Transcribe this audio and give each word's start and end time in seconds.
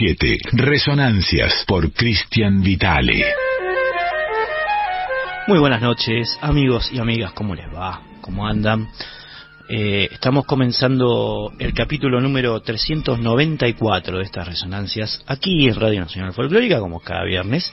987, 0.00 0.38
Resonancias 0.52 1.64
por 1.66 1.92
Cristian 1.92 2.62
Vitale. 2.62 3.22
Muy 5.46 5.58
buenas 5.58 5.82
noches, 5.82 6.38
amigos 6.40 6.90
y 6.90 6.98
amigas, 6.98 7.32
¿cómo 7.32 7.54
les 7.54 7.66
va? 7.66 8.00
¿Cómo 8.22 8.46
andan? 8.46 8.88
Eh, 9.68 10.08
estamos 10.10 10.46
comenzando 10.46 11.52
el 11.58 11.74
capítulo 11.74 12.18
número 12.18 12.58
394 12.60 14.16
de 14.16 14.24
estas 14.24 14.48
resonancias 14.48 15.22
aquí 15.26 15.68
en 15.68 15.74
Radio 15.74 16.00
Nacional 16.00 16.32
Folclórica, 16.32 16.80
como 16.80 17.00
cada 17.00 17.24
viernes, 17.24 17.70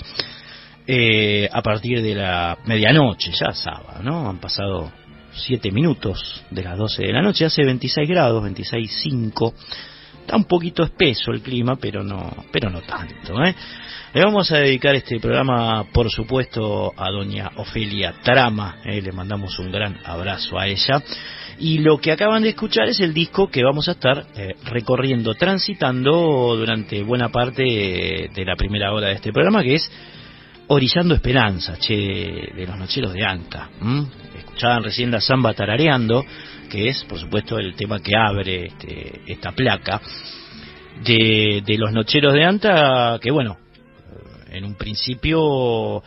eh, 0.85 1.47
a 1.49 1.61
partir 1.61 2.01
de 2.01 2.13
la 2.13 2.57
medianoche, 2.65 3.31
ya 3.31 3.53
sábado, 3.53 4.03
¿no? 4.03 4.29
Han 4.29 4.39
pasado 4.39 4.91
7 5.31 5.71
minutos 5.71 6.43
de 6.51 6.63
las 6.63 6.77
12 6.77 7.03
de 7.03 7.13
la 7.13 7.21
noche, 7.21 7.45
hace 7.45 7.63
26 7.63 8.09
grados, 8.09 8.43
26.5. 8.43 9.53
Está 10.27 10.35
un 10.35 10.43
poquito 10.43 10.83
espeso 10.83 11.31
el 11.31 11.39
clima, 11.39 11.77
pero 11.77 12.03
no, 12.03 12.43
pero 12.51 12.69
no 12.69 12.81
tanto, 12.81 13.41
¿eh? 13.45 13.55
Le 14.13 14.21
vamos 14.25 14.51
a 14.51 14.57
dedicar 14.57 14.93
este 14.93 15.21
programa, 15.21 15.85
por 15.93 16.11
supuesto, 16.11 16.93
a 16.97 17.09
doña 17.11 17.51
Ofelia 17.55 18.13
Trama. 18.21 18.75
¿eh? 18.83 19.01
Le 19.01 19.13
mandamos 19.13 19.57
un 19.57 19.71
gran 19.71 19.97
abrazo 20.03 20.59
a 20.59 20.67
ella. 20.67 21.01
Y 21.59 21.77
lo 21.77 21.97
que 21.99 22.11
acaban 22.11 22.43
de 22.43 22.49
escuchar 22.49 22.89
es 22.89 22.99
el 22.99 23.13
disco 23.13 23.47
que 23.47 23.63
vamos 23.63 23.87
a 23.87 23.91
estar 23.91 24.25
eh, 24.35 24.57
recorriendo, 24.65 25.33
transitando 25.33 26.57
durante 26.57 27.01
buena 27.03 27.29
parte 27.29 27.63
de, 27.63 28.43
la 28.45 28.57
primera 28.57 28.91
hora 28.91 29.07
de 29.07 29.13
este 29.13 29.31
programa, 29.31 29.63
que 29.63 29.75
es 29.75 29.89
Orillando 30.67 31.15
Esperanza, 31.15 31.77
che, 31.77 31.95
de 32.53 32.65
los 32.67 32.77
Nocheros 32.77 33.13
de 33.13 33.23
Anta. 33.23 33.69
Escuchaban 34.57 34.83
recién 34.83 35.11
la 35.11 35.21
samba 35.21 35.53
tarareando, 35.53 36.25
que 36.67 36.87
es, 36.89 37.03
por 37.03 37.19
supuesto, 37.19 37.59
el 37.59 37.75
tema 37.75 37.99
que 37.99 38.17
abre 38.17 38.65
este, 38.65 39.21
esta 39.27 39.51
placa 39.51 40.01
de, 41.03 41.61
de 41.63 41.77
los 41.77 41.93
Nocheros 41.93 42.33
de 42.33 42.43
Anta, 42.43 43.19
que 43.21 43.29
bueno, 43.29 43.57
en 44.49 44.65
un 44.65 44.73
principio 44.73 46.01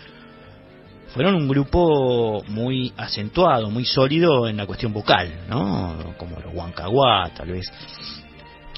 fueron 1.14 1.36
un 1.36 1.46
grupo 1.46 2.42
muy 2.48 2.92
acentuado, 2.96 3.70
muy 3.70 3.84
sólido 3.84 4.48
en 4.48 4.56
la 4.56 4.66
cuestión 4.66 4.92
vocal, 4.92 5.32
¿no? 5.48 6.16
Como 6.18 6.40
los 6.40 6.52
Huancaguá, 6.52 7.30
tal 7.32 7.52
vez. 7.52 7.70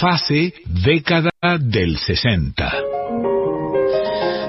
Fase 0.00 0.54
década 0.64 1.30
del 1.60 1.98
60. 1.98 2.72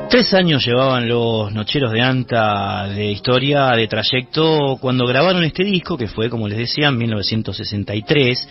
Tres 0.09 0.33
años 0.33 0.65
llevaban 0.65 1.07
los 1.07 1.51
Nocheros 1.51 1.91
de 1.91 2.01
Anta 2.01 2.87
de 2.87 3.11
historia, 3.11 3.71
de 3.71 3.87
trayecto, 3.87 4.77
cuando 4.79 5.05
grabaron 5.05 5.43
este 5.43 5.65
disco, 5.65 5.97
que 5.97 6.07
fue, 6.07 6.29
como 6.29 6.47
les 6.47 6.57
decía, 6.59 6.87
en 6.87 6.97
1963. 6.97 8.47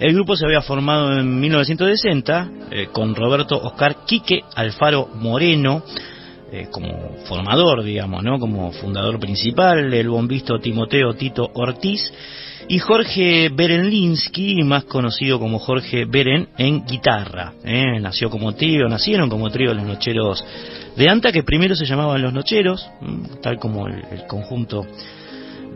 El 0.00 0.14
grupo 0.14 0.36
se 0.36 0.46
había 0.46 0.62
formado 0.62 1.18
en 1.18 1.38
1960 1.38 2.50
eh, 2.70 2.88
con 2.90 3.14
Roberto 3.14 3.60
Oscar 3.60 4.06
Quique 4.06 4.40
Alfaro 4.54 5.08
Moreno, 5.16 5.82
eh, 6.50 6.68
como 6.70 7.14
formador, 7.26 7.84
digamos, 7.84 8.24
¿no? 8.24 8.38
Como 8.38 8.72
fundador 8.72 9.20
principal, 9.20 9.92
el 9.92 10.08
bombisto 10.08 10.58
Timoteo 10.60 11.12
Tito 11.12 11.50
Ortiz 11.52 12.10
y 12.66 12.78
Jorge 12.78 13.50
Berenlinsky, 13.50 14.62
más 14.64 14.84
conocido 14.84 15.38
como 15.38 15.58
Jorge 15.58 16.04
Beren, 16.04 16.48
en 16.58 16.84
guitarra. 16.84 17.52
¿eh? 17.64 18.00
Nació 18.00 18.30
como 18.30 18.54
trío, 18.54 18.88
nacieron 18.88 19.28
como 19.30 19.50
trío 19.50 19.72
los 19.74 19.84
Nocheros 19.84 20.44
de 20.96 21.08
Anta, 21.08 21.30
que 21.30 21.42
primero 21.42 21.76
se 21.76 21.86
llamaban 21.86 22.20
los 22.20 22.32
Nocheros, 22.32 22.90
tal 23.42 23.58
como 23.58 23.86
el, 23.86 24.26
conjunto, 24.26 24.86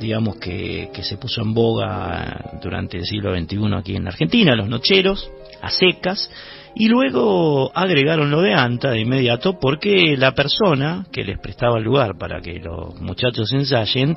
digamos, 0.01 0.37
que, 0.37 0.91
que, 0.93 1.03
se 1.05 1.17
puso 1.17 1.43
en 1.43 1.55
boga 1.55 2.59
durante 2.61 2.99
el 2.99 3.05
siglo 3.05 3.35
XXI 3.35 3.59
aquí 3.77 3.97
en 3.97 4.09
Argentina, 4.09 4.57
los 4.57 4.69
Nocheros. 4.69 5.31
a 5.61 5.71
secas, 5.71 6.29
y 6.75 6.89
luego 6.89 7.71
agregaron 7.75 8.31
lo 8.31 8.41
de 8.41 8.55
Anta 8.55 8.91
de 8.91 9.01
inmediato 9.01 9.59
porque 9.61 10.17
la 10.17 10.33
persona 10.33 11.07
que 11.13 11.25
les 11.25 11.39
prestaba 11.39 11.79
el 11.79 11.85
lugar 11.85 12.17
para 12.19 12.41
que 12.41 12.59
los 12.61 12.99
muchachos 13.01 13.53
ensayen 13.53 14.17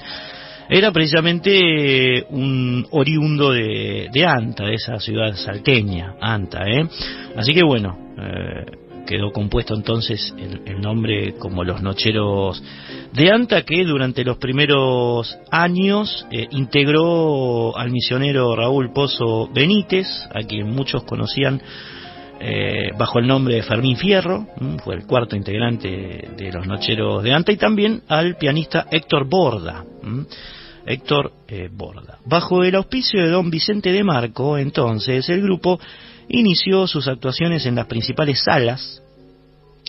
era 0.70 0.92
precisamente 0.92 2.26
un 2.30 2.86
oriundo 2.92 3.52
de, 3.52 4.10
de 4.12 4.26
Anta, 4.26 4.66
de 4.66 4.76
esa 4.76 5.00
ciudad 5.00 5.36
salteña, 5.36 6.16
Anta, 6.20 6.68
¿eh? 6.68 6.88
Así 7.36 7.54
que 7.54 7.64
bueno, 7.64 7.98
eh, 8.18 8.66
quedó 9.06 9.32
compuesto 9.32 9.76
entonces 9.76 10.34
el, 10.38 10.82
nombre 10.82 11.34
como 11.34 11.64
los 11.64 11.82
Nocheros 11.82 12.62
de 13.14 13.32
Anta, 13.32 13.62
que 13.64 13.84
durante 13.86 14.24
los 14.24 14.38
primeros 14.38 15.38
años 15.52 16.26
eh, 16.32 16.48
integró 16.52 17.78
al 17.78 17.92
misionero 17.92 18.56
Raúl 18.56 18.92
Pozo 18.94 19.50
Benítez, 19.54 20.08
a 20.34 20.42
quien 20.42 20.70
muchos 20.70 21.04
conocían 21.04 21.62
eh, 22.40 22.92
bajo 22.98 23.20
el 23.20 23.28
nombre 23.28 23.56
de 23.56 23.64
Fermín 23.64 23.96
Fierro, 23.98 24.48
fue 24.84 24.96
el 24.96 25.06
cuarto 25.06 25.36
integrante 25.36 25.88
de 26.36 26.52
los 26.52 26.68
Nocheros 26.68 27.24
de 27.24 27.34
Anta, 27.34 27.52
y 27.52 27.58
también 27.58 28.02
al 28.08 28.36
pianista 28.36 28.88
Héctor 28.92 29.28
Borda. 29.30 29.86
Héctor 30.86 31.32
eh, 31.48 31.70
Borda. 31.72 32.20
Bajo 32.26 32.64
el 32.64 32.76
auspicio 32.76 33.22
de 33.22 33.30
don 33.30 33.50
Vicente 33.50 33.92
de 33.92 34.04
Marco, 34.04 34.58
entonces, 34.58 35.28
el 35.30 35.42
grupo 35.42 35.80
inició 36.28 36.88
sus 36.88 37.08
actuaciones 37.08 37.66
en 37.66 37.76
las 37.76 37.88
principales 37.88 38.44
salas 38.44 39.02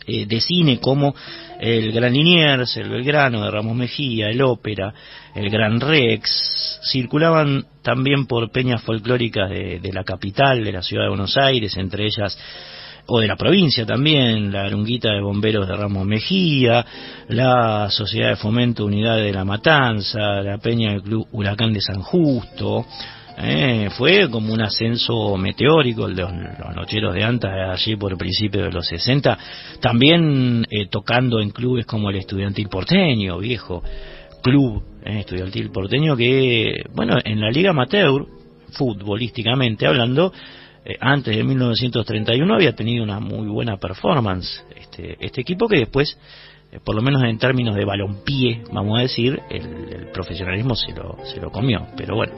eh, 0.06 0.26
de 0.26 0.40
cine 0.40 0.78
como 0.78 1.14
el 1.60 1.92
Gran 1.92 2.12
Liniers, 2.12 2.76
el 2.76 2.90
Belgrano 2.90 3.44
de 3.44 3.50
Ramos 3.50 3.76
Mejía, 3.76 4.28
el 4.28 4.42
Ópera, 4.42 4.92
el 5.34 5.50
Gran 5.50 5.80
Rex, 5.80 6.80
circulaban 6.90 7.64
también 7.82 8.26
por 8.26 8.50
peñas 8.50 8.82
folclóricas 8.82 9.50
de, 9.50 9.80
de 9.80 9.92
la 9.92 10.04
capital, 10.04 10.64
de 10.64 10.72
la 10.72 10.82
ciudad 10.82 11.04
de 11.04 11.10
Buenos 11.10 11.36
Aires, 11.36 11.76
entre 11.76 12.04
ellas 12.04 12.38
o 13.06 13.20
de 13.20 13.28
la 13.28 13.36
provincia 13.36 13.86
también, 13.86 14.52
la 14.52 14.62
Arunguita 14.62 15.10
de 15.12 15.20
Bomberos 15.20 15.68
de 15.68 15.76
Ramos 15.76 16.04
Mejía, 16.04 16.84
la 17.28 17.88
Sociedad 17.90 18.30
de 18.30 18.36
Fomento 18.36 18.84
Unidad 18.84 19.16
de 19.18 19.32
la 19.32 19.44
Matanza, 19.44 20.18
la 20.42 20.58
Peña 20.58 20.90
del 20.90 21.02
Club 21.02 21.26
Huracán 21.30 21.72
de 21.72 21.80
San 21.80 22.02
Justo, 22.02 22.84
eh, 23.38 23.90
fue 23.96 24.30
como 24.30 24.52
un 24.52 24.62
ascenso 24.62 25.36
meteórico 25.36 26.06
el 26.06 26.16
de 26.16 26.22
los, 26.22 26.32
nocheros 26.74 27.14
de 27.14 27.22
Antas 27.22 27.52
allí 27.70 27.96
por 27.96 28.12
el 28.12 28.18
principio 28.18 28.62
de 28.62 28.72
los 28.72 28.86
60, 28.86 29.38
también 29.80 30.66
eh, 30.70 30.86
tocando 30.88 31.40
en 31.40 31.50
clubes 31.50 31.84
como 31.84 32.08
el 32.08 32.16
Estudiantil 32.16 32.68
Porteño, 32.68 33.38
viejo 33.38 33.82
club 34.42 34.82
eh, 35.04 35.20
estudiantil 35.20 35.70
porteño 35.70 36.16
que, 36.16 36.84
bueno, 36.94 37.16
en 37.24 37.40
la 37.40 37.50
Liga 37.50 37.70
Amateur, 37.70 38.26
futbolísticamente 38.70 39.86
hablando, 39.86 40.32
antes 41.00 41.36
de 41.36 41.42
1931 41.42 42.54
había 42.54 42.72
tenido 42.76 43.02
una 43.02 43.18
muy 43.18 43.48
buena 43.48 43.76
performance 43.76 44.64
este, 44.76 45.16
este 45.18 45.40
equipo 45.40 45.66
que 45.66 45.78
después 45.78 46.16
por 46.84 46.94
lo 46.94 47.02
menos 47.02 47.22
en 47.24 47.38
términos 47.38 47.74
de 47.74 47.84
balompié, 47.84 48.62
vamos 48.72 48.98
a 48.98 49.02
decir, 49.02 49.40
el, 49.50 49.92
el 49.92 50.06
profesionalismo 50.12 50.74
se 50.74 50.92
lo, 50.92 51.16
se 51.24 51.40
lo 51.40 51.50
comió. 51.50 51.86
Pero 51.96 52.16
bueno, 52.16 52.34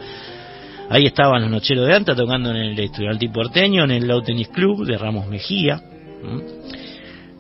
Ahí 0.91 1.05
estaban 1.05 1.43
los 1.43 1.51
Nocheros 1.51 1.87
de 1.87 1.95
Anta 1.95 2.15
tocando 2.15 2.51
en 2.51 2.57
el 2.57 2.79
Estudiantil 2.79 3.31
Porteño, 3.31 3.85
en 3.85 3.91
el 3.91 4.09
Low 4.09 4.23
Tennis 4.23 4.49
Club 4.49 4.87
de 4.87 4.97
Ramos 4.97 5.29
Mejía. 5.29 5.83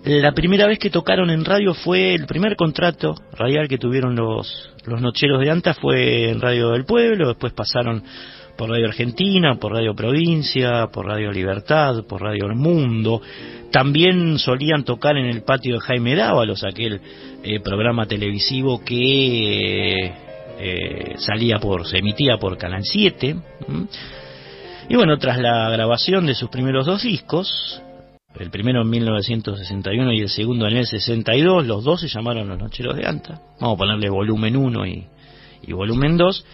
La 0.05 0.33
primera 0.33 0.67
vez 0.67 0.78
que 0.78 0.90
tocaron 0.90 1.31
en 1.31 1.45
radio 1.45 1.73
fue 1.73 2.14
el 2.14 2.26
primer 2.26 2.57
contrato 2.57 3.14
radial 3.33 3.67
que 3.69 3.78
tuvieron 3.78 4.14
los, 4.14 4.71
los 4.85 5.00
Nocheros 5.00 5.40
de 5.40 5.50
Anta 5.50 5.75
fue 5.75 6.31
en 6.31 6.40
Radio 6.40 6.71
del 6.71 6.85
Pueblo, 6.85 7.28
después 7.28 7.52
pasaron 7.55 8.02
por 8.57 8.71
Radio 8.71 8.87
Argentina, 8.87 9.55
por 9.55 9.73
Radio 9.73 9.95
Provincia, 9.95 10.88
por 10.93 11.07
Radio 11.07 11.31
Libertad, 11.33 12.05
por 12.07 12.23
Radio 12.23 12.47
El 12.47 12.57
Mundo. 12.57 13.23
También 13.71 14.38
solían 14.38 14.85
tocar 14.85 15.17
en 15.17 15.26
el 15.26 15.43
patio 15.43 15.75
de 15.75 15.81
Jaime 15.81 16.17
Dávalos, 16.17 16.64
aquel 16.64 17.00
eh, 17.43 17.61
programa 17.61 18.07
televisivo 18.07 18.83
que 18.85 20.27
eh, 20.58 21.14
salía 21.18 21.58
por, 21.58 21.86
se 21.86 21.98
emitía 21.98 22.36
por 22.38 22.58
Canal 22.58 22.82
7. 22.82 23.36
Y 24.88 24.96
bueno, 24.96 25.16
tras 25.18 25.38
la 25.38 25.70
grabación 25.70 26.26
de 26.26 26.34
sus 26.34 26.50
primeros 26.50 26.86
dos 26.86 27.02
discos, 27.02 27.80
el 28.38 28.50
primero 28.50 28.82
en 28.82 28.90
1961 28.90 30.12
y 30.12 30.20
el 30.20 30.28
segundo 30.28 30.66
en 30.66 30.78
el 30.78 30.86
62, 30.86 31.66
los 31.66 31.84
dos 31.84 32.00
se 32.00 32.08
llamaron 32.08 32.48
Los 32.48 32.58
Nocheros 32.58 32.96
de 32.96 33.06
Anta. 33.06 33.40
Vamos 33.60 33.76
a 33.76 33.78
ponerle 33.78 34.08
volumen 34.08 34.56
1 34.56 34.86
y, 34.86 35.72
volumen 35.72 36.16
2. 36.16 36.44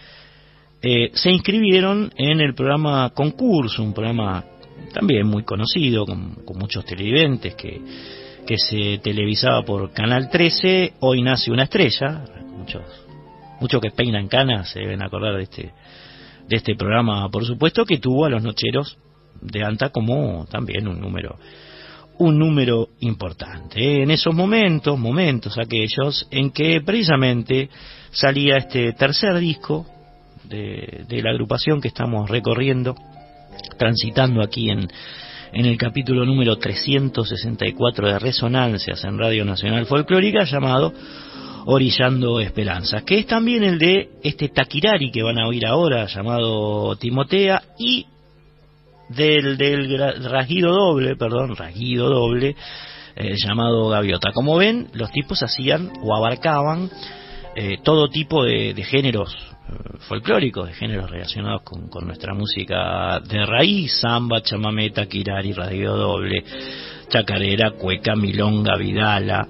Eh, 0.81 1.11
se 1.13 1.31
inscribieron 1.31 2.11
en 2.15 2.41
el 2.41 2.53
programa 2.53 3.09
Concurso, 3.11 3.81
un 3.81 3.93
programa 3.93 4.43
también 4.93 5.25
muy 5.25 5.43
conocido, 5.43 6.05
con, 6.05 6.35
con 6.45 6.59
muchos 6.59 6.85
televidentes, 6.85 7.55
que, 7.55 7.81
que 8.45 8.57
se 8.57 8.99
televisaba 8.99 9.63
por 9.63 9.91
Canal 9.93 10.29
13. 10.29 10.93
Hoy 10.99 11.23
nace 11.23 11.51
una 11.51 11.63
estrella, 11.63 12.25
muchos 12.57 13.04
muchos 13.59 13.81
que 13.81 13.91
peinan 13.91 14.27
canas 14.27 14.69
se 14.69 14.79
deben 14.79 15.03
acordar 15.03 15.35
de 15.35 15.43
este 15.43 15.73
de 16.47 16.57
este 16.57 16.75
programa, 16.75 17.27
por 17.29 17.45
supuesto, 17.45 17.85
que 17.85 17.97
tuvo 17.97 18.25
a 18.25 18.29
los 18.29 18.43
nocheros 18.43 18.97
de 19.41 19.63
Anta 19.63 19.89
como 19.89 20.45
también 20.49 20.87
un 20.87 20.99
número 20.99 21.37
un 22.17 22.39
número 22.39 22.89
importante. 23.01 24.01
En 24.01 24.09
esos 24.09 24.33
momentos, 24.33 24.97
momentos 24.97 25.57
aquellos 25.57 26.27
en 26.31 26.51
que 26.51 26.79
precisamente 26.79 27.69
salía 28.11 28.57
este 28.57 28.93
tercer 28.93 29.37
disco 29.39 29.85
de, 30.45 31.03
de 31.09 31.21
la 31.21 31.31
agrupación 31.31 31.81
que 31.81 31.89
estamos 31.89 32.29
recorriendo, 32.29 32.95
transitando 33.77 34.41
aquí 34.41 34.69
en, 34.69 34.87
en 35.51 35.65
el 35.65 35.77
capítulo 35.77 36.25
número 36.25 36.57
364 36.57 38.07
de 38.07 38.19
Resonancias 38.19 39.03
en 39.03 39.17
Radio 39.17 39.43
Nacional 39.43 39.85
Folclórica, 39.85 40.45
llamado 40.45 40.93
Orillando 41.65 42.39
Esperanzas, 42.39 43.03
que 43.03 43.19
es 43.19 43.25
también 43.25 43.63
el 43.63 43.79
de 43.79 44.09
este 44.23 44.49
Taquirari 44.49 45.11
que 45.11 45.23
van 45.23 45.39
a 45.39 45.47
oír 45.47 45.65
ahora, 45.65 46.05
llamado 46.05 46.95
Timotea, 46.97 47.61
y 47.79 48.05
del, 49.09 49.57
del 49.57 50.23
rasguido 50.23 50.71
doble, 50.71 51.15
perdón, 51.15 51.55
rasguido 51.55 52.09
doble, 52.09 52.55
eh, 53.15 53.35
llamado 53.37 53.89
Gaviota. 53.89 54.31
Como 54.33 54.57
ven, 54.57 54.89
los 54.93 55.11
tipos 55.11 55.41
hacían 55.41 55.91
o 56.01 56.15
abarcaban 56.15 56.89
eh, 57.55 57.77
todo 57.83 58.09
tipo 58.09 58.43
de, 58.43 58.75
géneros 58.83 59.33
eh, 59.33 59.97
folclóricos, 60.07 60.67
de 60.67 60.73
géneros 60.73 61.09
relacionados 61.09 61.61
con, 61.63 61.87
con, 61.87 62.05
nuestra 62.05 62.33
música 62.33 63.19
de 63.21 63.45
raíz, 63.45 64.01
samba, 64.01 64.41
chamamé, 64.41 64.89
taquirari, 64.89 65.53
rasguido 65.53 65.97
doble, 65.97 66.43
chacarera, 67.07 67.71
cueca, 67.71 68.15
milonga, 68.15 68.75
vidala, 68.77 69.47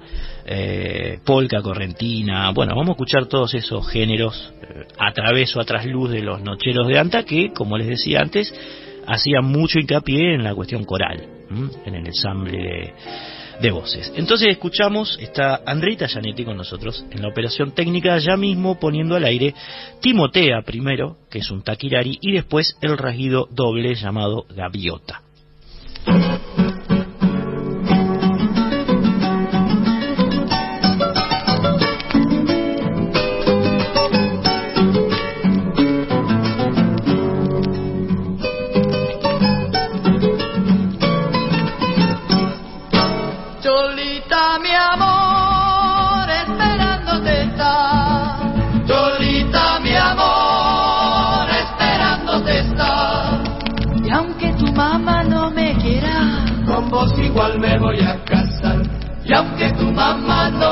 eh, 0.48 1.18
polca 1.24 1.60
correntina. 1.60 2.50
Bueno, 2.52 2.74
vamos 2.76 2.90
a 2.90 2.92
escuchar 2.92 3.26
todos 3.26 3.52
esos 3.54 3.86
géneros 3.88 4.52
eh, 4.62 4.86
a 4.96 5.12
través 5.12 5.54
o 5.56 5.60
a 5.60 5.64
trasluz 5.64 6.10
de 6.10 6.22
los 6.22 6.40
nocheros 6.40 6.86
de 6.86 6.98
Anta 6.98 7.24
que, 7.24 7.52
como 7.52 7.76
les 7.76 7.88
decía 7.88 8.20
antes, 8.20 8.54
hacían 9.06 9.44
mucho 9.44 9.80
hincapié 9.80 10.34
en 10.34 10.44
la 10.44 10.54
cuestión 10.54 10.84
coral, 10.84 11.20
en 11.84 11.94
el 11.94 12.06
ensamble 12.06 12.92
de, 13.60 13.70
voces. 13.70 14.12
Entonces 14.16 14.48
escuchamos, 14.48 15.18
está 15.20 15.62
Andreita 15.66 16.06
Janetti 16.06 16.44
con 16.44 16.56
nosotros 16.56 17.04
en 17.10 17.22
la 17.22 17.28
operación 17.28 17.72
técnica, 17.72 18.18
ya 18.18 18.36
mismo 18.36 18.78
poniendo 18.78 19.16
al 19.16 19.24
aire 19.24 19.54
Timotea 20.00 20.62
primero, 20.62 21.16
que 21.30 21.38
es 21.38 21.50
un 21.50 21.62
taquirari, 21.62 22.18
y 22.20 22.32
después 22.32 22.76
el 22.82 22.96
rasguido 22.96 23.48
doble 23.50 23.94
llamado 23.94 24.46
gaviota. 24.54 25.22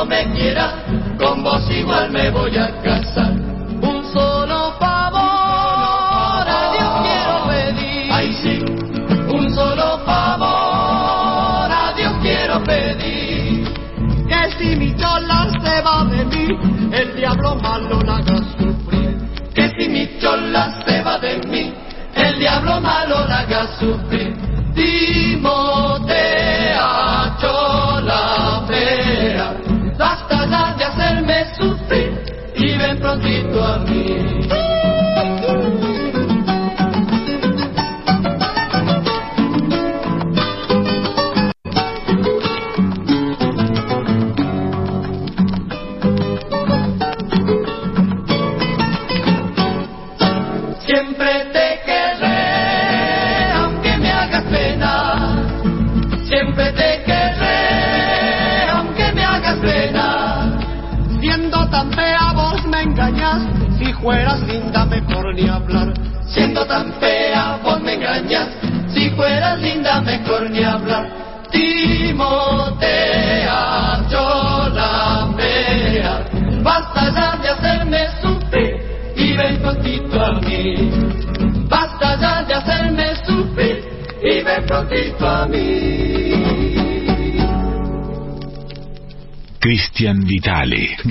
No 0.04 0.10
me 0.10 0.30
quiera, 0.32 0.84
con 1.18 1.42
vos 1.42 1.62
igual 1.70 2.10
me 2.10 2.30
voy 2.30 2.56
a 2.58 2.70
casar. 2.82 3.32
Un 3.80 4.04
solo 4.12 4.72
favor 4.78 6.46
a 6.46 6.72
Dios 6.72 6.92
quiero 7.04 7.48
pedir. 7.48 8.12
Ay 8.12 8.32
sí, 8.42 8.64
un 9.34 9.54
solo 9.54 9.98
favor 10.04 11.70
a 11.72 11.92
Dios 11.96 12.12
quiero 12.20 12.62
pedir. 12.64 13.72
Que 14.28 14.50
si 14.58 14.76
mi 14.76 14.94
chola 14.96 15.48
se 15.62 15.80
va 15.82 16.04
de 16.04 16.24
mí, 16.26 16.48
el 16.92 17.16
diablo 17.16 17.56
malo 17.56 18.00
la 18.02 18.13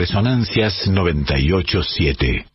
Resonancias 0.00 0.88
987. 0.88 2.46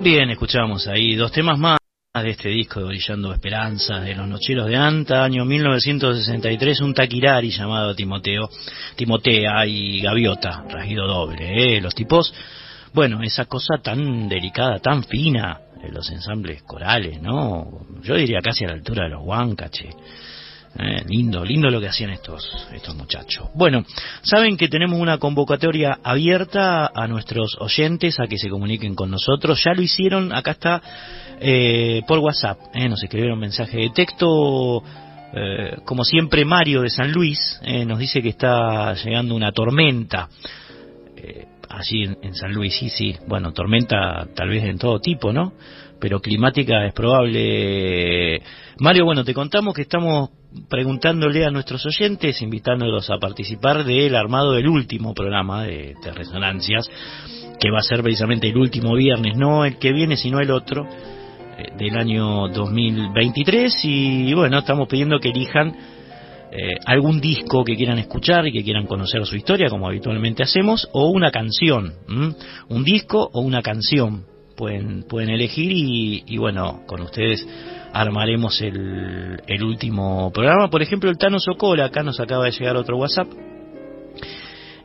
Bien, 0.00 0.30
escuchamos 0.30 0.86
ahí 0.86 1.16
dos 1.16 1.32
temas 1.32 1.58
más 1.58 1.78
de 2.14 2.30
este 2.30 2.50
disco 2.50 2.78
de 2.78 2.86
Brillando 2.86 3.32
Esperanzas 3.32 4.04
de 4.04 4.14
los 4.14 4.28
Nocheros 4.28 4.68
de 4.68 4.76
Anta, 4.76 5.24
año 5.24 5.44
1963, 5.44 6.80
un 6.82 6.94
taquirari 6.94 7.50
llamado 7.50 7.92
Timoteo, 7.92 8.48
Timotea 8.94 9.66
y 9.66 10.00
Gaviota, 10.00 10.62
rasguido 10.68 11.08
doble, 11.08 11.76
¿eh? 11.76 11.80
los 11.80 11.96
tipos, 11.96 12.32
bueno, 12.92 13.20
esa 13.24 13.46
cosa 13.46 13.78
tan 13.82 14.28
delicada, 14.28 14.78
tan 14.78 15.02
fina, 15.02 15.58
los 15.90 16.08
ensambles 16.12 16.62
corales, 16.62 17.20
¿no? 17.20 17.84
Yo 18.04 18.14
diría 18.14 18.38
casi 18.40 18.64
a 18.64 18.68
la 18.68 18.74
altura 18.74 19.06
de 19.06 19.10
los 19.10 19.22
Huancache. 19.24 19.90
Eh, 20.78 21.04
lindo, 21.06 21.44
lindo 21.44 21.68
lo 21.68 21.80
que 21.80 21.88
hacían 21.88 22.10
estos, 22.10 22.48
estos 22.72 22.94
muchachos. 22.96 23.50
Bueno, 23.54 23.84
saben 24.22 24.56
que 24.56 24.68
tenemos 24.68 24.98
una 24.98 25.18
convocatoria 25.18 25.98
abierta 26.02 26.90
a 26.94 27.06
nuestros 27.08 27.56
oyentes 27.60 28.18
a 28.18 28.26
que 28.26 28.38
se 28.38 28.48
comuniquen 28.48 28.94
con 28.94 29.10
nosotros. 29.10 29.62
Ya 29.62 29.74
lo 29.74 29.82
hicieron, 29.82 30.32
acá 30.34 30.52
está 30.52 30.80
eh, 31.40 32.00
por 32.06 32.20
WhatsApp. 32.20 32.58
eh, 32.74 32.88
nos 32.88 33.02
escribieron 33.02 33.38
mensaje 33.38 33.76
de 33.78 33.90
texto. 33.90 34.82
eh, 35.34 35.76
como 35.84 36.04
siempre, 36.04 36.44
Mario 36.46 36.80
de 36.80 36.88
San 36.90 37.12
Luis 37.12 37.60
eh, 37.64 37.84
nos 37.84 37.98
dice 37.98 38.22
que 38.22 38.30
está 38.30 38.94
llegando 38.94 39.34
una 39.34 39.52
tormenta. 39.52 40.30
eh, 41.16 41.46
allí 41.68 42.04
en, 42.04 42.16
en 42.22 42.34
San 42.34 42.52
Luis, 42.52 42.74
sí, 42.78 42.88
sí. 42.88 43.14
Bueno, 43.28 43.52
tormenta 43.52 44.26
tal 44.34 44.48
vez 44.48 44.64
en 44.64 44.78
todo 44.78 45.00
tipo, 45.00 45.32
¿no? 45.34 45.52
Pero 46.02 46.20
climática 46.20 46.84
es 46.84 46.92
probable. 46.92 48.42
Mario, 48.80 49.04
bueno, 49.04 49.22
te 49.22 49.32
contamos 49.32 49.72
que 49.72 49.82
estamos 49.82 50.30
preguntándole 50.68 51.44
a 51.44 51.50
nuestros 51.52 51.86
oyentes, 51.86 52.42
invitándolos 52.42 53.08
a 53.08 53.18
participar 53.18 53.84
del 53.84 54.16
armado 54.16 54.50
del 54.50 54.66
último 54.66 55.14
programa 55.14 55.62
de, 55.62 55.94
Resonancias, 56.12 56.90
que 57.60 57.70
va 57.70 57.78
a 57.78 57.82
ser 57.82 58.02
precisamente 58.02 58.48
el 58.48 58.56
último 58.56 58.96
viernes, 58.96 59.36
no 59.36 59.64
el 59.64 59.78
que 59.78 59.92
viene, 59.92 60.16
sino 60.16 60.40
el 60.40 60.50
otro, 60.50 60.88
eh, 60.88 61.66
del 61.78 61.96
año 61.96 62.48
2023. 62.48 63.72
Y 63.84 64.34
bueno, 64.34 64.58
estamos 64.58 64.88
pidiendo 64.88 65.20
que 65.20 65.28
elijan 65.28 65.68
eh, 66.50 66.74
algún 66.84 67.20
disco 67.20 67.62
que 67.62 67.76
quieran 67.76 68.00
escuchar 68.00 68.44
y 68.48 68.52
que 68.52 68.64
quieran 68.64 68.88
conocer 68.88 69.24
su 69.24 69.36
historia, 69.36 69.68
como 69.68 69.86
habitualmente 69.86 70.42
hacemos, 70.42 70.88
o 70.94 71.10
una 71.10 71.30
canción, 71.30 71.92
un 72.68 72.82
disco 72.82 73.30
o 73.32 73.40
una 73.40 73.62
canción. 73.62 74.31
Pueden, 74.62 75.02
pueden 75.02 75.30
elegir 75.30 75.72
y, 75.74 76.38
bueno, 76.38 76.82
con 76.86 77.00
ustedes 77.00 77.44
armaremos 77.92 78.60
el, 78.60 79.42
el 79.44 79.64
último 79.64 80.30
programa. 80.32 80.70
Por 80.70 80.82
ejemplo, 80.82 81.10
el 81.10 81.18
Tano 81.18 81.40
Socola, 81.40 81.86
acá 81.86 82.04
nos 82.04 82.20
acaba 82.20 82.44
de 82.44 82.52
llegar 82.52 82.76
otro 82.76 82.96
WhatsApp. 82.96 83.26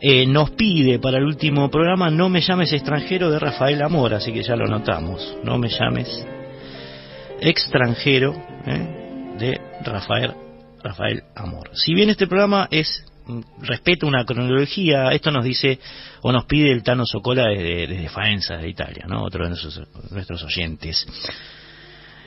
Eh, 0.02 0.26
nos 0.26 0.50
pide 0.50 0.98
para 0.98 1.20
el 1.20 1.26
último 1.26 1.70
programa 1.70 2.10
No 2.10 2.28
me 2.28 2.42
llames 2.42 2.74
extranjero 2.74 3.30
de 3.30 3.38
Rafael 3.38 3.80
Amor, 3.84 4.16
así 4.16 4.34
que 4.34 4.42
ya 4.42 4.56
lo 4.56 4.66
notamos. 4.66 5.38
No 5.44 5.60
me 5.60 5.70
llames 5.70 6.26
extranjero 7.40 8.34
eh, 8.66 9.36
de 9.38 9.62
Rafael, 9.86 10.34
Rafael 10.82 11.22
Amor. 11.36 11.70
Si 11.74 11.94
bien 11.94 12.10
este 12.10 12.26
programa 12.26 12.68
es 12.72 13.06
respeta 13.62 14.06
una 14.06 14.26
cronología, 14.26 15.10
esto 15.12 15.32
nos 15.32 15.44
dice 15.44 15.80
o 16.22 16.32
nos 16.32 16.46
pide 16.46 16.72
el 16.72 16.84
Tano 16.84 17.06
Socola 17.06 17.48
desde, 17.48 18.10
Faenza, 18.10 18.58
de 18.58 18.70
Italia, 18.70 19.06
¿no? 19.08 19.24
otro 19.24 19.44
de 19.44 19.50
nuestros, 19.50 19.82
nuestros 20.12 20.44
oyentes. 20.44 21.06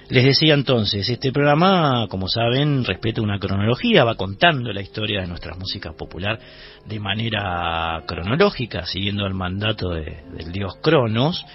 Les 0.09 0.25
decía 0.25 0.55
entonces, 0.55 1.09
este 1.09 1.31
programa, 1.31 2.07
como 2.09 2.27
saben, 2.27 2.85
respeta 2.85 3.23
una 3.23 3.39
cronología, 3.39 4.03
va 4.03 4.17
contando 4.17 4.73
la 4.73 4.81
historia 4.83 5.21
de 5.21 5.29
nuestra 5.29 5.55
música 5.55 5.93
popular 5.93 6.39
de 6.85 6.99
manera 6.99 8.03
cronológica, 8.07 8.87
siguiendo 8.87 9.25
el 9.25 9.35
mandato 9.35 9.91
de- 9.91 10.25
del 10.37 10.51
dios 10.51 10.75
Cronos. 10.83 11.47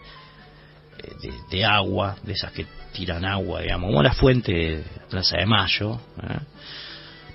eh, 0.97 1.29
de, 1.51 1.65
agua 1.65 2.15
de 2.23 2.33
esas 2.33 2.51
que 2.53 2.65
tiran 2.93 3.25
agua 3.25 3.61
digamos 3.61 3.89
como 3.89 4.03
la 4.03 4.13
fuente 4.13 4.53
de 4.53 4.83
Plaza 5.09 5.37
de 5.37 5.45
Mayo 5.45 5.99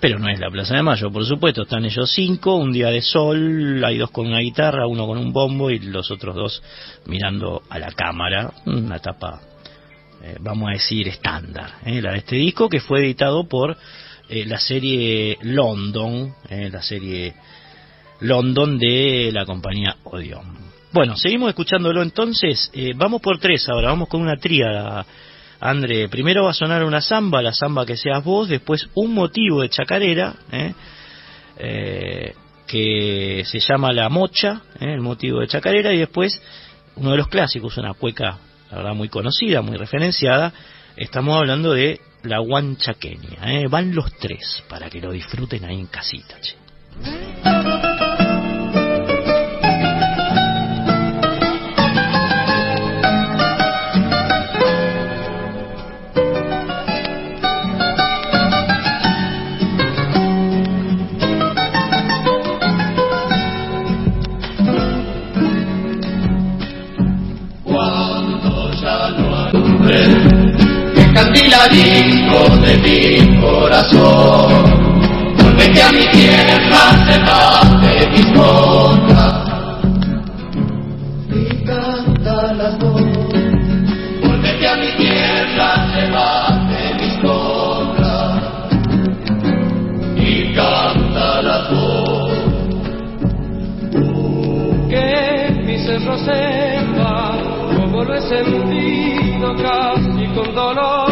pero 0.01 0.19
no 0.19 0.29
es 0.29 0.41
la 0.41 0.51
Plaza 0.51 0.75
de 0.75 0.83
Mayo 0.83 1.13
por 1.13 1.27
supuesto 1.27 1.63
están 1.63 1.85
ellos 1.85 2.11
cinco 2.15 2.57
un 2.57 2.73
día 2.73 2.89
de 2.89 3.03
sol 3.03 3.85
hay 3.85 3.99
dos 3.99 4.11
con 4.11 4.27
una 4.27 4.39
guitarra 4.39 4.87
uno 4.87 5.07
con 5.07 5.19
un 5.19 5.33
bombo 5.33 5.71
y 5.71 5.81
los 5.81 6.11
otros 6.11 6.35
dos 6.35 6.63
mirando 7.05 7.63
a 7.69 7.79
la 7.79 7.93
cámara 7.93 8.53
una 8.65 8.99
tapa 9.01 9.52
eh, 10.25 10.37
vamos 10.39 10.69
a 10.69 10.75
decir, 10.75 11.09
estándar, 11.09 11.79
eh, 11.85 12.01
la 12.01 12.13
de 12.13 12.19
este 12.19 12.37
disco, 12.37 12.69
que 12.69 12.79
fue 12.79 13.01
editado 13.01 13.49
por 13.49 13.77
eh, 14.29 14.45
la 14.47 14.61
serie 14.61 15.37
London, 15.43 16.33
la 16.49 16.81
serie 16.81 17.35
London 18.21 18.79
de 18.79 19.31
la 19.33 19.45
compañía 19.45 19.97
Odeon. 20.05 20.47
Bueno, 20.93 21.17
seguimos 21.17 21.49
escuchándolo 21.49 22.03
entonces, 22.03 22.71
vamos 22.95 23.21
por 23.21 23.41
tres 23.41 23.69
ahora, 23.69 23.89
vamos 23.89 24.09
con 24.09 24.21
una 24.21 24.37
tríada. 24.37 25.05
André, 25.59 26.09
primero 26.09 26.45
va 26.45 26.51
a 26.51 26.55
sonar 26.55 26.85
una 26.85 27.01
samba, 27.01 27.43
la 27.43 27.53
samba 27.53 27.85
que 27.85 27.97
seas 27.97 28.23
vos, 28.23 28.49
después 28.49 28.89
un 28.95 29.15
motivo 29.15 29.63
de 29.63 29.71
chacarera, 29.71 30.37
que 32.67 33.43
se 33.45 33.59
llama 33.59 33.93
La 33.93 34.09
Mocha, 34.09 34.63
el 34.79 35.01
motivo 35.01 35.41
de 35.41 35.49
chacarera, 35.49 35.93
y 35.93 35.99
después 35.99 36.41
uno 36.95 37.11
de 37.11 37.17
los 37.17 37.29
clásicos, 37.29 37.77
una 37.79 37.95
cueca 37.95 38.39
la 38.73 38.79
verdad 38.79 38.95
muy 38.95 39.11
conocida, 39.11 39.61
muy 39.61 39.77
referenciada, 39.77 40.53
estamos 40.97 41.37
hablando 41.37 41.75
de 41.75 42.01
la 42.23 42.39
guanchaqueña. 42.39 43.53
¿eh? 43.53 43.67
Van 43.69 43.95
los 43.95 44.11
tres 44.15 44.63
para 44.69 44.89
que 44.89 45.01
lo 45.01 45.13
disfruten 45.13 45.65
ahí 45.67 45.79
en 45.79 45.87
casita. 45.87 46.37
Che. 46.41 46.57
Disco 71.33 72.57
de 72.59 72.77
mi 72.79 73.41
corazón. 73.41 74.83
Vuelvete 75.39 75.83
a 75.83 75.93
mi 75.93 76.07
tierra, 76.11 76.83
debajo 77.07 77.79
de 77.81 78.07
mis 78.09 78.27
cosas. 78.37 79.35
Y 81.31 81.65
canta 81.65 82.53
las 82.53 82.79
dos. 82.79 83.03
Vuelvete 84.23 84.69
a 84.69 84.77
mi 84.77 84.97
tierra, 84.97 85.87
debajo 85.95 86.67
de 86.69 86.95
mis 87.01 87.15
cosas. 87.21 88.43
Y 90.17 90.55
canta 90.55 91.43
las 91.43 91.71
dos. 91.71 92.33
Que 94.89 95.63
mi 95.65 95.79
cerro 95.79 96.19
sepa 96.19 97.33
como 97.77 98.05
lo 98.05 98.15
he 98.15 98.21
sentido 98.23 99.55
casi 99.57 100.27
con 100.35 100.55
dolor 100.55 101.12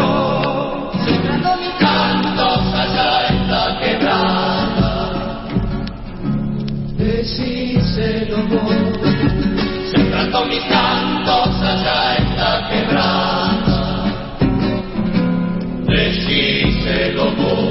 decíselo 8.01 8.37
vos. 8.47 8.65
Sembrando 9.91 10.45
mis 10.45 10.63
cantos 10.63 11.61
allá 11.61 12.17
en 12.17 12.37
la 12.37 12.69
quebrada. 12.69 13.79
Decíselo 15.87 17.25
vos. 17.35 17.70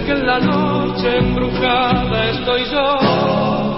que 0.00 0.12
en 0.12 0.26
la 0.26 0.38
noche 0.38 1.18
embrujada 1.18 2.30
estoy 2.30 2.64
yo. 2.70 3.71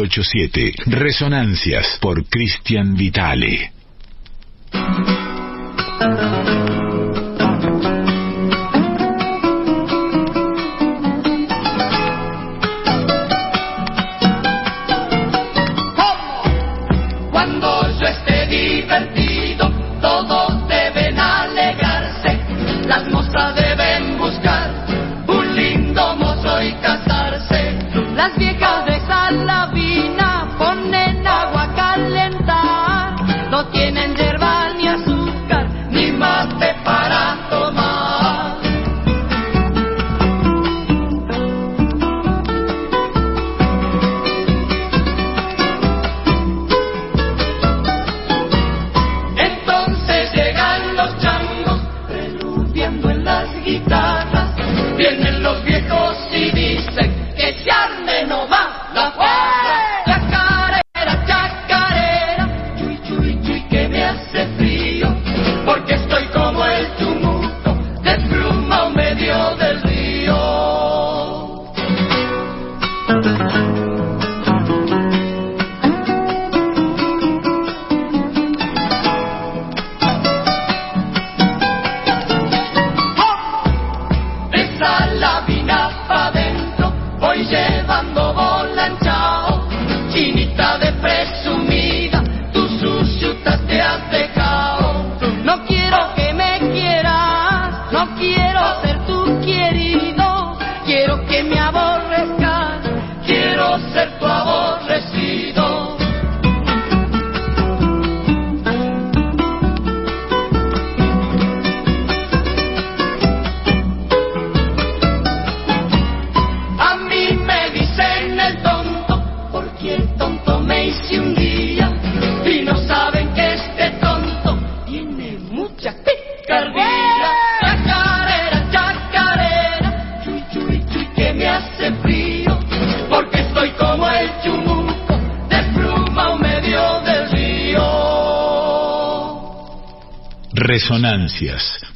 987, 0.00 0.74
Resonancias 0.86 1.98
por 2.00 2.24
Cristian 2.26 2.94
Vitale. 2.94 3.79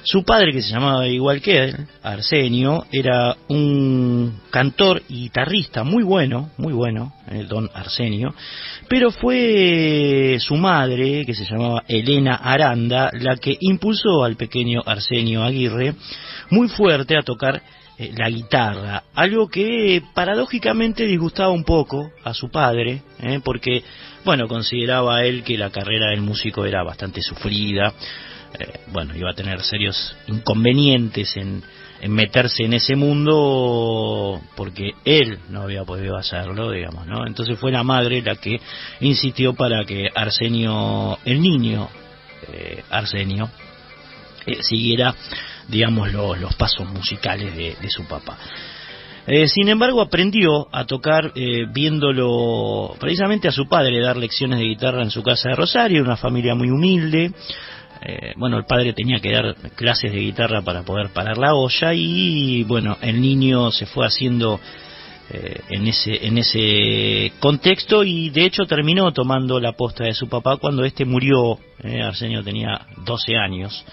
Su 0.09 0.23
padre, 0.23 0.53
que 0.53 0.63
se 0.63 0.71
llamaba 0.71 1.09
igual 1.09 1.43
que 1.43 1.65
él, 1.65 1.89
Arsenio, 2.01 2.87
era 2.93 3.37
un 3.49 4.41
cantor 4.51 5.03
y 5.09 5.23
guitarrista 5.23 5.83
muy 5.83 6.05
bueno, 6.05 6.51
muy 6.59 6.73
bueno, 6.73 7.13
el 7.29 7.49
don 7.49 7.69
Arsenio, 7.75 8.33
pero 8.89 9.11
fue 9.11 10.37
su 10.39 10.55
madre, 10.55 11.25
que 11.27 11.35
se 11.35 11.45
llamaba 11.45 11.83
Elena 11.89 12.37
Aranda, 12.37 13.11
la 13.15 13.37
que 13.37 13.57
impulsó 13.59 14.23
al 14.23 14.37
pequeño 14.37 14.81
Arsenio 14.87 15.43
Aguirre 15.43 15.97
muy 16.51 16.69
fuerte 16.69 17.17
a 17.19 17.23
tocar 17.23 17.61
eh, 17.99 18.13
la 18.17 18.31
guitarra, 18.31 19.03
algo 19.13 19.49
que 19.49 20.03
paradójicamente 20.15 21.05
disgustaba 21.05 21.51
un 21.51 21.65
poco 21.65 22.13
a 22.23 22.33
su 22.33 22.49
padre, 22.49 23.03
eh, 23.19 23.41
porque, 23.43 23.83
bueno, 24.25 24.47
consideraba 24.47 25.25
él 25.25 25.43
que 25.43 25.59
la 25.59 25.71
carrera 25.71 26.11
del 26.11 26.21
músico 26.21 26.65
era 26.65 26.85
bastante 26.85 27.23
sufrida, 27.23 27.93
eh, 28.59 28.81
bueno, 28.89 29.17
iba 29.17 29.31
a 29.31 29.35
tener 29.35 29.63
serios 29.63 30.17
inconvenientes 30.27 31.37
en, 31.37 31.63
en, 32.01 32.13
meterse 32.13 32.65
en 32.65 32.75
ese 32.75 32.97
mundo 32.97 34.41
porque 34.57 34.93
él 35.05 35.39
no 35.49 35.63
había 35.63 35.85
podido 35.85 36.17
hacerlo, 36.17 36.71
digamos, 36.71 37.07
¿no? 37.07 37.27
Entonces 37.27 37.59
fue 37.59 37.73
la 37.73 37.83
madre 37.83 38.23
la 38.23 38.37
que 38.37 38.61
insistió 39.01 39.55
para 39.55 39.85
que 39.85 40.09
Arsenio, 40.15 41.19
el 41.25 41.41
niño 41.41 41.89
eh, 42.53 42.83
Arsenio, 42.91 43.51
eh, 44.47 44.63
siguiera, 44.63 45.15
digamos, 45.69 46.13
lo, 46.13 46.37
los 46.37 46.55
pasos 46.55 46.89
musicales 46.89 47.55
de, 47.57 47.77
de 47.81 47.91
su 47.91 48.05
papá. 48.07 48.39
Eh, 49.29 49.49
sin 49.49 49.69
embargo, 49.69 50.01
aprendió 50.01 50.69
a 50.71 50.85
tocar 50.85 51.33
eh, 51.35 51.65
viéndolo 51.73 52.95
precisamente 53.01 53.49
a 53.49 53.53
su 53.53 53.69
padre 53.69 54.01
dar 54.01 54.17
lecciones 54.17 54.61
de 54.61 54.67
guitarra 54.67 55.03
en 55.03 55.11
su 55.11 55.23
casa 55.25 55.49
de 55.49 55.57
Rosario, 55.57 56.05
una 56.05 56.17
familia 56.17 56.55
muy 56.55 56.71
humilde. 56.71 57.33
Eh, 58.03 58.35
bueno, 58.37 58.59
el 58.59 58.65
padre 58.65 58.93
tenía 58.93 59.21
que 59.21 59.33
dar 59.33 59.55
clases 59.75 60.13
de 60.13 60.19
guitarra 60.19 60.63
para 60.63 60.83
poder 60.83 61.11
parar 61.11 61.39
la 61.39 61.55
olla 61.55 61.95
y 61.95 62.63
bueno, 62.65 62.99
el 63.01 63.21
niño 63.21 63.71
se 63.73 63.87
fue 63.87 64.07
haciendo 64.07 64.61
eh, 65.29 65.61
en 65.71 65.89
ese 65.89 66.25
en 66.25 66.39
ese 66.39 67.33
contexto 67.41 68.05
y 68.05 68.31
de 68.31 68.45
hecho 68.45 68.65
terminó 68.65 69.13
tomando 69.13 69.59
la 69.59 69.73
posta 69.73 70.05
de 70.05 70.15
su 70.15 70.29
papá 70.29 70.57
cuando 70.57 70.85
este 70.85 71.05
murió. 71.05 71.59
Eh, 71.83 72.01
Arsenio 72.01 72.45
tenía 72.45 72.87
12 73.05 73.37
años 73.37 73.85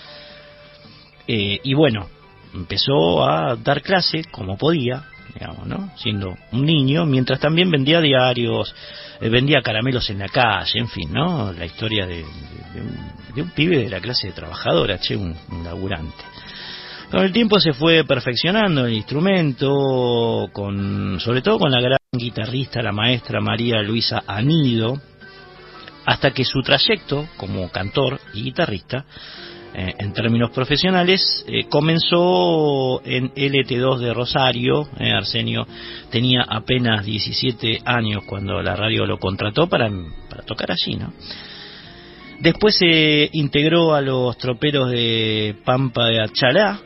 eh, 1.27 1.59
y 1.63 1.73
bueno, 1.73 2.07
empezó 2.53 3.23
a 3.23 3.55
dar 3.55 3.81
clase 3.81 4.23
como 4.31 4.57
podía, 4.57 5.05
digamos, 5.33 5.67
¿no? 5.67 5.91
Siendo 5.97 6.35
un 6.51 6.65
niño, 6.65 7.05
mientras 7.05 7.39
también 7.39 7.69
vendía 7.69 8.01
diarios, 8.01 8.73
eh, 9.19 9.29
vendía 9.29 9.61
caramelos 9.61 10.09
en 10.09 10.19
la 10.19 10.27
calle, 10.27 10.79
en 10.79 10.87
fin, 10.87 11.11
¿no? 11.11 11.51
La 11.53 11.65
historia 11.65 12.05
de, 12.05 12.17
de, 12.17 12.23
de, 12.73 12.81
un, 12.81 12.97
de 13.35 13.41
un, 13.41 13.49
pibe 13.51 13.77
de 13.77 13.89
la 13.89 13.99
clase 13.99 14.31
trabajadora, 14.31 14.99
che, 14.99 15.15
un, 15.15 15.35
un, 15.51 15.63
laburante. 15.63 16.23
Con 17.11 17.23
el 17.23 17.31
tiempo 17.31 17.59
se 17.59 17.73
fue 17.73 18.03
perfeccionando 18.05 18.85
el 18.85 18.93
instrumento, 18.93 20.49
con, 20.51 21.19
sobre 21.19 21.41
todo 21.41 21.59
con 21.59 21.71
la 21.71 21.79
gran 21.79 21.99
guitarrista, 22.11 22.81
la 22.81 22.91
maestra 22.91 23.39
María 23.39 23.81
Luisa 23.81 24.23
Anido, 24.25 24.99
hasta 26.05 26.31
que 26.31 26.43
su 26.43 26.61
trayecto 26.61 27.27
como 27.37 27.69
cantor 27.69 28.19
y 28.33 28.43
guitarrista 28.43 29.05
eh, 29.75 29.95
en 29.97 30.13
términos 30.13 30.51
profesionales, 30.51 31.43
eh, 31.47 31.65
comenzó 31.67 33.01
en 33.03 33.33
LT2 33.33 33.97
de 33.97 34.13
Rosario. 34.13 34.87
Eh, 34.99 35.11
Arsenio 35.11 35.65
tenía 36.11 36.45
apenas 36.47 37.03
17 37.03 37.81
años 37.83 38.23
cuando 38.27 38.61
la 38.61 38.75
radio 38.75 39.07
lo 39.07 39.17
contrató 39.17 39.67
para, 39.67 39.89
tocar 40.45 40.71
allí, 40.71 40.95
¿no? 40.95 41.11
Después 42.39 42.75
se 42.75 43.29
integró 43.33 43.95
a 43.95 44.01
los 44.01 44.37
troperos 44.37 44.91
de 44.91 45.55
Pampa 45.63 46.07
de 46.07 46.21
Achalá, 46.21 46.81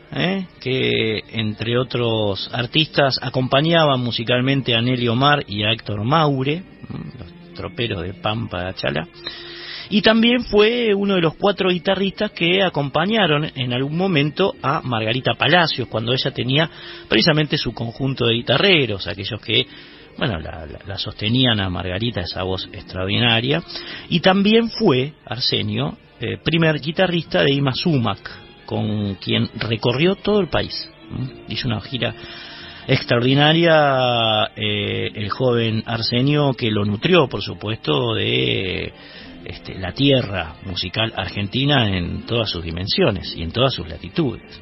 que 0.60 1.20
entre 1.32 1.76
otros 1.76 2.48
artistas 2.52 3.18
acompañaban 3.20 4.00
musicalmente 4.00 4.76
a 4.76 4.82
Nelly 4.82 5.08
Omar 5.08 5.44
y 5.48 5.64
a 5.64 5.72
Héctor 5.72 6.04
Maure, 6.04 6.62
los 7.18 7.54
troperos 7.54 8.02
de 8.02 8.14
Pampa 8.14 8.62
de 8.62 8.68
Achalá. 8.68 9.08
Y 9.90 10.02
también 10.02 10.44
fue 10.44 10.94
uno 10.94 11.14
de 11.14 11.22
los 11.22 11.34
cuatro 11.36 11.70
guitarristas 11.70 12.32
que 12.32 12.62
acompañaron 12.62 13.50
en 13.54 13.72
algún 13.72 13.96
momento 13.96 14.54
a 14.62 14.82
Margarita 14.82 15.34
Palacios, 15.34 15.88
cuando 15.88 16.12
ella 16.12 16.30
tenía 16.30 16.70
precisamente 17.08 17.56
su 17.56 17.72
conjunto 17.72 18.26
de 18.26 18.34
guitarreros, 18.34 19.06
aquellos 19.06 19.40
que, 19.40 19.66
bueno, 20.16 20.38
la, 20.38 20.66
la, 20.66 20.78
la 20.86 20.98
sostenían 20.98 21.60
a 21.60 21.70
Margarita, 21.70 22.20
esa 22.20 22.42
voz 22.42 22.68
extraordinaria. 22.72 23.62
Y 24.08 24.20
también 24.20 24.70
fue 24.70 25.12
Arsenio, 25.24 25.96
eh, 26.20 26.36
primer 26.42 26.80
guitarrista 26.80 27.42
de 27.42 27.52
Ima 27.52 27.72
Sumac, 27.72 28.18
con 28.66 29.14
quien 29.14 29.48
recorrió 29.56 30.16
todo 30.16 30.40
el 30.40 30.48
país. 30.48 30.90
¿Mm? 31.10 31.50
Hizo 31.52 31.68
una 31.68 31.80
gira 31.80 32.14
extraordinaria 32.88 34.50
eh, 34.56 35.10
el 35.14 35.28
joven 35.28 35.82
Arsenio 35.86 36.54
que 36.54 36.70
lo 36.70 36.84
nutrió, 36.84 37.28
por 37.28 37.42
supuesto, 37.42 38.14
de 38.14 38.92
este, 39.48 39.78
la 39.78 39.92
tierra 39.92 40.56
musical 40.66 41.10
argentina 41.16 41.88
en 41.88 42.26
todas 42.26 42.50
sus 42.50 42.62
dimensiones 42.62 43.34
y 43.34 43.42
en 43.42 43.50
todas 43.50 43.72
sus 43.72 43.88
latitudes. 43.88 44.60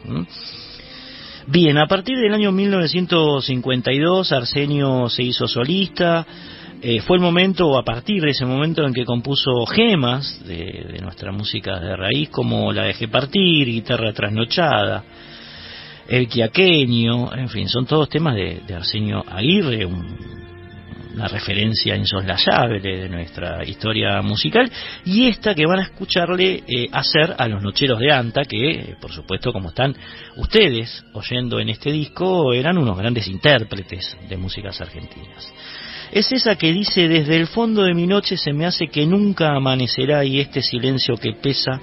Bien, 1.49 1.77
a 1.77 1.89
partir 1.89 2.17
del 2.17 2.33
año 2.33 2.53
1952 2.53 4.31
Arsenio 4.31 5.09
se 5.09 5.25
hizo 5.25 5.49
solista, 5.49 6.25
eh, 6.81 7.01
fue 7.01 7.17
el 7.17 7.23
momento, 7.23 7.67
o 7.67 7.79
a 7.79 7.85
partir 7.85 8.23
de 8.23 8.31
ese 8.31 8.47
momento, 8.47 8.87
en 8.87 8.95
que 8.95 9.05
compuso 9.05 9.67
gemas 9.67 10.41
de, 10.47 11.01
nuestra 11.03 11.33
música 11.33 11.81
de 11.81 11.97
raíz, 11.97 12.29
como 12.29 12.73
la 12.73 12.85
Dejé 12.85 13.09
Partir, 13.09 13.67
Guitarra 13.67 14.13
Trasnochada, 14.13 15.03
El 16.07 16.29
Quiaqueño, 16.29 17.35
en 17.35 17.49
fin, 17.49 17.69
son 17.69 17.87
todos 17.87 18.09
temas 18.09 18.37
de, 18.37 18.61
de 18.65 18.75
Arsenio 18.75 19.25
Aguirre, 19.29 19.85
un, 19.85 20.46
una 21.17 21.29
referencia 21.29 21.97
insoslayable 21.97 22.81
de 22.81 23.09
nuestra 23.09 23.65
historia 23.65 24.21
musical, 24.23 24.71
y 25.05 25.29
esta 25.29 25.55
que 25.55 25.67
van 25.67 25.81
a 25.81 25.85
escucharle 25.85 26.63
eh, 26.67 26.89
hacer 26.93 27.35
a 27.37 27.49
los 27.49 27.63
Nocheros 27.63 27.99
de 27.99 28.13
Anta, 28.13 28.43
que 28.45 28.71
eh, 28.71 28.97
por 29.01 29.13
supuesto 29.13 29.53
como 29.53 29.71
están 29.71 29.97
ustedes 30.37 31.05
oyendo 31.15 31.59
en 31.59 31.71
este 31.71 31.91
disco, 31.91 32.53
eran 32.53 32.77
unos 32.79 32.99
grandes 32.99 33.27
intérpretes 33.29 34.17
de 34.29 34.37
músicas 34.37 34.81
argentinas. 34.81 35.53
Es 36.13 36.31
esa 36.31 36.57
que 36.57 36.73
dice, 36.73 37.09
desde 37.09 37.37
el 37.37 37.49
fondo 37.49 37.83
de 37.83 37.95
mi 37.95 38.07
noche 38.07 38.37
se 38.37 38.53
me 38.53 38.67
hace 38.67 38.89
que 38.89 39.07
nunca 39.07 39.57
amanecerá 39.57 40.25
y 40.25 40.39
este 40.39 40.63
silencio 40.63 41.17
que 41.17 41.33
pesa 41.33 41.81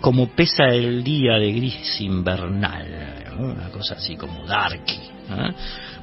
como 0.00 0.28
pesa 0.28 0.66
el 0.66 1.02
día 1.02 1.38
de 1.38 1.50
gris 1.52 2.00
invernal, 2.00 3.34
una 3.38 3.70
cosa 3.70 3.94
así 3.94 4.16
como 4.16 4.44
darky. 4.44 5.00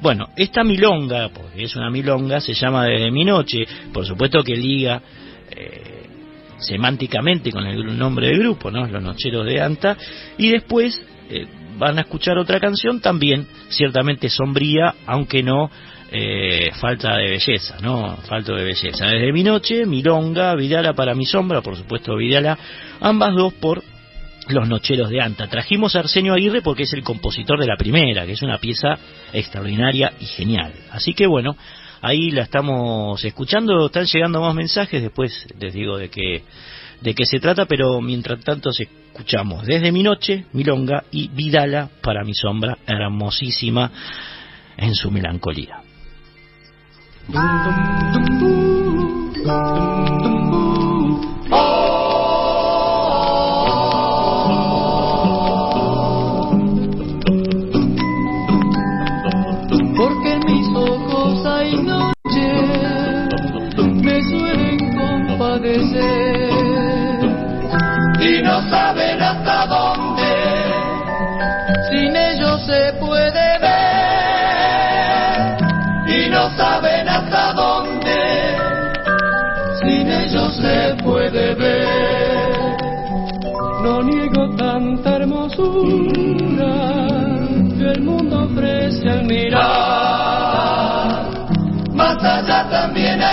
Bueno, 0.02 0.30
esta 0.36 0.64
milonga, 0.64 1.28
porque 1.28 1.62
es 1.62 1.76
una 1.76 1.88
milonga, 1.88 2.40
se 2.40 2.54
llama 2.54 2.86
Desde 2.86 3.12
mi 3.12 3.24
noche, 3.24 3.64
por 3.92 4.04
supuesto 4.04 4.42
que 4.42 4.56
liga 4.56 5.00
eh, 5.48 6.08
semánticamente 6.58 7.52
con 7.52 7.64
el 7.64 7.96
nombre 7.96 8.26
del 8.26 8.40
grupo, 8.40 8.68
¿no? 8.68 8.84
Los 8.84 9.00
Nocheros 9.00 9.46
de 9.46 9.60
Anta, 9.60 9.96
y 10.38 10.50
después 10.50 11.06
eh, 11.30 11.46
van 11.78 11.98
a 11.98 12.00
escuchar 12.00 12.36
otra 12.36 12.58
canción 12.58 13.00
también, 13.00 13.46
ciertamente 13.68 14.28
sombría, 14.28 14.92
aunque 15.06 15.44
no 15.44 15.70
eh, 16.10 16.72
falta 16.80 17.16
de 17.18 17.30
belleza, 17.30 17.76
¿no? 17.80 18.16
Falta 18.28 18.54
de 18.54 18.64
belleza. 18.64 19.06
Desde 19.06 19.32
mi 19.32 19.44
noche, 19.44 19.86
Milonga, 19.86 20.56
Vidala 20.56 20.94
para 20.94 21.14
mi 21.14 21.26
sombra, 21.26 21.62
por 21.62 21.76
supuesto 21.76 22.16
Vidala, 22.16 22.58
ambas 23.00 23.36
dos 23.36 23.54
por 23.54 23.84
Los 24.48 24.68
Nocheros 24.68 25.10
de 25.10 25.20
Anta. 25.20 25.46
Trajimos 25.48 25.94
a 25.94 26.00
Arsenio 26.00 26.34
Aguirre 26.34 26.62
porque 26.62 26.84
es 26.84 26.92
el 26.92 27.02
compositor 27.02 27.60
de 27.60 27.66
la 27.66 27.76
primera, 27.76 28.26
que 28.26 28.32
es 28.32 28.42
una 28.42 28.58
pieza 28.58 28.98
extraordinaria 29.32 30.12
y 30.20 30.26
genial. 30.26 30.72
Así 30.90 31.14
que 31.14 31.26
bueno, 31.26 31.56
ahí 32.00 32.30
la 32.30 32.42
estamos 32.42 33.24
escuchando, 33.24 33.86
están 33.86 34.06
llegando 34.06 34.40
más 34.40 34.54
mensajes, 34.54 35.02
después 35.02 35.46
les 35.58 35.72
digo 35.72 35.96
de 35.96 36.10
qué, 36.10 36.42
de 37.00 37.14
qué 37.14 37.24
se 37.24 37.40
trata, 37.40 37.66
pero 37.66 38.00
mientras 38.00 38.40
tanto 38.40 38.70
escuchamos 38.70 39.64
desde 39.66 39.92
mi 39.92 40.02
noche, 40.02 40.46
Milonga 40.52 41.04
y 41.10 41.28
Vidala 41.28 41.88
para 42.02 42.24
mi 42.24 42.34
sombra, 42.34 42.78
hermosísima 42.86 43.90
en 44.76 44.94
su 44.94 45.10
melancolía. 45.10 45.82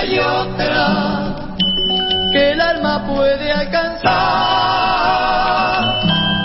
Hay 0.09 0.19
otra 0.19 1.35
que 2.31 2.51
el 2.51 2.61
alma 2.61 3.05
puede 3.05 3.51
alcanzar. 3.51 4.09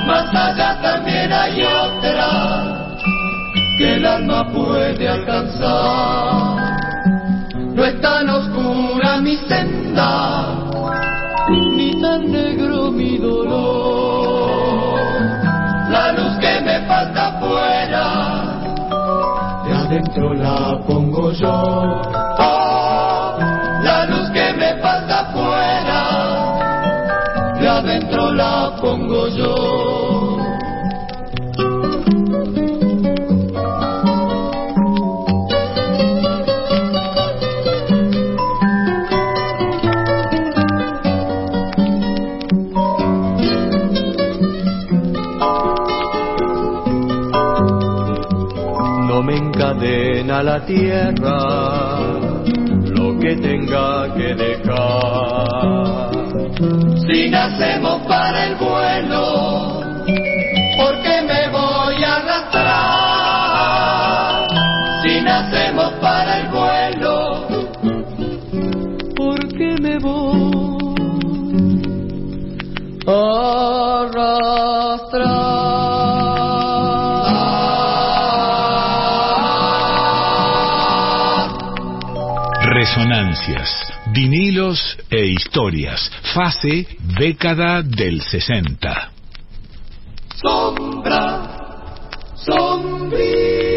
más 0.06 0.34
allá 0.34 0.78
también 0.82 1.32
hay 1.32 1.62
otra 1.62 2.88
que 3.78 3.94
el 3.96 4.06
alma 4.06 4.46
puede 4.52 5.08
alcanzar. 5.08 6.76
No 7.74 7.84
es 7.84 8.00
tan 8.00 8.28
oscura 8.28 9.20
mi 9.20 9.36
senda, 9.48 10.56
ni 11.48 12.00
tan 12.00 12.30
negro 12.30 12.90
mi 12.90 13.16
dolor. 13.16 15.00
la 15.90 16.12
luz 16.12 16.36
que 16.38 16.60
me 16.60 16.80
falta 16.86 17.28
afuera 17.28 18.04
De 19.64 19.72
adentro 19.74 20.34
la 20.34 20.78
pongo 20.86 21.32
yo, 21.32 22.02
la 50.54 50.64
tierra 50.66 51.38
lo 52.96 53.18
que 53.18 53.34
tenga 53.34 54.14
que 54.14 54.34
dejar. 54.34 56.10
si 57.06 57.28
nacemos 57.28 58.02
para 58.06 58.46
el 58.46 58.54
vuelo 58.54 59.82
porque 60.76 61.23
vinilos 84.24 84.96
e 85.10 85.26
historias. 85.26 86.10
Fase 86.32 86.86
década 87.18 87.82
del 87.82 88.22
60. 88.22 89.10
sombra 90.40 91.28
sombrita 92.34 93.73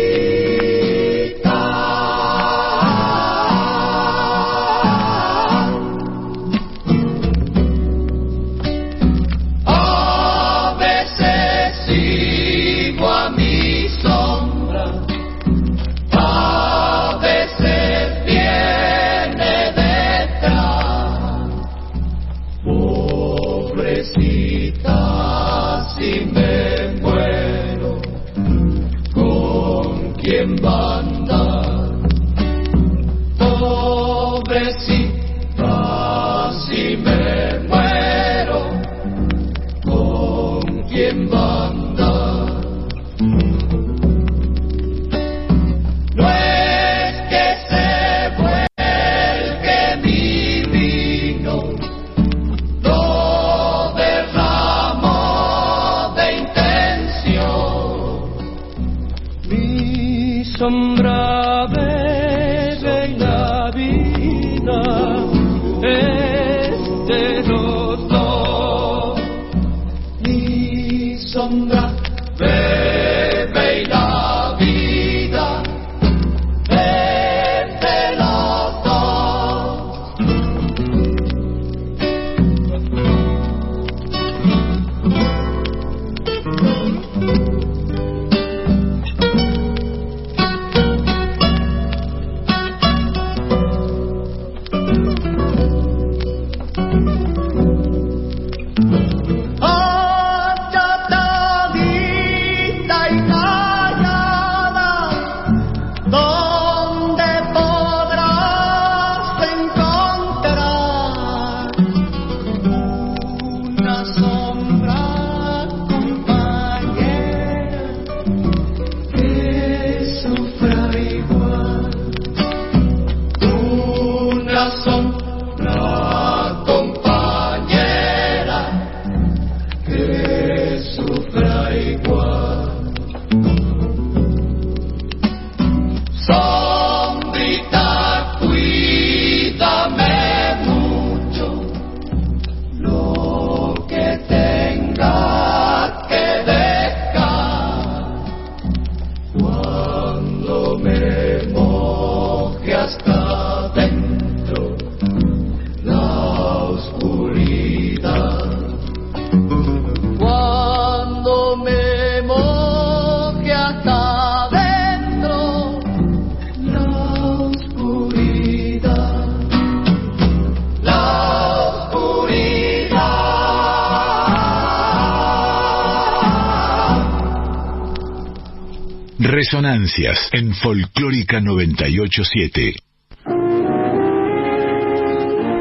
Resonancias 179.37 180.31
en 180.33 180.51
Folclórica 180.55 181.39
987. 181.39 182.73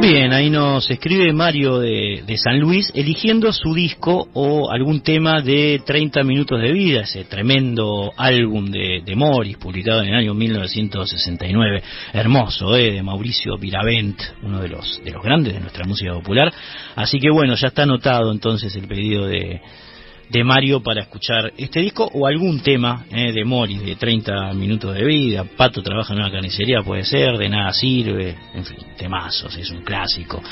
Bien, 0.01 0.33
ahí 0.33 0.49
nos 0.49 0.91
escribe 0.91 1.31
Mario 1.35 1.81
de, 1.81 2.25
San 2.43 2.59
Luis 2.59 2.91
eligiendo 2.95 3.53
su 3.53 3.75
disco 3.75 4.29
o 4.33 4.71
algún 4.71 5.03
tema 5.03 5.43
de 5.43 5.83
30 5.85 6.23
minutos 6.23 6.59
de 6.59 6.73
vida, 6.73 7.03
ese 7.03 7.25
tremendo 7.25 8.13
álbum 8.17 8.71
de, 8.71 9.03
de 9.05 9.15
Morris 9.15 9.59
publicado 9.59 10.01
en 10.01 10.09
el 10.09 10.15
año 10.15 10.33
1969, 10.33 11.83
hermoso, 12.15 12.75
eh, 12.75 12.93
de 12.93 13.03
Mauricio 13.03 13.59
Viravent, 13.59 14.23
uno 14.43 14.59
de 14.61 14.69
los, 14.69 15.05
de 15.05 15.11
los 15.11 15.23
grandes 15.23 15.53
de 15.53 15.61
nuestra 15.61 15.85
música 15.85 16.15
popular. 16.15 16.51
Así 16.95 17.19
que 17.19 17.29
bueno, 17.31 17.55
ya 17.57 17.69
está 17.69 17.83
anotado 17.83 18.33
entonces 18.33 18.75
el 18.75 18.89
pedido 18.89 19.27
de, 19.27 19.61
de 20.29 20.45
Mario 20.45 20.83
para 20.83 21.03
escuchar 21.03 21.53
este 21.57 21.81
disco 21.81 22.09
o 22.13 22.27
algún 22.27 22.61
tema 22.61 23.05
eh, 23.11 23.33
de 23.33 23.45
Morris 23.45 23.83
de 23.83 23.97
30 23.97 24.53
minutos 24.55 24.95
de 24.95 25.05
vida. 25.05 25.45
Pato 25.57 25.83
trabaja 25.83 26.13
en 26.13 26.21
una 26.21 26.31
carnicería, 26.31 26.83
puede 26.83 27.05
ser, 27.05 27.39
de 27.39 27.49
nada 27.49 27.73
sirve, 27.73 28.37
en 28.55 28.65
fin, 28.65 28.79
temazos, 28.97 29.57
es 29.57 29.71
un 29.71 29.83
clásico. 29.83 30.43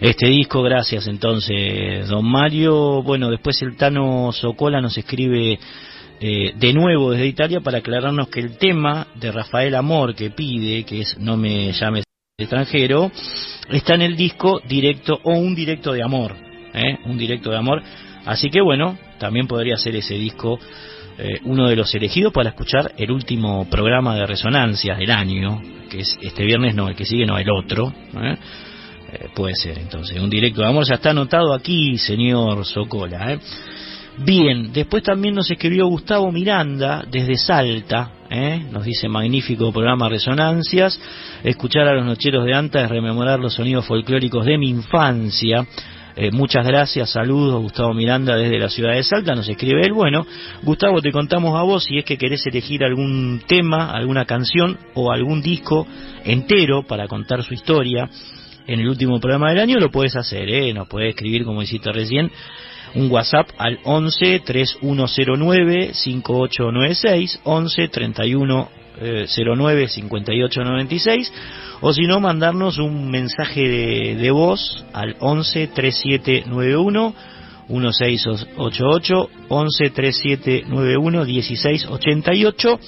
Este 0.00 0.28
disco, 0.28 0.62
gracias 0.62 1.06
entonces, 1.08 2.08
don 2.08 2.24
Mario. 2.24 3.02
Bueno, 3.02 3.30
después 3.30 3.60
el 3.62 3.76
Tano 3.76 4.30
Socola 4.32 4.80
nos 4.80 4.96
escribe 4.96 5.58
eh, 6.20 6.52
de 6.56 6.72
nuevo 6.72 7.12
desde 7.12 7.26
Italia 7.26 7.60
para 7.60 7.78
aclararnos 7.78 8.28
que 8.28 8.40
el 8.40 8.58
tema 8.58 9.06
de 9.14 9.30
Rafael 9.30 9.74
Amor 9.74 10.14
que 10.14 10.30
pide, 10.30 10.84
que 10.84 11.00
es 11.00 11.18
No 11.18 11.36
me 11.36 11.72
llames 11.72 12.04
extranjero, 12.36 13.10
está 13.68 13.94
en 13.94 14.02
el 14.02 14.16
disco 14.16 14.60
directo 14.68 15.18
o 15.24 15.32
un 15.32 15.54
directo 15.56 15.92
de 15.92 16.02
amor. 16.02 16.36
¿eh? 16.72 16.98
Un 17.04 17.18
directo 17.18 17.50
de 17.50 17.56
amor. 17.56 17.82
Así 18.28 18.50
que 18.50 18.60
bueno, 18.60 18.98
también 19.18 19.46
podría 19.46 19.78
ser 19.78 19.96
ese 19.96 20.12
disco 20.12 20.60
eh, 21.16 21.40
uno 21.44 21.66
de 21.66 21.76
los 21.76 21.94
elegidos 21.94 22.30
para 22.30 22.50
escuchar 22.50 22.92
el 22.98 23.10
último 23.10 23.66
programa 23.70 24.14
de 24.16 24.26
resonancias 24.26 24.98
del 24.98 25.10
año, 25.10 25.62
que 25.88 26.00
es 26.00 26.18
este 26.20 26.44
viernes, 26.44 26.74
no, 26.74 26.90
el 26.90 26.94
que 26.94 27.06
sigue, 27.06 27.24
no, 27.24 27.38
el 27.38 27.48
otro. 27.50 27.90
¿eh? 28.22 28.36
Eh, 29.14 29.28
puede 29.34 29.54
ser, 29.54 29.78
entonces, 29.78 30.20
un 30.20 30.28
directo 30.28 30.60
de 30.60 30.68
amor 30.68 30.84
ya 30.86 30.96
está 30.96 31.10
anotado 31.10 31.54
aquí, 31.54 31.96
señor 31.96 32.66
Socola. 32.66 33.40
Bien, 34.18 34.74
después 34.74 35.02
también 35.02 35.34
nos 35.34 35.50
escribió 35.50 35.86
Gustavo 35.86 36.30
Miranda 36.30 37.06
desde 37.10 37.38
Salta, 37.38 38.12
nos 38.70 38.84
dice 38.84 39.08
magnífico 39.08 39.72
programa 39.72 40.10
Resonancias, 40.10 41.00
escuchar 41.44 41.88
a 41.88 41.94
los 41.94 42.04
nocheros 42.04 42.44
de 42.44 42.52
Anta 42.52 42.82
es 42.82 42.90
rememorar 42.90 43.38
los 43.40 43.54
sonidos 43.54 43.86
folclóricos 43.86 44.44
de 44.44 44.58
mi 44.58 44.68
infancia. 44.68 45.66
Eh, 46.20 46.32
muchas 46.32 46.66
gracias, 46.66 47.10
saludos, 47.10 47.62
Gustavo 47.62 47.94
Miranda 47.94 48.34
desde 48.34 48.58
la 48.58 48.68
ciudad 48.68 48.92
de 48.92 49.04
Salta, 49.04 49.36
nos 49.36 49.48
escribe 49.48 49.82
él. 49.86 49.92
Bueno, 49.92 50.26
Gustavo, 50.64 51.00
te 51.00 51.12
contamos 51.12 51.56
a 51.56 51.62
vos 51.62 51.84
si 51.84 51.96
es 51.96 52.04
que 52.04 52.18
querés 52.18 52.44
elegir 52.44 52.82
algún 52.82 53.40
tema, 53.46 53.92
alguna 53.92 54.24
canción 54.24 54.76
o 54.94 55.12
algún 55.12 55.40
disco 55.42 55.86
entero 56.24 56.82
para 56.82 57.06
contar 57.06 57.44
su 57.44 57.54
historia 57.54 58.10
en 58.66 58.80
el 58.80 58.88
último 58.88 59.20
programa 59.20 59.50
del 59.50 59.60
año, 59.60 59.78
lo 59.78 59.92
puedes 59.92 60.16
hacer, 60.16 60.48
¿eh? 60.48 60.74
nos 60.74 60.88
puedes 60.88 61.10
escribir 61.10 61.44
como 61.44 61.62
hiciste 61.62 61.92
recién 61.92 62.32
un 62.96 63.08
WhatsApp 63.12 63.50
al 63.56 63.78
11 63.84 64.40
3109 64.40 65.94
5896 65.94 67.42
11 67.44 67.88
31 67.90 68.68
09 69.00 69.88
5896 69.88 71.32
o 71.80 71.92
si 71.92 72.06
no 72.06 72.20
mandarnos 72.20 72.78
un 72.78 73.10
mensaje 73.10 73.68
de, 73.68 74.14
de 74.16 74.30
voz 74.30 74.84
al 74.92 75.16
11 75.20 75.68
3791 75.68 77.14
1688 77.68 79.30
11 79.48 79.90
3791 79.90 81.24
1688 81.24 82.80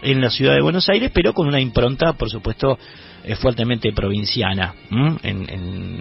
en 0.02 0.20
la 0.20 0.30
ciudad 0.30 0.54
de 0.54 0.62
Buenos 0.62 0.88
Aires, 0.88 1.10
pero 1.12 1.32
con 1.32 1.48
una 1.48 1.60
impronta, 1.60 2.12
por 2.12 2.30
supuesto, 2.30 2.78
eh, 3.24 3.34
fuertemente 3.34 3.92
provinciana, 3.92 4.74
en, 5.22 5.94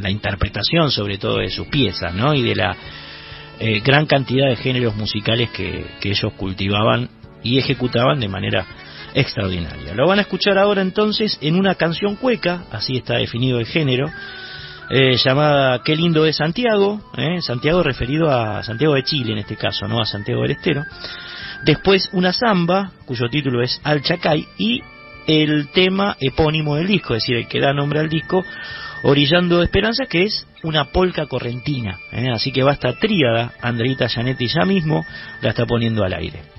la 0.00 0.10
interpretación 0.10 0.90
sobre 0.90 1.18
todo 1.18 1.38
de 1.38 1.50
sus 1.50 1.68
piezas, 1.68 2.14
¿no? 2.14 2.34
Y 2.34 2.42
de 2.42 2.54
la 2.56 2.76
eh, 3.60 3.80
gran 3.80 4.06
cantidad 4.06 4.48
de 4.48 4.56
géneros 4.56 4.96
musicales 4.96 5.50
que, 5.50 5.84
que 6.00 6.10
ellos 6.10 6.32
cultivaban 6.36 7.08
y 7.42 7.58
ejecutaban 7.58 8.18
de 8.18 8.28
manera 8.28 8.66
extraordinaria. 9.16 9.94
Lo 9.94 10.06
van 10.06 10.18
a 10.18 10.22
escuchar 10.22 10.58
ahora 10.58 10.82
entonces 10.82 11.38
en 11.40 11.58
una 11.58 11.74
canción 11.74 12.16
cueca, 12.16 12.64
así 12.70 12.98
está 12.98 13.14
definido 13.14 13.58
el 13.58 13.66
género, 13.66 14.10
eh, 14.90 15.16
llamada 15.16 15.82
Qué 15.82 15.96
lindo 15.96 16.26
es 16.26 16.36
Santiago, 16.36 17.00
eh, 17.16 17.40
Santiago 17.40 17.82
referido 17.82 18.30
a 18.30 18.62
Santiago 18.62 18.94
de 18.94 19.02
Chile 19.02 19.32
en 19.32 19.38
este 19.38 19.56
caso, 19.56 19.88
no 19.88 20.00
a 20.00 20.04
Santiago 20.04 20.42
del 20.42 20.52
Estero. 20.52 20.84
Después 21.64 22.10
una 22.12 22.34
samba, 22.34 22.92
cuyo 23.06 23.28
título 23.30 23.62
es 23.62 23.80
Al 23.82 24.02
Chacay, 24.02 24.46
y 24.58 24.82
el 25.26 25.68
tema 25.68 26.16
epónimo 26.20 26.76
del 26.76 26.86
disco, 26.86 27.14
es 27.14 27.22
decir, 27.22 27.36
el 27.36 27.48
que 27.48 27.58
da 27.58 27.72
nombre 27.72 28.00
al 28.00 28.10
disco, 28.10 28.44
Orillando 29.02 29.62
Esperanza, 29.62 30.04
que 30.06 30.24
es 30.24 30.46
una 30.62 30.86
polca 30.86 31.26
correntina. 31.26 31.98
Eh, 32.12 32.28
así 32.30 32.52
que 32.52 32.62
va 32.62 32.72
esta 32.72 32.92
tríada, 32.98 33.52
Andreita 33.62 34.08
Janetti 34.08 34.46
ya 34.46 34.66
mismo 34.66 35.06
la 35.40 35.50
está 35.50 35.64
poniendo 35.64 36.04
al 36.04 36.12
aire. 36.12 36.55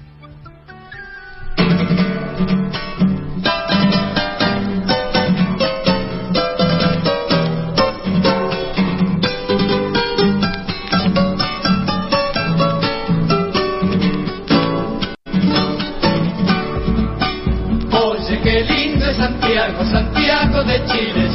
De 20.67 20.85
Chile, 20.85 21.26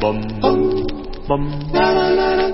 bum 0.00 0.20
bum 0.40 0.86
bum. 1.28 1.42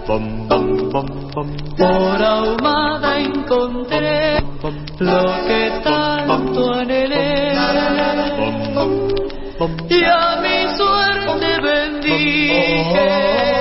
Bum 0.07 0.49
bum 0.49 0.91
bum 0.93 1.07
bum. 1.35 1.49
Por 1.79 2.23
ahumada 2.23 3.21
encontré 3.21 4.41
lo 4.99 5.25
que 5.47 5.71
tanto 5.83 6.73
anhelé. 6.75 7.55
Y 9.89 10.05
a 10.05 10.41
mi 10.43 10.77
suerte 10.77 11.61
bendije. 11.63 13.54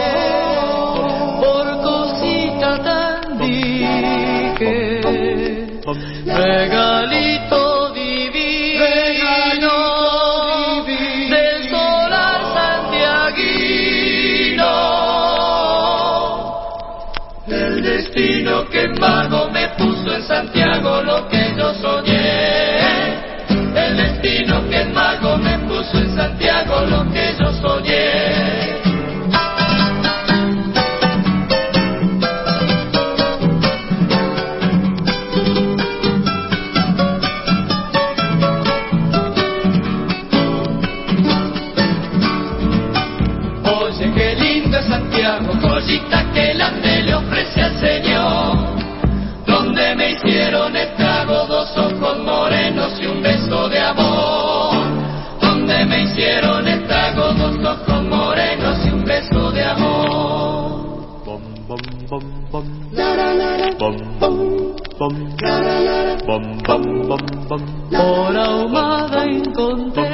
lo 20.84 21.28
que 21.30 21.54
yo 21.58 21.74
soñé. 21.76 23.14
El 23.50 23.98
destino 23.98 24.68
que 24.70 24.82
el 24.82 24.90
mago 24.94 25.38
me 25.38 25.58
puso 25.60 25.98
en 25.98 26.16
Santiago 26.16 26.82
lo 26.82 27.12
que 27.12 27.23
bum 65.04 65.16
bum 66.28 66.44
bum 66.68 66.84
bum 67.10 67.24
bum 67.50 67.62
por 67.92 68.36
ahumada 68.38 69.22
encontré 69.28 70.13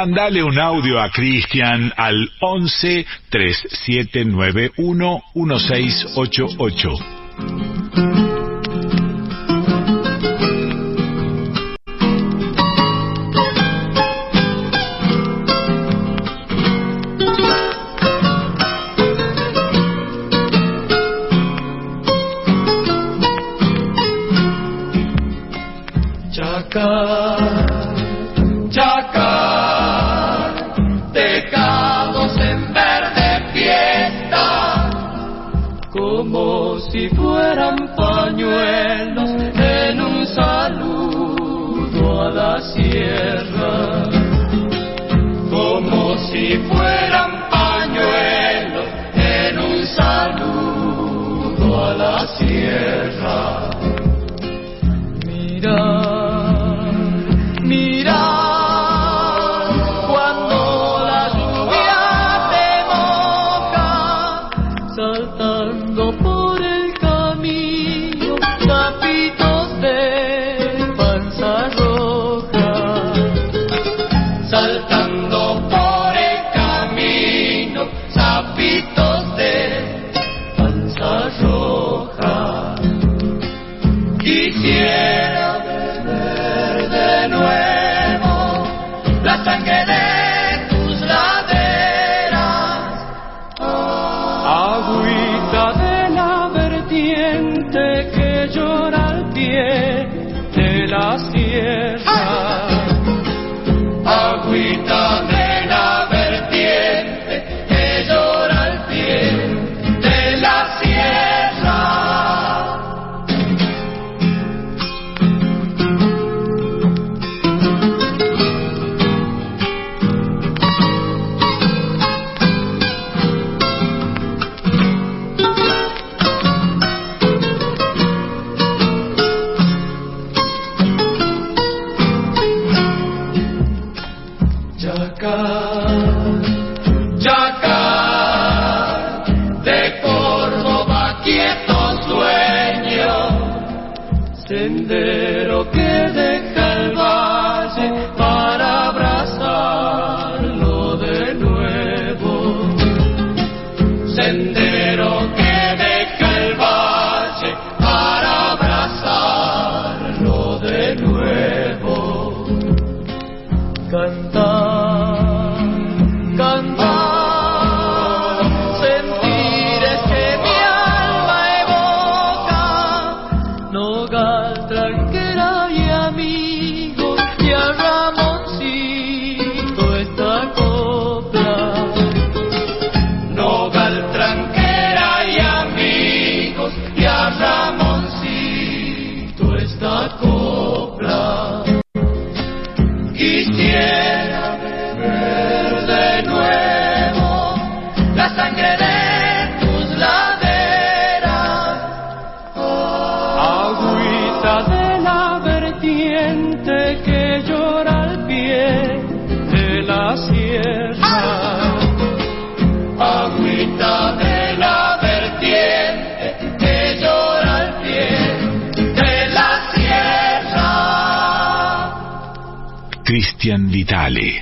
Mandale 0.00 0.42
un 0.42 0.58
audio 0.58 0.98
a 0.98 1.10
Cristian 1.10 1.92
al 1.94 2.30
11 2.40 3.04
3791 3.28 5.22
1688. 5.34 8.29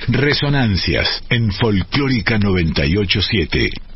Resonancias 0.09 1.23
en 1.29 1.53
Folclórica 1.53 2.37
987. 2.37 3.88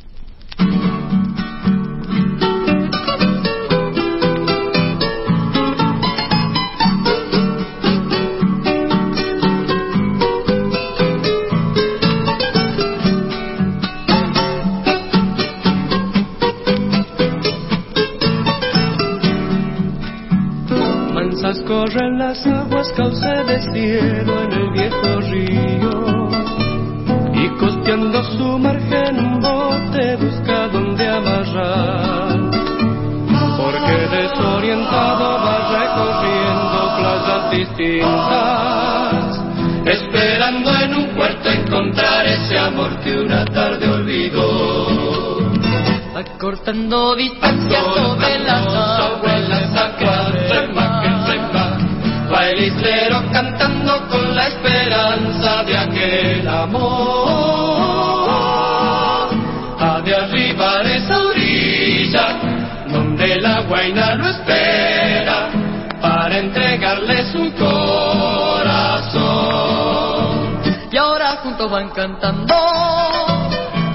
Van 71.73 71.89
cantando. 71.89 72.53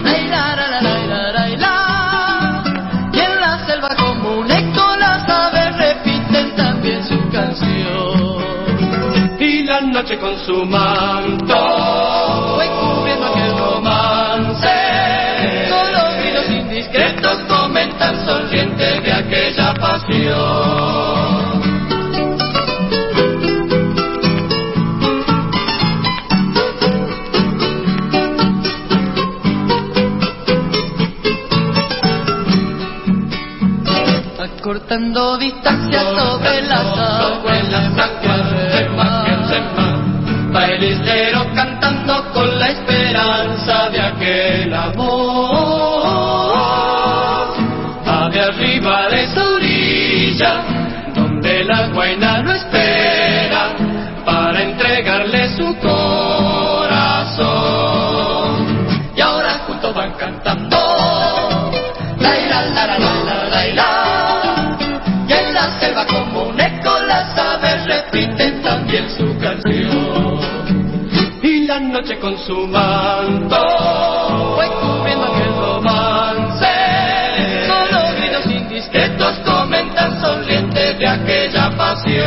La, 0.02 0.56
la, 0.56 0.66
la, 0.82 1.48
la. 1.56 2.62
Y 3.12 3.20
en 3.20 3.40
la 3.40 3.66
selva 3.66 3.90
como 3.94 4.38
un 4.40 4.50
eco 4.50 4.96
las 4.98 5.28
aves 5.28 5.76
repiten 5.76 6.56
también 6.56 7.04
su 7.06 7.16
canción. 7.30 8.42
y 9.38 9.62
la 9.62 9.80
noche 9.80 10.18
con 10.18 10.36
su 10.44 10.64
su 72.48 72.66
manto 72.66 73.56
Fue 74.56 74.66
cubriendo 74.80 75.26
aquel 75.26 75.54
Romance. 75.54 76.66
Solo 77.66 77.98
gritos 78.16 78.46
indiscretos 78.46 79.38
comentan 79.44 80.18
sonrientes 80.18 80.98
de 80.98 81.06
aquella 81.06 81.76
pasión. 81.76 82.24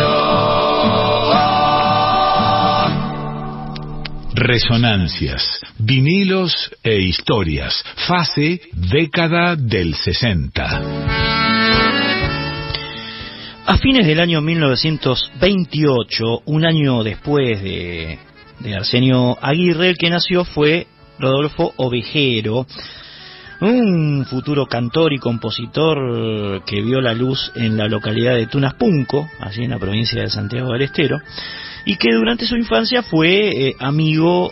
Resonancias, 4.36 5.60
vinilos 5.80 6.70
e 6.84 7.00
historias. 7.00 7.84
Fase 8.08 8.62
década 8.74 9.56
del 9.56 9.96
60. 9.96 10.82
A 13.66 13.78
fines 13.78 14.06
del 14.06 14.20
año 14.20 14.42
1928, 14.42 16.42
un 16.46 16.66
año 16.66 17.04
después 17.04 17.64
de, 17.64 18.20
de 18.64 18.76
Arsenio 18.76 19.38
Aguirre, 19.42 19.90
el 19.90 19.98
que 19.98 20.10
nació 20.10 20.46
fue 20.46 20.88
Rodolfo 21.20 21.74
Ovejero, 21.78 22.66
un 23.62 24.26
futuro 24.28 24.66
cantor 24.66 25.14
y 25.14 25.20
compositor 25.20 26.64
que 26.66 26.82
vio 26.82 27.00
la 27.00 27.14
luz 27.14 27.52
en 27.56 27.78
la 27.78 27.88
localidad 27.88 28.36
de 28.36 28.48
Tunaspunco, 28.48 29.30
allí 29.40 29.64
en 29.64 29.72
la 29.72 29.80
provincia 29.80 30.22
de 30.22 30.30
Santiago 30.30 30.74
del 30.74 30.84
Estero, 30.84 31.20
y 31.86 31.96
que 31.98 32.14
durante 32.14 32.46
su 32.46 32.56
infancia 32.56 33.04
fue 33.04 33.68
eh, 33.68 33.76
amigo, 33.80 34.52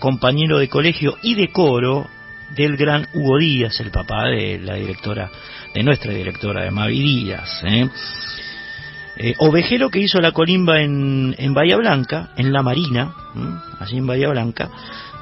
compañero 0.00 0.58
de 0.58 0.68
colegio 0.68 1.16
y 1.22 1.34
de 1.34 1.48
coro 1.48 2.08
del 2.56 2.76
gran 2.76 3.06
Hugo 3.14 3.38
Díaz, 3.38 3.80
el 3.80 3.90
papá 3.90 4.26
de 4.26 4.58
la 4.58 4.74
directora, 4.74 5.30
de 5.74 5.82
nuestra 5.82 6.12
directora 6.12 6.64
de 6.64 6.70
Mavi 6.70 7.00
Díaz. 7.00 7.62
¿eh? 7.64 7.88
Eh, 9.16 9.34
ovejero 9.38 9.90
que 9.90 10.00
hizo 10.00 10.20
la 10.20 10.32
colimba 10.32 10.80
en, 10.80 11.34
en 11.38 11.52
Bahía 11.52 11.76
Blanca, 11.76 12.30
en 12.36 12.52
la 12.52 12.62
Marina, 12.62 13.12
¿m? 13.36 13.56
allí 13.78 13.98
en 13.98 14.06
Bahía 14.06 14.28
Blanca, 14.30 14.70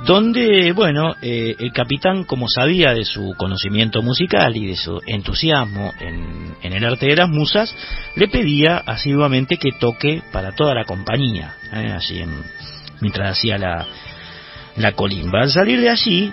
donde, 0.07 0.73
bueno, 0.73 1.15
eh, 1.21 1.57
el 1.59 1.73
capitán, 1.73 2.23
como 2.25 2.49
sabía 2.49 2.95
de 2.95 3.05
su 3.05 3.35
conocimiento 3.37 4.01
musical 4.01 4.57
y 4.57 4.67
de 4.67 4.77
su 4.77 5.01
entusiasmo 5.07 5.93
en, 6.01 6.55
en 6.63 6.73
el 6.73 6.85
arte 6.85 7.07
de 7.07 7.17
las 7.17 7.29
musas, 7.29 7.75
le 8.15 8.29
pedía 8.29 8.77
asiduamente 8.79 9.57
que 9.57 9.73
toque 9.73 10.23
para 10.33 10.53
toda 10.53 10.73
la 10.75 10.85
compañía, 10.85 11.55
¿eh? 11.73 11.93
allí 11.93 12.21
en- 12.21 12.45
mientras 13.01 13.33
hacía 13.39 13.59
la, 13.59 13.87
la 14.77 14.93
colimba. 14.93 15.41
Al 15.43 15.51
salir 15.51 15.81
de 15.81 15.91
allí, 15.91 16.33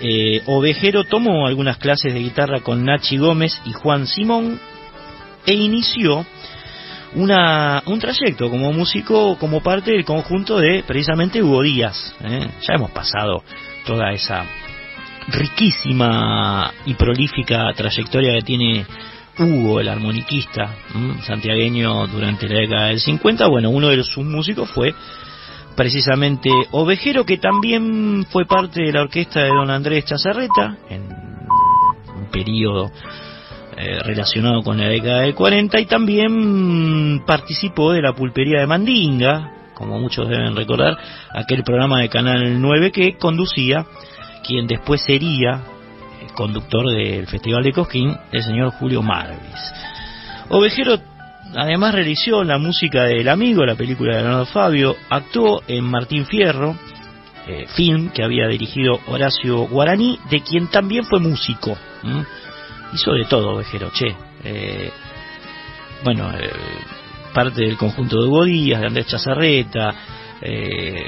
eh, 0.00 0.42
Ovejero 0.46 1.04
tomó 1.04 1.46
algunas 1.46 1.76
clases 1.76 2.14
de 2.14 2.20
guitarra 2.20 2.60
con 2.60 2.84
Nachi 2.86 3.18
Gómez 3.18 3.60
y 3.66 3.72
Juan 3.72 4.06
Simón 4.06 4.58
e 5.46 5.52
inició 5.54 6.24
una, 7.14 7.82
un 7.86 7.98
trayecto 7.98 8.48
como 8.48 8.72
músico, 8.72 9.36
como 9.38 9.62
parte 9.62 9.92
del 9.92 10.04
conjunto 10.04 10.58
de 10.58 10.84
precisamente 10.86 11.42
Hugo 11.42 11.62
Díaz. 11.62 12.14
¿eh? 12.22 12.48
Ya 12.60 12.74
hemos 12.74 12.90
pasado 12.90 13.42
toda 13.84 14.12
esa 14.12 14.44
riquísima 15.28 16.72
y 16.86 16.94
prolífica 16.94 17.72
trayectoria 17.74 18.34
que 18.34 18.42
tiene 18.42 18.86
Hugo, 19.38 19.80
el 19.80 19.88
armoniquista 19.88 20.74
santiagueño 21.26 22.06
durante 22.08 22.48
la 22.48 22.60
década 22.60 22.86
del 22.86 23.00
50. 23.00 23.46
Bueno, 23.48 23.70
uno 23.70 23.88
de 23.88 24.02
sus 24.02 24.24
músicos 24.24 24.70
fue 24.70 24.94
precisamente 25.76 26.50
Ovejero, 26.72 27.24
que 27.24 27.38
también 27.38 28.26
fue 28.30 28.44
parte 28.44 28.82
de 28.82 28.92
la 28.92 29.02
orquesta 29.02 29.40
de 29.40 29.48
don 29.48 29.70
Andrés 29.70 30.04
Chazarreta 30.04 30.76
en 30.88 31.02
un 31.02 32.30
periodo 32.30 32.90
eh, 33.80 34.02
relacionado 34.02 34.62
con 34.62 34.78
la 34.78 34.88
década 34.88 35.22
del 35.22 35.34
40 35.34 35.80
y 35.80 35.86
también 35.86 37.22
participó 37.26 37.92
de 37.92 38.02
la 38.02 38.12
pulpería 38.12 38.60
de 38.60 38.66
Mandinga 38.66 39.60
como 39.80 39.98
muchos 39.98 40.28
deben 40.28 40.54
recordar, 40.54 40.98
aquel 41.32 41.64
programa 41.64 42.02
de 42.02 42.10
Canal 42.10 42.60
9 42.60 42.92
que 42.92 43.16
conducía 43.16 43.86
quien 44.46 44.66
después 44.66 45.02
sería 45.02 45.62
el 46.22 46.34
conductor 46.34 46.86
del 46.90 47.26
Festival 47.26 47.62
de 47.62 47.72
Cosquín, 47.72 48.14
el 48.30 48.42
señor 48.42 48.72
Julio 48.72 49.00
Marvis. 49.00 49.72
Ovejero 50.50 50.98
además 51.56 51.94
realizó 51.94 52.44
la 52.44 52.58
música 52.58 53.04
del 53.04 53.26
amigo, 53.30 53.64
la 53.64 53.74
película 53.74 54.16
de 54.16 54.22
Leonardo 54.22 54.44
Fabio, 54.46 54.96
actuó 55.08 55.62
en 55.66 55.82
Martín 55.84 56.26
Fierro, 56.26 56.76
eh, 57.48 57.64
film 57.74 58.10
que 58.10 58.22
había 58.22 58.48
dirigido 58.48 59.00
Horacio 59.06 59.66
Guaraní, 59.66 60.18
de 60.30 60.42
quien 60.42 60.68
también 60.68 61.04
fue 61.04 61.20
músico. 61.20 61.78
Hizo 62.92 63.12
de 63.12 63.24
todo, 63.24 63.50
Ovejero, 63.54 63.90
che. 63.92 64.14
Eh, 64.42 64.90
bueno, 66.02 66.30
eh, 66.32 66.50
parte 67.32 67.62
del 67.64 67.76
conjunto 67.76 68.20
de 68.20 68.28
Hugo 68.28 68.44
Díaz, 68.44 68.80
de 68.80 68.86
Andrés 68.86 69.06
Chazarreta, 69.06 69.94
eh, 70.40 71.06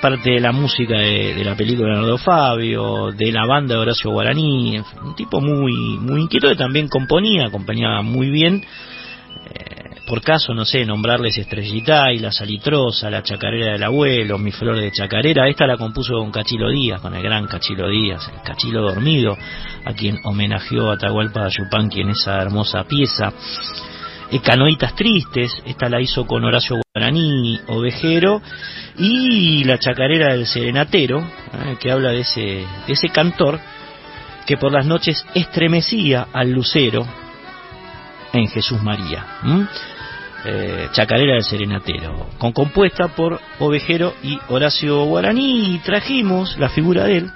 parte 0.00 0.30
de 0.30 0.40
la 0.40 0.52
música 0.52 0.94
de, 0.98 1.42
la 1.44 1.54
película 1.54 1.88
de 1.88 1.94
Leonardo 1.94 2.18
Fabio, 2.18 3.12
de 3.12 3.32
la 3.32 3.46
banda 3.46 3.74
de 3.74 3.80
Horacio 3.80 4.10
Guaraní, 4.10 4.80
un 5.02 5.14
tipo 5.14 5.40
muy, 5.40 5.98
muy 5.98 6.22
inquieto 6.22 6.48
que 6.48 6.56
también 6.56 6.88
componía, 6.88 7.46
acompañaba 7.46 8.02
muy 8.02 8.30
bien. 8.30 8.62
Eh, 9.46 9.79
por 10.10 10.22
caso, 10.22 10.52
no 10.54 10.64
sé, 10.64 10.84
nombrarles 10.84 11.38
Estrellita 11.38 12.12
y 12.12 12.18
La 12.18 12.32
Salitrosa, 12.32 13.08
La 13.10 13.22
Chacarera 13.22 13.74
del 13.74 13.84
Abuelo, 13.84 14.38
Mi 14.38 14.50
Flor 14.50 14.80
de 14.80 14.90
Chacarera, 14.90 15.46
esta 15.46 15.68
la 15.68 15.76
compuso 15.76 16.14
con 16.14 16.32
Cachilo 16.32 16.68
Díaz, 16.68 17.00
con 17.00 17.14
el 17.14 17.22
gran 17.22 17.46
Cachilo 17.46 17.88
Díaz, 17.88 18.28
el 18.34 18.42
Cachilo 18.42 18.82
Dormido, 18.82 19.38
a 19.84 19.92
quien 19.92 20.18
homenajeó 20.24 20.90
a 20.90 20.94
Atahualpa 20.94 21.46
Yupanqui 21.46 22.00
en 22.00 22.10
esa 22.10 22.42
hermosa 22.42 22.82
pieza. 22.82 23.32
Eh, 24.32 24.40
Canoitas 24.40 24.96
Tristes, 24.96 25.62
esta 25.64 25.88
la 25.88 26.00
hizo 26.00 26.26
con 26.26 26.42
Horacio 26.42 26.80
Guaraní, 26.92 27.60
Ovejero, 27.68 28.42
y 28.98 29.62
La 29.62 29.78
Chacarera 29.78 30.34
del 30.34 30.44
Serenatero, 30.44 31.20
eh, 31.20 31.76
que 31.78 31.88
habla 31.88 32.10
de 32.10 32.22
ese, 32.22 32.66
de 32.84 32.92
ese 32.92 33.10
cantor 33.10 33.60
que 34.44 34.56
por 34.56 34.72
las 34.72 34.86
noches 34.86 35.24
estremecía 35.34 36.26
al 36.32 36.50
lucero 36.50 37.06
en 38.32 38.48
Jesús 38.48 38.82
María. 38.82 39.24
Eh, 40.42 40.88
Chacarera 40.92 41.34
del 41.34 41.44
Serenatero, 41.44 42.30
con 42.38 42.52
compuesta 42.52 43.08
por 43.08 43.38
Ovejero 43.58 44.14
y 44.22 44.38
Horacio 44.48 45.04
Guaraní, 45.04 45.78
trajimos 45.84 46.56
la 46.58 46.70
figura 46.70 47.04
de 47.04 47.18
él, 47.18 47.30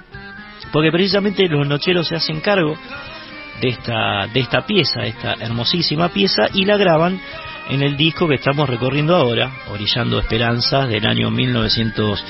porque 0.71 0.91
precisamente 0.91 1.47
los 1.47 1.67
nocheros 1.67 2.07
se 2.07 2.15
hacen 2.15 2.41
cargo 2.41 2.75
de 3.61 3.69
esta, 3.69 4.27
de 4.33 4.39
esta 4.39 4.65
pieza, 4.65 5.03
esta 5.03 5.33
hermosísima 5.33 6.09
pieza, 6.09 6.47
y 6.51 6.65
la 6.65 6.77
graban 6.77 7.21
en 7.69 7.83
el 7.83 7.95
disco 7.95 8.27
que 8.27 8.35
estamos 8.35 8.67
recorriendo 8.67 9.15
ahora, 9.15 9.51
Orillando 9.69 10.19
Esperanzas, 10.19 10.89
del 10.89 11.05
año 11.05 11.29
1900. 11.29 12.23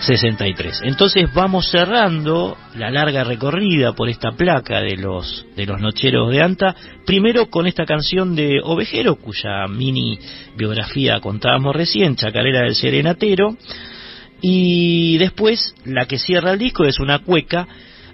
63. 0.00 0.82
Entonces 0.84 1.32
vamos 1.34 1.70
cerrando 1.70 2.56
la 2.76 2.90
larga 2.90 3.24
recorrida 3.24 3.92
por 3.92 4.08
esta 4.08 4.32
placa 4.32 4.80
de 4.80 4.96
los 4.96 5.46
de 5.56 5.66
los 5.66 5.80
nocheros 5.80 6.30
de 6.30 6.42
Anta, 6.42 6.74
primero 7.04 7.46
con 7.46 7.66
esta 7.66 7.84
canción 7.84 8.34
de 8.34 8.60
Ovejero, 8.62 9.16
cuya 9.16 9.66
mini 9.68 10.18
biografía 10.56 11.20
contábamos 11.20 11.74
recién, 11.74 12.16
Chacarera 12.16 12.62
del 12.62 12.74
Serenatero, 12.74 13.56
y 14.40 15.18
después 15.18 15.74
la 15.84 16.06
que 16.06 16.18
cierra 16.18 16.52
el 16.52 16.58
disco 16.58 16.84
es 16.84 17.00
una 17.00 17.18
cueca 17.18 17.66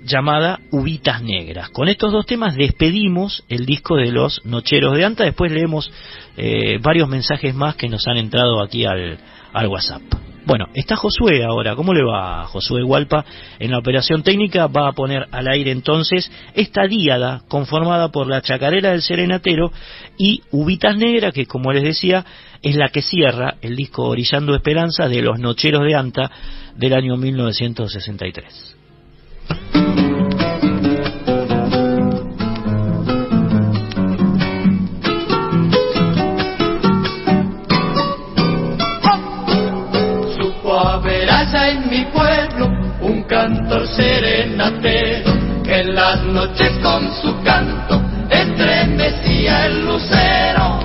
llamada 0.04 0.60
Uvitas 0.70 1.22
Negras. 1.22 1.70
Con 1.70 1.88
estos 1.88 2.12
dos 2.12 2.26
temas 2.26 2.56
despedimos 2.56 3.44
el 3.48 3.66
disco 3.66 3.96
de 3.96 4.12
los 4.12 4.44
Nocheros 4.44 4.96
de 4.96 5.04
Anta, 5.04 5.24
después 5.24 5.52
leemos 5.52 5.90
eh, 6.36 6.78
varios 6.82 7.08
mensajes 7.08 7.54
más 7.54 7.76
que 7.76 7.88
nos 7.88 8.06
han 8.06 8.16
entrado 8.16 8.62
aquí 8.62 8.84
al, 8.84 9.18
al 9.52 9.66
WhatsApp. 9.66 10.02
Bueno, 10.46 10.68
está 10.74 10.96
Josué 10.96 11.42
ahora. 11.42 11.74
¿Cómo 11.74 11.94
le 11.94 12.04
va 12.04 12.44
Josué 12.46 12.82
Hualpa? 12.82 13.24
En 13.58 13.70
la 13.70 13.78
operación 13.78 14.22
técnica 14.22 14.66
va 14.66 14.88
a 14.88 14.92
poner 14.92 15.26
al 15.30 15.48
aire 15.48 15.70
entonces 15.70 16.30
esta 16.54 16.86
díada 16.86 17.42
conformada 17.48 18.08
por 18.08 18.26
la 18.26 18.42
chacarera 18.42 18.90
del 18.90 19.00
Serenatero 19.00 19.72
y 20.18 20.42
Ubitas 20.50 20.96
Negra, 20.96 21.32
que 21.32 21.46
como 21.46 21.72
les 21.72 21.82
decía, 21.82 22.26
es 22.62 22.76
la 22.76 22.90
que 22.90 23.00
cierra 23.00 23.54
el 23.62 23.74
disco 23.74 24.04
Orillando 24.04 24.54
Esperanza 24.54 25.08
de 25.08 25.22
los 25.22 25.38
Nocheros 25.38 25.82
de 25.82 25.94
Anta 25.94 26.30
del 26.76 26.92
año 26.92 27.16
1963. 27.16 28.83
Serenatero 43.96 45.32
que 45.62 45.80
en 45.80 45.94
las 45.94 46.22
noches 46.24 46.70
con 46.82 47.10
su 47.22 47.42
canto 47.42 48.00
estremecía 48.30 49.66
el 49.66 49.86
lucero. 49.86 50.80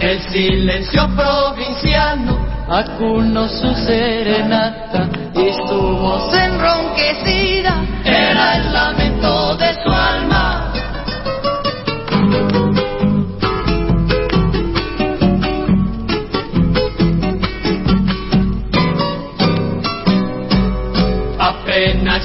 El 0.00 0.20
silencio 0.30 1.08
provinciano 1.16 2.38
acunó 2.70 3.48
su 3.48 3.74
serenata 3.74 5.08
y 5.34 5.48
estuvo 5.48 6.30
enronquecida, 6.32 7.74
era 8.04 8.56
el 8.56 8.72
lamento 8.72 9.07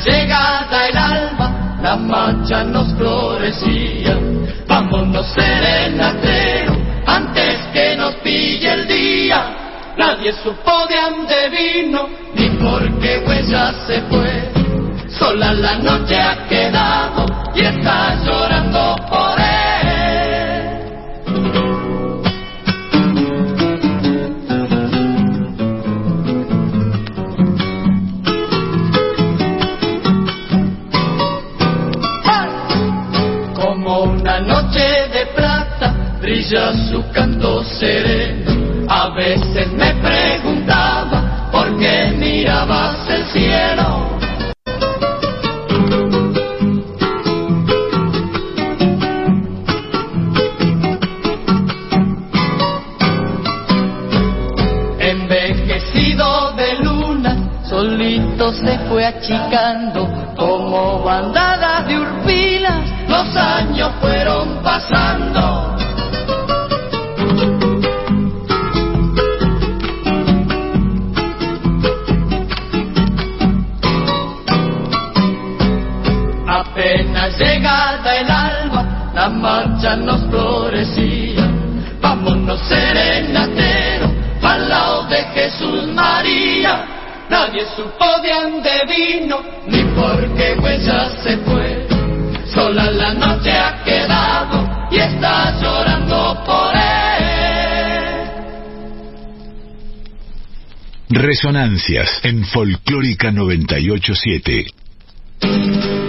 Llegada 0.01 0.87
el 0.87 0.97
alba, 0.97 1.77
la 1.81 1.95
mancha 1.95 2.63
nos 2.63 2.93
florecía. 2.95 4.17
Vámonos 4.67 5.25
serenatero, 5.27 6.75
antes 7.05 7.59
que 7.71 7.95
nos 7.95 8.15
pille 8.15 8.73
el 8.73 8.87
día. 8.87 9.45
Nadie 9.97 10.33
supo 10.43 10.87
de 10.87 10.95
dónde 10.95 11.49
vino, 11.49 12.09
ni 12.33 12.49
por 12.57 12.81
qué 12.99 13.23
huella 13.25 13.71
se 13.85 14.01
fue. 14.01 14.51
Sola 15.09 15.53
la 15.53 15.75
noche 15.75 16.19
ha 16.19 16.47
quedado 16.47 17.25
y 17.53 17.61
está 17.61 18.15
llorando 18.25 18.95
por 19.07 19.39
él. 19.39 19.52
Brilla 36.43 36.73
su 36.89 37.03
canto 37.11 37.63
sereno. 37.63 38.85
A 38.89 39.09
veces 39.09 39.71
me 39.71 39.93
preguntaba 39.95 41.49
por 41.51 41.77
qué 41.77 42.13
mirabas 42.17 43.09
el 43.09 43.25
cielo. 43.27 44.09
Envejecido 54.99 56.51
de 56.53 56.83
luna, 56.83 57.63
solito 57.69 58.51
se 58.53 58.77
fue 58.89 59.05
achicando 59.05 60.07
como 60.35 61.03
bandada 61.03 61.83
de 61.83 61.99
urpilas. 61.99 62.89
Los 63.07 63.35
años 63.35 63.91
fueron 64.01 64.61
pasando. 64.63 65.42
Marcha 79.83 79.95
nos 79.97 80.21
florecía. 80.29 81.51
Vámonos 82.01 82.59
serenatero, 82.67 84.11
al 84.41 84.69
lado 84.69 85.03
de 85.07 85.23
Jesús 85.33 85.87
María. 85.93 86.85
Nadie 87.29 87.65
supo 87.75 88.05
de 88.21 88.33
dónde 88.33 88.71
vino, 88.87 89.41
ni 89.67 89.83
por 89.95 90.35
qué 90.35 90.55
huella 90.59 91.09
se 91.23 91.37
fue. 91.37 91.87
Sola 92.53 92.91
la 92.91 93.13
noche 93.13 93.51
ha 93.51 93.81
quedado 93.83 94.69
y 94.91 94.97
está 94.97 95.59
llorando 95.59 96.43
por 96.45 96.75
él. 96.75 96.81
Resonancias 101.09 102.19
en 102.23 102.45
Folclórica 102.45 103.31
987. 103.31 106.02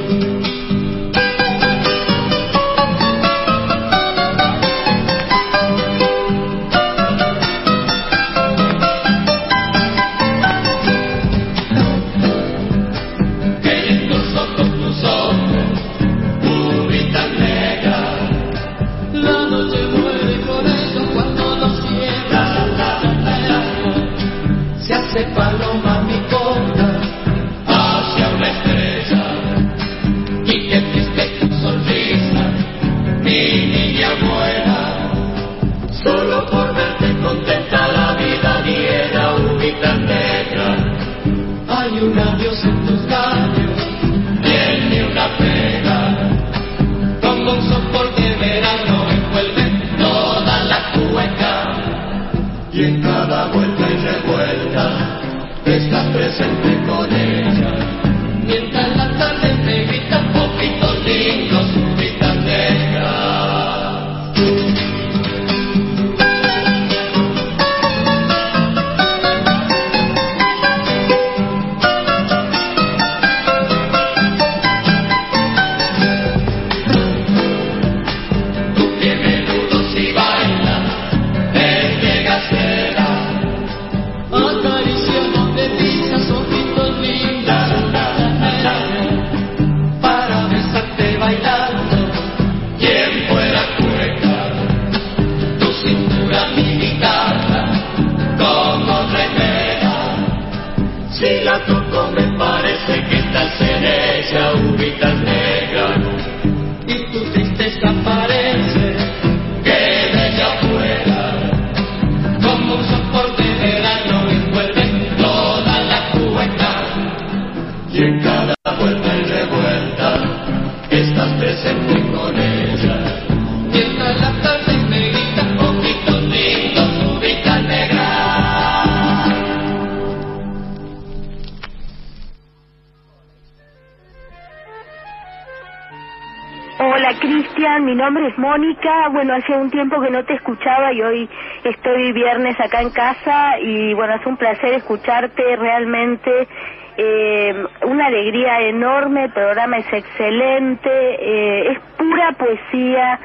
Bueno, 139.08 139.34
hace 139.34 139.52
un 139.52 139.70
tiempo 139.70 140.00
que 140.00 140.10
no 140.10 140.24
te 140.24 140.34
escuchaba 140.34 140.92
y 140.92 141.02
hoy 141.02 141.30
estoy 141.64 142.12
viernes 142.12 142.58
acá 142.60 142.80
en 142.80 142.90
casa 142.90 143.58
y 143.60 143.94
bueno, 143.94 144.14
es 144.14 144.26
un 144.26 144.36
placer 144.36 144.74
escucharte 144.74 145.56
realmente. 145.56 146.48
Eh, 146.96 147.64
una 147.86 148.06
alegría 148.06 148.60
enorme, 148.60 149.24
el 149.24 149.32
programa 149.32 149.78
es 149.78 149.92
excelente, 149.92 150.90
eh, 150.90 151.72
es 151.72 151.78
pura 151.98 152.32
poesía, 152.38 153.18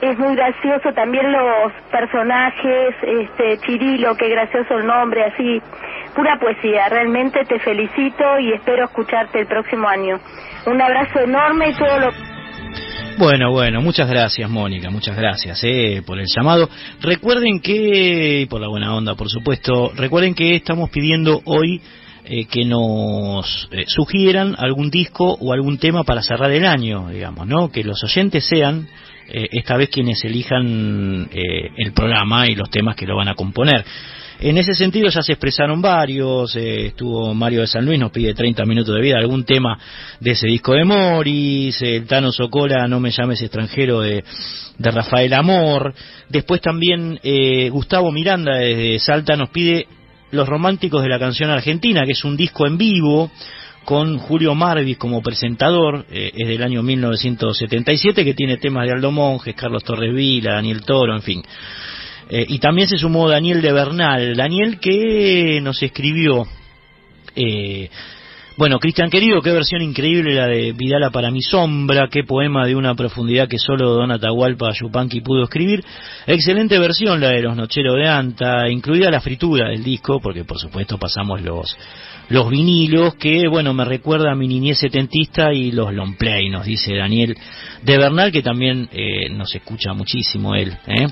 es 0.00 0.16
muy 0.16 0.36
gracioso 0.36 0.92
también 0.92 1.32
los 1.32 1.72
personajes, 1.90 2.94
este 3.02 3.58
Chirilo, 3.58 4.14
qué 4.16 4.28
gracioso 4.28 4.78
el 4.78 4.86
nombre, 4.86 5.24
así, 5.24 5.60
pura 6.14 6.38
poesía, 6.38 6.88
realmente 6.88 7.44
te 7.44 7.58
felicito 7.58 8.38
y 8.38 8.52
espero 8.52 8.84
escucharte 8.84 9.40
el 9.40 9.46
próximo 9.46 9.88
año. 9.88 10.20
Un 10.66 10.80
abrazo 10.80 11.20
enorme 11.20 11.70
y 11.70 11.74
todo 11.74 11.98
lo 11.98 12.29
bueno, 13.20 13.52
bueno, 13.52 13.82
muchas 13.82 14.08
gracias 14.08 14.48
Mónica, 14.48 14.88
muchas 14.88 15.14
gracias 15.14 15.62
eh, 15.62 16.02
por 16.06 16.18
el 16.18 16.24
llamado. 16.34 16.70
Recuerden 17.02 17.60
que, 17.60 18.46
por 18.48 18.62
la 18.62 18.68
buena 18.68 18.96
onda 18.96 19.14
por 19.14 19.28
supuesto, 19.28 19.92
recuerden 19.94 20.34
que 20.34 20.56
estamos 20.56 20.88
pidiendo 20.88 21.42
hoy 21.44 21.82
eh, 22.24 22.46
que 22.46 22.64
nos 22.64 23.68
eh, 23.72 23.84
sugieran 23.88 24.56
algún 24.56 24.90
disco 24.90 25.36
o 25.38 25.52
algún 25.52 25.76
tema 25.76 26.02
para 26.02 26.22
cerrar 26.22 26.50
el 26.50 26.64
año, 26.64 27.10
digamos, 27.10 27.46
¿no? 27.46 27.70
Que 27.70 27.84
los 27.84 28.02
oyentes 28.02 28.46
sean 28.46 28.88
esta 29.32 29.76
vez 29.76 29.90
quienes 29.90 30.24
elijan 30.24 31.28
el 31.30 31.92
programa 31.92 32.48
y 32.48 32.56
los 32.56 32.68
temas 32.68 32.96
que 32.96 33.06
lo 33.06 33.14
van 33.14 33.28
a 33.28 33.36
componer. 33.36 33.84
En 34.42 34.56
ese 34.56 34.74
sentido 34.74 35.10
ya 35.10 35.22
se 35.22 35.32
expresaron 35.32 35.82
varios, 35.82 36.56
eh, 36.56 36.86
estuvo 36.86 37.34
Mario 37.34 37.60
de 37.60 37.66
San 37.66 37.84
Luis, 37.84 38.00
nos 38.00 38.10
pide 38.10 38.32
30 38.32 38.64
minutos 38.64 38.94
de 38.94 39.02
vida, 39.02 39.18
algún 39.18 39.44
tema 39.44 39.78
de 40.18 40.30
ese 40.30 40.46
disco 40.46 40.72
de 40.72 40.86
Morris, 40.86 41.82
el 41.82 42.06
Tano 42.06 42.32
Socola, 42.32 42.88
No 42.88 43.00
me 43.00 43.10
llames 43.10 43.42
extranjero 43.42 44.00
de, 44.00 44.24
de 44.78 44.90
Rafael 44.90 45.34
Amor. 45.34 45.92
Después 46.30 46.62
también 46.62 47.20
eh, 47.22 47.68
Gustavo 47.68 48.10
Miranda 48.12 48.54
desde 48.54 48.98
Salta 49.00 49.36
nos 49.36 49.50
pide 49.50 49.86
Los 50.30 50.48
Románticos 50.48 51.02
de 51.02 51.10
la 51.10 51.18
Canción 51.18 51.50
Argentina, 51.50 52.06
que 52.06 52.12
es 52.12 52.24
un 52.24 52.38
disco 52.38 52.66
en 52.66 52.78
vivo 52.78 53.30
con 53.84 54.16
Julio 54.16 54.54
Marvis 54.54 54.96
como 54.96 55.20
presentador, 55.20 56.06
eh, 56.10 56.32
es 56.34 56.48
del 56.48 56.62
año 56.62 56.82
1977, 56.82 58.24
que 58.24 58.32
tiene 58.32 58.56
temas 58.56 58.86
de 58.86 58.92
Aldo 58.92 59.10
Monjes, 59.10 59.54
Carlos 59.54 59.84
Torres 59.84 60.14
Vila, 60.14 60.54
Daniel 60.54 60.80
Toro, 60.80 61.14
en 61.14 61.22
fin. 61.22 61.42
Eh, 62.30 62.46
y 62.48 62.58
también 62.60 62.86
se 62.86 62.96
sumó 62.96 63.28
Daniel 63.28 63.60
de 63.60 63.72
Bernal, 63.72 64.36
Daniel 64.36 64.78
que 64.78 65.58
nos 65.60 65.82
escribió, 65.82 66.46
eh, 67.34 67.90
bueno, 68.56 68.78
Cristian 68.78 69.10
querido, 69.10 69.40
qué 69.42 69.50
versión 69.50 69.82
increíble 69.82 70.34
la 70.34 70.46
de 70.46 70.72
Vidala 70.72 71.10
para 71.10 71.30
mi 71.30 71.42
sombra, 71.42 72.08
qué 72.08 72.22
poema 72.22 72.66
de 72.66 72.76
una 72.76 72.94
profundidad 72.94 73.48
que 73.48 73.58
solo 73.58 73.94
Don 73.94 74.12
Atahualpa 74.12 74.70
Yupanqui 74.72 75.22
pudo 75.22 75.44
escribir. 75.44 75.82
Excelente 76.26 76.78
versión 76.78 77.20
la 77.20 77.30
de 77.30 77.42
Los 77.42 77.56
Nocheros 77.56 77.96
de 77.96 78.06
Anta, 78.06 78.68
incluida 78.68 79.10
la 79.10 79.20
fritura 79.20 79.70
del 79.70 79.82
disco, 79.82 80.20
porque 80.20 80.44
por 80.44 80.58
supuesto 80.58 80.98
pasamos 80.98 81.42
los 81.42 81.76
los 82.28 82.48
vinilos 82.48 83.16
que, 83.16 83.48
bueno, 83.48 83.74
me 83.74 83.84
recuerda 83.84 84.30
a 84.30 84.36
mi 84.36 84.46
niñez 84.46 84.78
setentista 84.78 85.52
y 85.52 85.72
los 85.72 85.92
long 85.92 86.16
play, 86.16 86.48
nos 86.48 86.64
dice 86.64 86.94
Daniel 86.94 87.36
de 87.82 87.98
Bernal, 87.98 88.30
que 88.30 88.40
también 88.40 88.88
eh, 88.92 89.28
nos 89.30 89.52
escucha 89.52 89.92
muchísimo 89.94 90.54
él. 90.54 90.72
¿eh? 90.86 91.08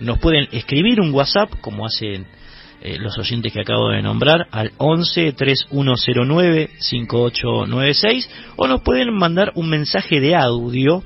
nos 0.00 0.18
pueden 0.18 0.48
escribir 0.52 1.00
un 1.00 1.14
WhatsApp, 1.14 1.50
como 1.62 1.86
hacen 1.86 2.26
eh, 2.82 2.98
los 2.98 3.16
oyentes 3.16 3.54
que 3.54 3.62
acabo 3.62 3.88
de 3.88 4.02
nombrar 4.02 4.48
al 4.50 4.72
11 4.76 5.32
3109 5.32 6.68
5896 6.78 8.28
o 8.56 8.68
nos 8.68 8.82
pueden 8.82 9.14
mandar 9.14 9.52
un 9.54 9.70
mensaje 9.70 10.20
de 10.20 10.36
audio 10.36 11.02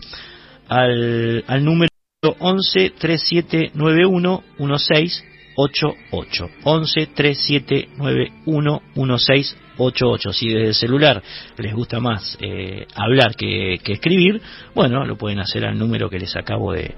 al, 0.69 1.45
al 1.47 1.65
número 1.65 1.92
11 2.25 2.91
3791 3.01 4.45
1688 4.57 6.51
11 6.63 7.07
3791 7.09 8.83
1688 8.95 10.33
si 10.33 10.49
desde 10.51 10.69
el 10.69 10.75
celular 10.75 11.21
les 11.59 11.75
gusta 11.75 11.99
más 11.99 12.39
eh, 12.41 12.87
hablar 12.95 13.35
que, 13.35 13.75
escribir 13.75 14.41
bueno 14.73 15.05
lo 15.05 15.19
pueden 15.19 15.41
hacer 15.41 15.65
al 15.65 15.77
número 15.77 16.09
que 16.09 16.21
les 16.21 16.37
acabo 16.37 16.73
de, 16.73 16.95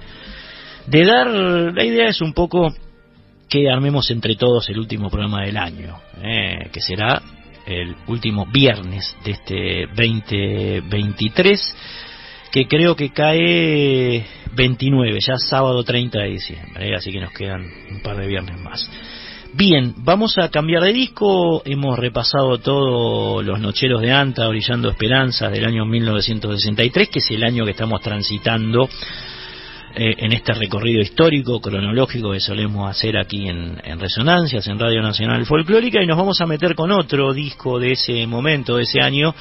de 0.88 1.04
dar. 1.06 1.26
La 1.28 1.84
idea 1.84 2.10
es 2.10 2.20
un 2.20 2.34
poco 2.34 2.74
que 3.48 3.70
armemos 3.70 4.10
entre 4.10 4.36
todos 4.36 4.68
el 4.68 4.78
último 4.78 5.08
programa 5.08 5.40
del 5.46 5.56
año, 5.56 6.00
eh, 6.22 6.68
que 6.70 6.82
será 6.82 7.22
el 7.66 7.96
último 8.08 8.44
viernes 8.44 9.16
de 9.24 9.30
este 9.30 9.86
2023, 9.86 11.76
que 12.54 12.68
creo 12.68 12.94
que 12.94 13.10
cae 13.10 14.24
29, 14.54 15.18
ya 15.18 15.38
sábado 15.38 15.82
30 15.82 16.20
de 16.20 16.28
diciembre, 16.28 16.94
así 16.94 17.10
que 17.10 17.18
nos 17.18 17.32
quedan 17.32 17.64
un 17.90 18.00
par 18.00 18.16
de 18.16 18.28
viernes 18.28 18.60
más. 18.60 18.88
Bien, 19.54 19.92
vamos 19.96 20.38
a 20.38 20.48
cambiar 20.50 20.84
de 20.84 20.92
disco, 20.92 21.62
hemos 21.64 21.98
repasado 21.98 22.58
todos 22.58 23.44
los 23.44 23.58
nocheros 23.58 24.00
de 24.00 24.12
Anta, 24.12 24.46
Brillando 24.46 24.88
Esperanzas 24.88 25.50
del 25.50 25.64
año 25.64 25.84
1963, 25.84 27.08
que 27.08 27.18
es 27.18 27.28
el 27.32 27.42
año 27.42 27.64
que 27.64 27.72
estamos 27.72 28.00
transitando 28.00 28.88
eh, 29.96 30.14
en 30.18 30.32
este 30.32 30.54
recorrido 30.54 31.00
histórico, 31.00 31.60
cronológico 31.60 32.30
que 32.30 32.38
solemos 32.38 32.88
hacer 32.88 33.18
aquí 33.18 33.48
en, 33.48 33.98
Resonancias, 33.98 34.64
en 34.68 34.78
Radio 34.78 35.02
Nacional 35.02 35.44
Folclórica, 35.44 36.00
y 36.00 36.06
nos 36.06 36.16
vamos 36.16 36.40
a 36.40 36.46
meter 36.46 36.76
con 36.76 36.92
otro 36.92 37.32
disco 37.32 37.80
de 37.80 37.92
ese 37.92 38.28
momento, 38.28 38.76
de 38.76 38.84
ese 38.84 39.00
año. 39.00 39.34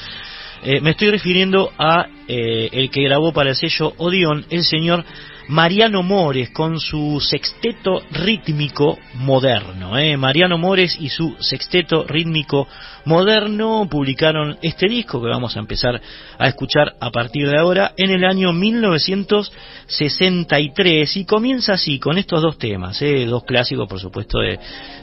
Eh, 0.65 0.79
me 0.79 0.91
estoy 0.91 1.09
refiriendo 1.09 1.71
a 1.77 2.07
eh, 2.27 2.69
el 2.71 2.89
que 2.89 3.03
grabó 3.03 3.33
para 3.33 3.49
el 3.49 3.55
sello 3.57 3.91
Odeon, 3.97 4.45
el 4.49 4.63
señor 4.63 5.03
Mariano 5.49 6.03
Mores 6.03 6.51
con 6.51 6.79
su 6.79 7.19
sexteto 7.19 8.01
rítmico 8.11 8.97
moderno. 9.15 9.97
¿eh? 9.97 10.15
Mariano 10.15 10.57
Mores 10.57 10.97
y 10.97 11.09
su 11.09 11.35
sexteto 11.41 12.05
rítmico 12.07 12.65
moderno 13.03 13.85
publicaron 13.91 14.57
este 14.61 14.87
disco 14.87 15.21
que 15.21 15.27
vamos 15.27 15.57
a 15.57 15.59
empezar 15.59 15.99
a 16.37 16.47
escuchar 16.47 16.93
a 17.01 17.11
partir 17.11 17.49
de 17.49 17.59
ahora 17.59 17.91
en 17.97 18.11
el 18.11 18.23
año 18.23 18.53
1963 18.53 21.17
y 21.17 21.25
comienza 21.25 21.73
así 21.73 21.99
con 21.99 22.17
estos 22.17 22.41
dos 22.41 22.57
temas, 22.57 23.01
¿eh? 23.01 23.25
dos 23.25 23.43
clásicos 23.43 23.89
por 23.89 23.99
supuesto 23.99 24.39
de... 24.39 24.57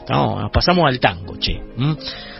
nos 0.08 0.50
pasamos 0.50 0.88
al 0.88 0.98
tango, 0.98 1.36
che. 1.38 1.60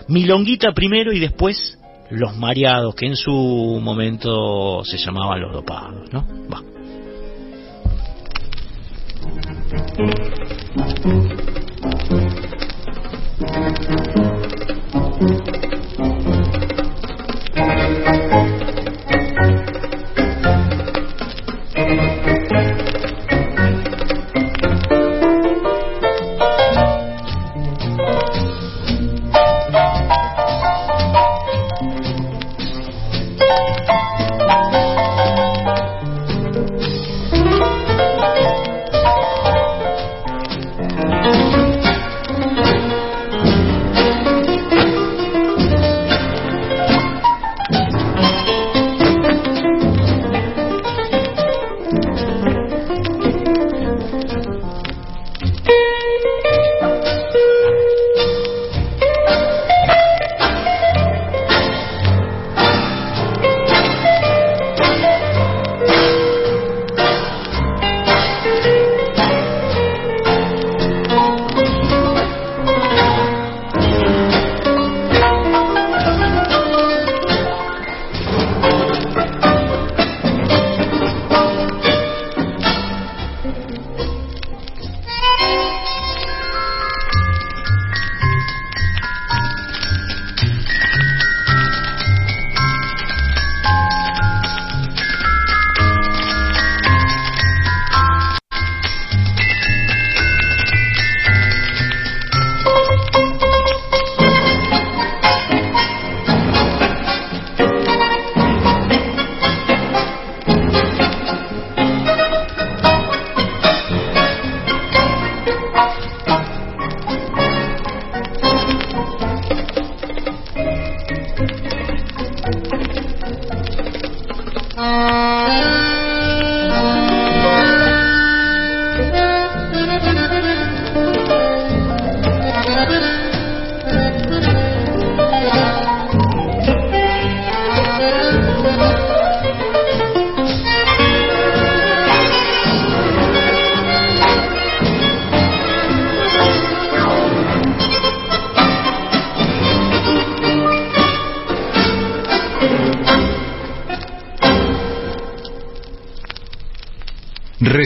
Milonguita 0.09 0.73
primero 0.73 1.13
y 1.13 1.21
después 1.21 1.77
los 2.11 2.37
mareados 2.37 2.95
que 2.95 3.07
en 3.07 3.17
su 3.17 3.81
momento 3.83 4.83
se 4.85 4.99
llamaban 4.99 5.41
los 5.41 5.53
dopados, 5.53 6.13
¿no? 6.13 6.27
Va. 6.53 6.63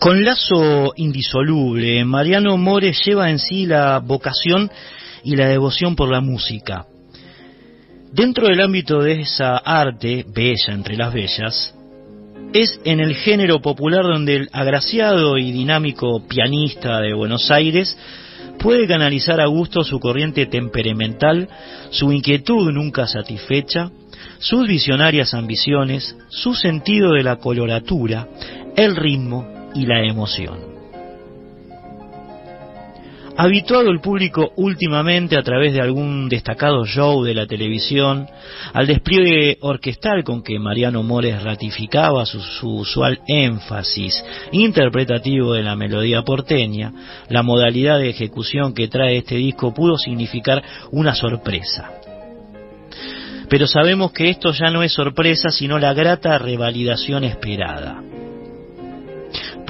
Con 0.00 0.24
lazo 0.24 0.94
indisoluble, 0.96 2.02
Mariano 2.06 2.56
Mores 2.56 3.02
lleva 3.04 3.28
en 3.28 3.38
sí 3.38 3.66
la 3.66 3.98
vocación 3.98 4.70
y 5.22 5.36
la 5.36 5.46
devoción 5.46 5.94
por 5.94 6.10
la 6.10 6.22
música. 6.22 6.86
Dentro 8.10 8.46
del 8.46 8.62
ámbito 8.62 9.02
de 9.02 9.20
esa 9.20 9.58
arte, 9.58 10.24
bella 10.26 10.72
entre 10.72 10.96
las 10.96 11.12
bellas, 11.12 11.74
es 12.54 12.80
en 12.84 13.00
el 13.00 13.14
género 13.14 13.60
popular 13.60 14.04
donde 14.04 14.36
el 14.36 14.48
agraciado 14.52 15.36
y 15.36 15.52
dinámico 15.52 16.26
pianista 16.26 16.98
de 17.02 17.12
Buenos 17.12 17.50
Aires 17.50 17.94
puede 18.58 18.88
canalizar 18.88 19.38
a 19.38 19.48
gusto 19.48 19.84
su 19.84 20.00
corriente 20.00 20.46
temperamental, 20.46 21.46
su 21.90 22.10
inquietud 22.10 22.72
nunca 22.72 23.06
satisfecha, 23.06 23.90
sus 24.38 24.66
visionarias 24.66 25.34
ambiciones, 25.34 26.16
su 26.30 26.54
sentido 26.54 27.12
de 27.12 27.22
la 27.22 27.36
coloratura, 27.36 28.26
el 28.76 28.96
ritmo 28.96 29.59
y 29.74 29.86
la 29.86 30.02
emoción. 30.02 30.80
Habituado 33.42 33.90
el 33.90 34.00
público 34.00 34.52
últimamente 34.56 35.34
a 35.38 35.42
través 35.42 35.72
de 35.72 35.80
algún 35.80 36.28
destacado 36.28 36.84
show 36.84 37.24
de 37.24 37.32
la 37.32 37.46
televisión, 37.46 38.26
al 38.74 38.86
despliegue 38.86 39.56
orquestal 39.62 40.24
con 40.24 40.42
que 40.42 40.58
Mariano 40.58 41.02
Mores 41.02 41.42
ratificaba 41.42 42.26
su, 42.26 42.38
su, 42.42 42.68
usual 42.68 43.20
énfasis 43.26 44.22
interpretativo 44.52 45.54
de 45.54 45.62
la 45.62 45.74
melodía 45.74 46.20
porteña, 46.20 46.92
la 47.30 47.42
modalidad 47.42 47.98
de 47.98 48.10
ejecución 48.10 48.74
que 48.74 48.88
trae 48.88 49.16
este 49.16 49.36
disco 49.36 49.72
pudo 49.72 49.96
significar 49.96 50.62
una 50.90 51.14
sorpresa. 51.14 51.92
Pero 53.48 53.66
sabemos 53.66 54.12
que 54.12 54.28
esto 54.28 54.52
ya 54.52 54.70
no 54.70 54.82
es 54.82 54.92
sorpresa, 54.92 55.48
sino 55.48 55.78
la 55.78 55.94
grata 55.94 56.36
revalidación 56.36 57.24
esperada 57.24 58.02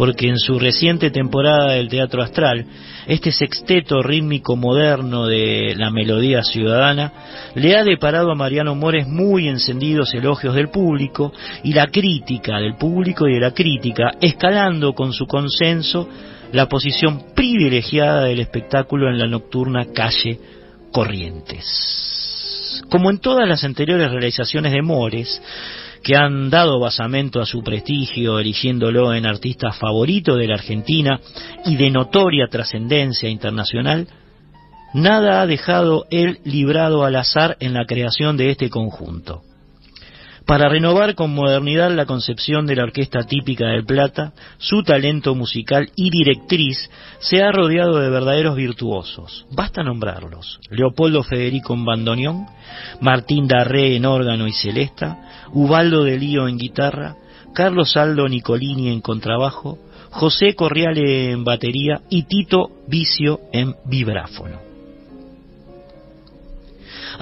porque 0.01 0.28
en 0.28 0.39
su 0.39 0.59
reciente 0.59 1.10
temporada 1.10 1.72
del 1.72 1.90
Teatro 1.90 2.22
Astral, 2.22 2.64
este 3.06 3.32
sexteto 3.32 4.02
rítmico 4.02 4.56
moderno 4.56 5.27
de 5.27 5.74
la 5.77 5.90
melodía 5.90 6.43
ciudadana 6.43 7.12
le 7.55 7.77
ha 7.77 7.85
deparado 7.85 8.32
a 8.32 8.35
Mariano 8.35 8.74
Mores 8.74 9.06
muy 9.06 9.47
encendidos 9.47 10.14
elogios 10.14 10.55
del 10.55 10.70
público 10.70 11.35
y 11.64 11.74
la 11.74 11.89
crítica 11.89 12.60
del 12.60 12.77
público 12.77 13.28
y 13.28 13.35
de 13.35 13.40
la 13.40 13.51
crítica, 13.51 14.12
escalando 14.22 14.94
con 14.94 15.12
su 15.12 15.27
consenso 15.27 16.09
la 16.51 16.66
posición 16.66 17.35
privilegiada 17.35 18.24
del 18.24 18.40
espectáculo 18.40 19.10
en 19.10 19.18
la 19.18 19.27
nocturna 19.27 19.89
calle 19.93 20.40
Corrientes. 20.93 22.82
Como 22.89 23.10
en 23.10 23.18
todas 23.18 23.47
las 23.47 23.64
anteriores 23.64 24.10
realizaciones 24.10 24.72
de 24.72 24.81
Mores, 24.81 25.43
que 26.02 26.16
han 26.16 26.51
dado 26.51 26.81
basamento 26.81 27.40
a 27.40 27.47
su 27.47 27.62
prestigio, 27.62 28.39
eligiéndolo 28.39 29.14
en 29.14 29.27
artista 29.27 29.72
favorito 29.72 30.36
de 30.36 30.48
la 30.48 30.55
Argentina 30.55 31.20
y 31.66 31.77
de 31.77 31.90
notoria 31.90 32.48
trascendencia 32.48 33.28
internacional, 33.28 34.09
nada 34.94 35.43
ha 35.43 35.47
dejado 35.47 36.06
él 36.10 36.39
librado 36.44 37.05
al 37.05 37.16
azar 37.16 37.56
en 37.60 37.74
la 37.74 37.85
creación 37.85 38.36
de 38.36 38.51
este 38.51 38.70
conjunto 38.70 39.43
para 40.46 40.68
renovar 40.68 41.14
con 41.14 41.34
modernidad 41.34 41.90
la 41.94 42.06
concepción 42.06 42.66
de 42.66 42.76
la 42.76 42.84
orquesta 42.84 43.20
típica 43.22 43.66
del 43.66 43.84
Plata, 43.84 44.32
su 44.58 44.82
talento 44.82 45.34
musical 45.34 45.90
y 45.96 46.10
directriz 46.10 46.90
se 47.20 47.42
ha 47.42 47.52
rodeado 47.52 47.98
de 47.98 48.10
verdaderos 48.10 48.56
virtuosos. 48.56 49.46
Basta 49.50 49.82
nombrarlos. 49.82 50.60
Leopoldo 50.70 51.22
Federico 51.22 51.74
en 51.74 51.84
bandoneón, 51.84 52.46
Martín 53.00 53.46
Darré 53.46 53.96
en 53.96 54.06
órgano 54.06 54.46
y 54.46 54.52
celesta, 54.52 55.46
Ubaldo 55.52 56.04
de 56.04 56.18
Lío 56.18 56.48
en 56.48 56.58
guitarra, 56.58 57.16
Carlos 57.54 57.96
Aldo 57.96 58.28
Nicolini 58.28 58.88
en 58.88 59.00
contrabajo, 59.00 59.78
José 60.10 60.54
Corriale 60.54 61.30
en 61.30 61.44
batería 61.44 62.00
y 62.08 62.24
Tito 62.24 62.70
Vicio 62.88 63.40
en 63.52 63.74
vibráfono. 63.84 64.69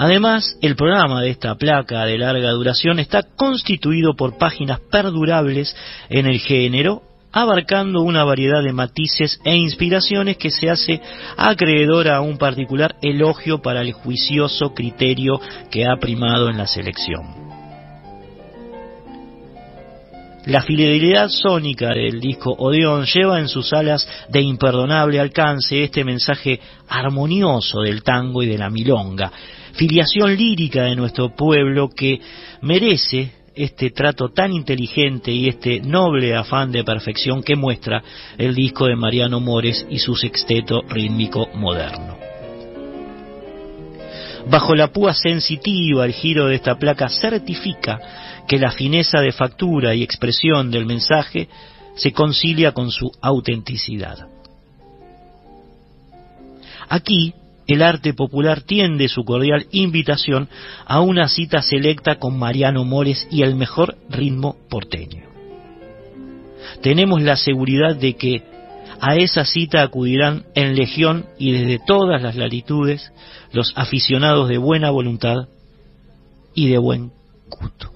Además, 0.01 0.57
el 0.63 0.77
programa 0.77 1.23
de 1.23 1.31
esta 1.31 1.57
placa 1.57 2.05
de 2.05 2.19
larga 2.19 2.53
duración 2.53 3.01
está 3.01 3.25
constituido 3.25 4.15
por 4.15 4.39
páginas 4.39 4.79
perdurables 4.93 5.75
en 6.09 6.27
el 6.27 6.39
género, 6.39 7.03
abarcando 7.33 8.03
una 8.03 8.23
variedad 8.23 8.63
de 8.63 8.73
matices 8.73 9.41
e 9.45 9.57
inspiraciones 9.57 10.37
que 10.37 10.53
se 10.53 10.71
hace 10.71 11.01
acreedora 11.37 12.17
a 12.17 12.21
un 12.21 12.39
particular 12.39 12.95
elogio 13.03 13.61
para 13.61 13.81
el 13.81 13.91
juicioso 13.91 14.73
criterio 14.73 15.41
que 15.69 15.85
ha 15.85 15.97
primado 15.97 16.49
en 16.49 16.59
la 16.59 16.69
selección. 16.69 17.49
La 20.47 20.63
fidelidad 20.63 21.29
sónica 21.29 21.89
del 21.89 22.21
disco 22.21 22.53
Odeón 22.57 23.05
lleva 23.05 23.41
en 23.41 23.49
sus 23.49 23.73
alas 23.73 24.09
de 24.29 24.43
imperdonable 24.43 25.19
alcance 25.19 25.83
este 25.83 26.05
mensaje 26.05 26.61
armonioso 26.89 27.81
del 27.81 28.05
tango 28.05 28.45
y 28.45 28.47
de 28.47 28.59
la 28.59 28.71
milonga, 28.71 29.33
filiación 29.79 30.37
lírica 30.37 30.83
de 30.83 30.97
nuestro 30.97 31.35
pueblo 31.37 31.89
que 31.89 32.21
merece 32.63 33.31
este 33.55 33.91
trato 33.91 34.31
tan 34.31 34.53
inteligente 34.53 35.31
y 35.31 35.49
este 35.49 35.81
noble 35.81 36.35
afán 36.35 36.73
de 36.73 36.83
perfección 36.83 37.45
que 37.45 37.55
muestra 37.55 38.03
el 38.37 38.57
disco 38.57 38.87
de 38.87 38.97
Mariano 38.97 39.39
Mores 39.39 39.87
y 39.89 40.01
su 40.01 40.17
sexteto 40.17 40.83
rítmico 40.83 41.49
moderno. 41.55 42.19
Bajo 44.51 44.75
la 44.75 44.89
púa 44.89 45.15
sensitiva, 45.15 46.05
el 46.05 46.13
giro 46.13 46.47
de 46.47 46.57
esta 46.57 46.77
placa 46.77 47.09
certifica 47.09 48.01
que 48.49 48.59
la 48.59 48.73
fineza 48.73 49.21
de 49.21 49.31
factura 49.31 49.95
y 49.95 50.03
expresión 50.03 50.73
del 50.73 50.87
mensaje 50.87 51.49
se 51.95 52.13
concilia 52.13 52.73
con 52.73 52.91
su 52.91 53.13
autenticidad. 53.21 54.27
Aquí 56.89 57.35
el 57.69 57.83
arte 57.83 58.15
popular 58.15 58.63
tiende 58.63 59.09
su 59.09 59.25
cordial 59.25 59.67
invitación 59.71 60.49
a 60.87 61.01
una 61.01 61.29
cita 61.29 61.61
selecta 61.61 62.17
con 62.17 62.39
Mariano 62.39 62.83
Mores 62.85 63.29
y 63.31 63.43
el 63.43 63.55
mejor 63.55 63.97
ritmo 64.09 64.57
porteño. 64.71 65.25
Tenemos 66.83 67.23
la 67.23 67.37
seguridad 67.37 67.95
de 67.95 68.17
que 68.17 68.43
a 69.01 69.17
esa 69.17 69.45
cita 69.45 69.83
acudirán 69.83 70.47
en 70.55 70.75
legión 70.77 71.27
y 71.39 71.53
desde 71.53 71.79
todas 71.87 72.23
las 72.23 72.37
latitudes 72.37 73.13
los 73.53 73.73
aficionados 73.77 74.49
de 74.49 74.57
buena 74.57 74.91
voluntad 74.91 75.49
y 76.55 76.69
de 76.69 76.79
buen 76.79 77.13
gusto. 77.51 77.93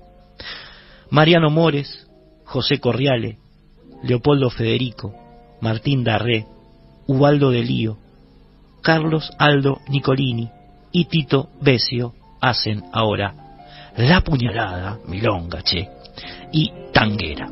Mariano 1.08 1.48
Mores, 1.48 2.06
José 2.44 2.78
Corriale, 2.78 3.38
Leopoldo 4.04 4.50
Federico, 4.50 5.14
Martín 5.62 6.04
Darré, 6.04 6.46
Ubaldo 7.06 7.50
de 7.50 7.62
Lío, 7.62 7.98
Carlos 8.82 9.30
Aldo 9.38 9.80
Nicolini 9.88 10.50
y 10.90 11.06
Tito 11.06 11.48
Besio 11.60 12.14
hacen 12.40 12.82
ahora 12.92 13.34
La 13.96 14.20
Puñalada, 14.22 14.98
Milonga, 15.06 15.62
che, 15.62 15.88
y 16.50 16.72
Tanguera. 16.92 17.48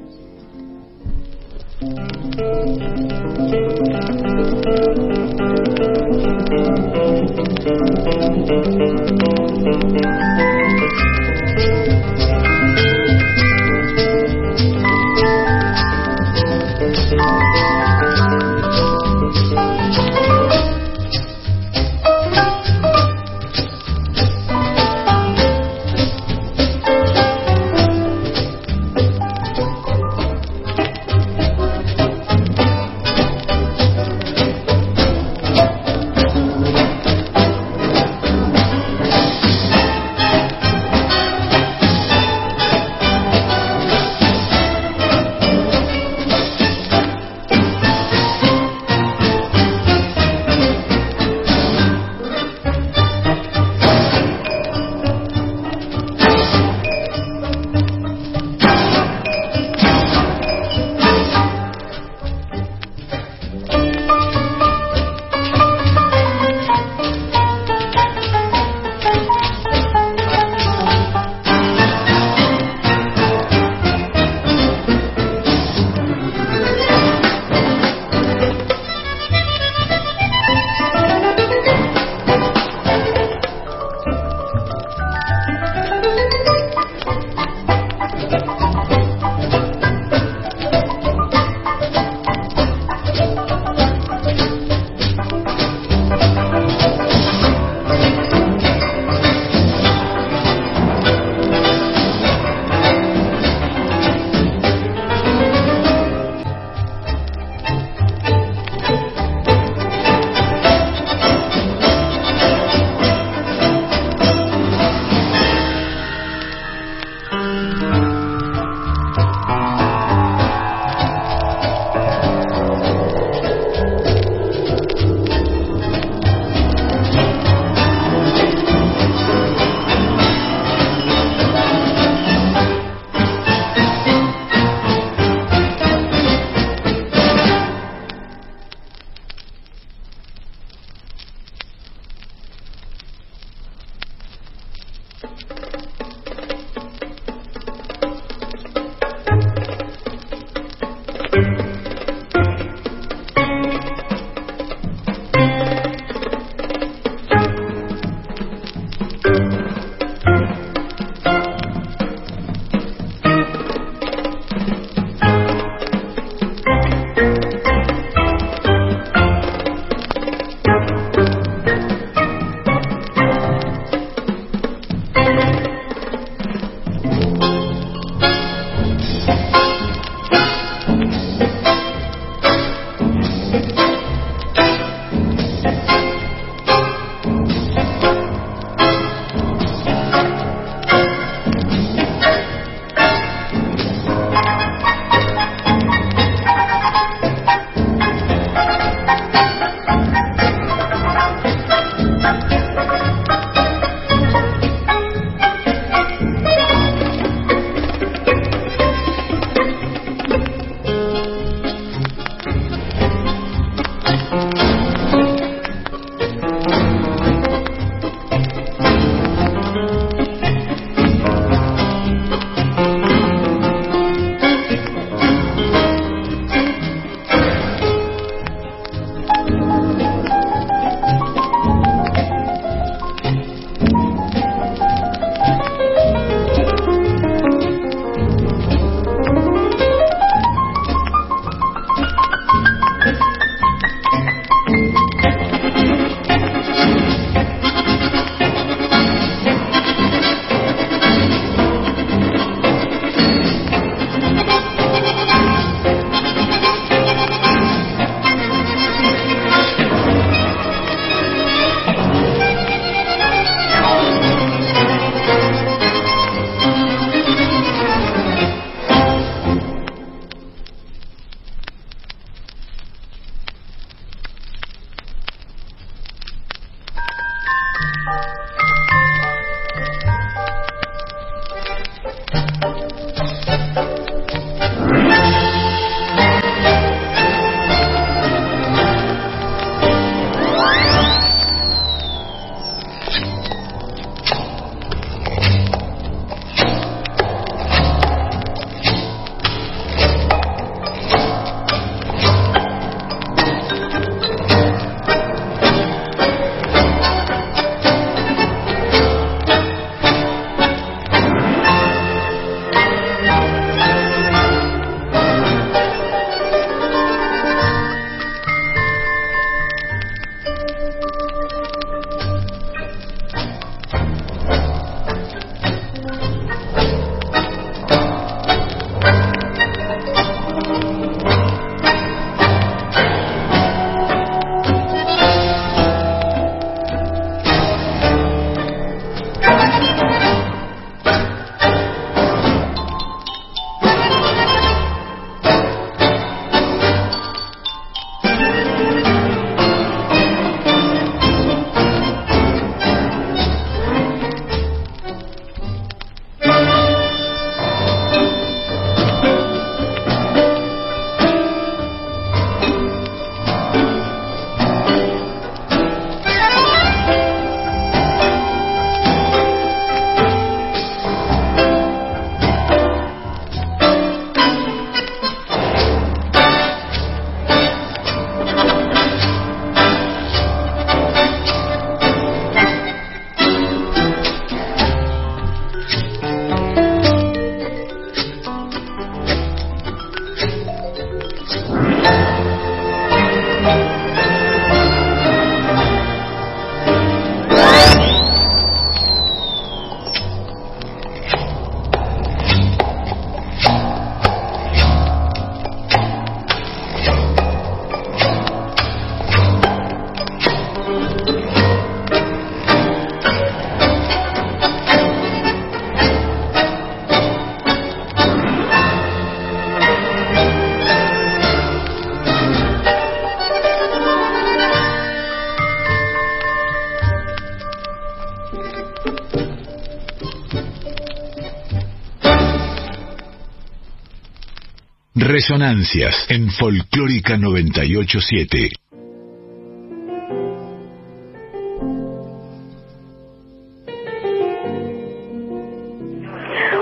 Resonancias 435.33 436.27
en 436.29 436.51
Folclórica 436.51 437.37
987. 437.37 438.69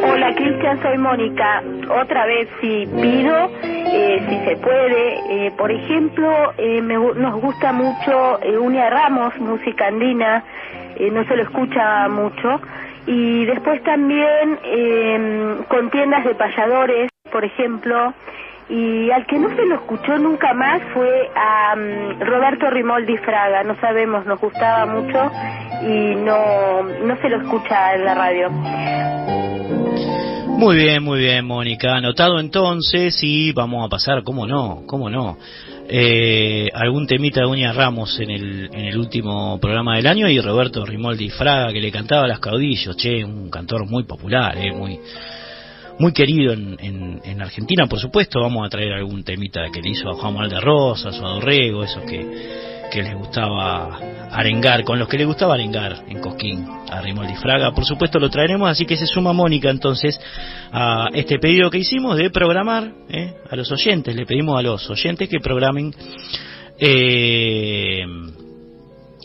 Hola 0.03 0.35
Cristian, 0.35 0.81
soy 0.81 0.97
Mónica. 0.97 1.63
Otra 2.01 2.25
vez 2.25 2.49
si 2.63 2.87
pido, 2.87 3.51
eh, 3.63 4.25
si 4.27 4.49
se 4.49 4.57
puede, 4.57 5.47
eh, 5.47 5.53
por 5.59 5.71
ejemplo, 5.71 6.55
eh, 6.57 6.81
me 6.81 6.95
nos 6.95 7.39
gusta 7.43 7.75
mucho 7.75 8.43
eh, 8.43 8.57
Unia 8.57 8.89
Ramos, 8.89 9.37
música 9.41 9.89
andina, 9.89 10.43
eh, 10.97 11.11
no 11.11 11.23
se 11.25 11.37
lo 11.37 11.43
escucha 11.43 12.09
mucho. 12.09 12.63
Y 13.05 13.45
después 13.45 13.83
también 13.83 14.59
eh, 14.65 15.59
contiendas 15.69 16.25
de 16.25 16.35
payadores, 16.35 17.11
por 17.31 17.45
ejemplo. 17.45 18.15
Y 18.71 19.11
al 19.11 19.27
que 19.27 19.39
no 19.39 19.49
se 19.57 19.65
lo 19.65 19.77
escuchó 19.77 20.19
nunca 20.19 20.53
más 20.53 20.83
fue 20.93 21.31
a 21.35 21.75
mm, 21.75 22.21
Roberto 22.21 22.69
Rimoldi 22.69 23.17
Fraga, 23.19 23.65
no 23.65 23.75
sabemos, 23.81 24.27
nos 24.27 24.39
gustaba 24.39 24.85
mucho 24.85 25.31
y 25.83 26.15
no, 26.17 26.83
no 26.83 27.17
se 27.17 27.29
lo 27.31 27.43
escucha 27.43 27.95
en 27.95 28.05
la 28.05 28.15
radio. 28.15 28.51
Muy 30.59 30.77
bien, 30.77 31.03
muy 31.05 31.21
bien, 31.21 31.47
Mónica. 31.47 31.95
Anotado 31.95 32.41
entonces 32.41 33.17
y 33.23 33.53
vamos 33.53 33.87
a 33.87 33.89
pasar, 33.89 34.23
¿cómo 34.23 34.47
no? 34.47 34.83
¿Cómo 34.87 35.09
no? 35.09 35.39
Eh, 35.89 36.69
algún 36.75 37.07
temita 37.07 37.41
de 37.41 37.47
Uña 37.47 37.73
Ramos 37.73 38.21
en 38.21 38.31
el, 38.31 38.71
en 38.75 38.85
el 38.87 38.99
último 38.99 39.59
programa 39.61 39.97
del 39.97 40.07
año 40.07 40.29
y 40.29 40.39
Roberto 40.41 40.85
Rimoldi 40.85 41.31
Fraga 41.31 41.73
que 41.73 41.81
le 41.81 41.91
cantaba 41.91 42.25
a 42.25 42.29
las 42.29 42.41
caudillos, 42.41 42.95
che, 42.97 43.25
un 43.25 43.49
cantor 43.49 43.87
muy 43.87 44.03
popular, 44.03 44.59
eh, 44.59 44.73
muy 44.73 45.01
muy 45.99 46.13
querido 46.13 46.53
en, 46.53 46.77
en, 46.81 47.21
en 47.25 47.43
Argentina, 47.43 47.87
por 47.87 47.99
supuesto, 47.99 48.41
vamos 48.41 48.65
a 48.65 48.69
traer 48.69 48.93
algún 48.93 49.25
temita 49.25 49.65
que 49.73 49.81
le 49.81 49.91
hizo 49.91 50.09
a 50.09 50.15
Juan 50.15 50.33
Manuel 50.33 50.51
de 50.51 50.61
Rosas 50.61 51.19
o 51.21 51.27
a 51.27 51.31
Dorrego, 51.35 51.83
esos 51.83 52.05
que, 52.05 52.69
les 52.95 53.15
gustaba 53.15 53.99
arengar, 54.31 54.83
con 54.83 54.99
los 54.99 55.09
que 55.09 55.19
les 55.19 55.27
gustaba 55.27 55.55
arengar 55.55 56.05
en 56.09 56.21
Cosquín, 56.21 56.67
a 56.91 57.03
Rimoldi 57.03 57.35
Fraga, 57.35 57.73
por 57.73 57.85
supuesto 57.85 58.19
lo 58.19 58.31
traeremos, 58.31 58.71
así 58.71 58.87
que 58.87 58.97
se 58.97 59.07
suma 59.07 59.33
Mónica 59.33 59.69
entonces 59.69 60.19
a 60.73 61.09
este 61.13 61.39
pedido 61.39 61.71
que 61.71 61.79
hicimos 61.79 62.17
de 62.17 62.31
programar 62.31 62.91
eh, 63.11 63.35
a 63.51 63.57
los 63.57 63.71
oyentes, 63.71 64.17
le 64.17 64.25
pedimos 64.25 64.59
a 64.59 64.63
los 64.63 64.89
oyentes 64.89 65.29
que 65.29 65.39
programen 65.39 65.95
eh, 66.79 68.05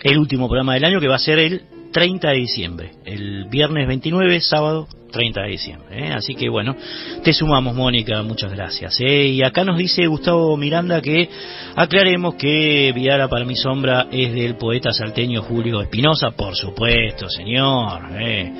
el 0.04 0.18
último 0.18 0.48
programa 0.48 0.74
del 0.74 0.84
año 0.84 1.00
que 1.00 1.08
va 1.08 1.16
a 1.16 1.20
ser 1.20 1.40
el 1.40 1.62
30 1.94 2.30
de 2.30 2.36
diciembre, 2.36 2.91
el 3.06 3.45
viernes 3.49 3.88
29, 3.88 4.41
sábado 4.41 4.88
30 5.11 5.41
de 5.44 5.48
diciembre. 5.48 6.07
¿eh? 6.07 6.11
Así 6.11 6.36
que 6.36 6.49
bueno, 6.49 6.76
te 7.24 7.32
sumamos, 7.32 7.76
Mónica, 7.76 8.22
muchas 8.24 8.52
gracias. 8.52 8.99
¿eh? 8.99 9.28
Y 9.28 9.44
acá 9.44 9.64
nos 9.64 9.78
dice 9.78 10.07
Gustavo 10.07 10.57
Miranda 10.57 11.02
que 11.02 11.30
aclaremos 11.76 12.36
que 12.36 12.91
Viara 12.94 13.30
para 13.30 13.45
mi 13.45 13.56
sombra 13.56 14.07
es 14.11 14.34
del 14.34 14.57
poeta 14.57 14.91
salteño 14.91 15.44
Julio 15.44 15.82
Espinosa, 15.82 16.32
por 16.32 16.56
supuesto, 16.56 17.30
señor. 17.30 18.10
¿eh? 18.20 18.52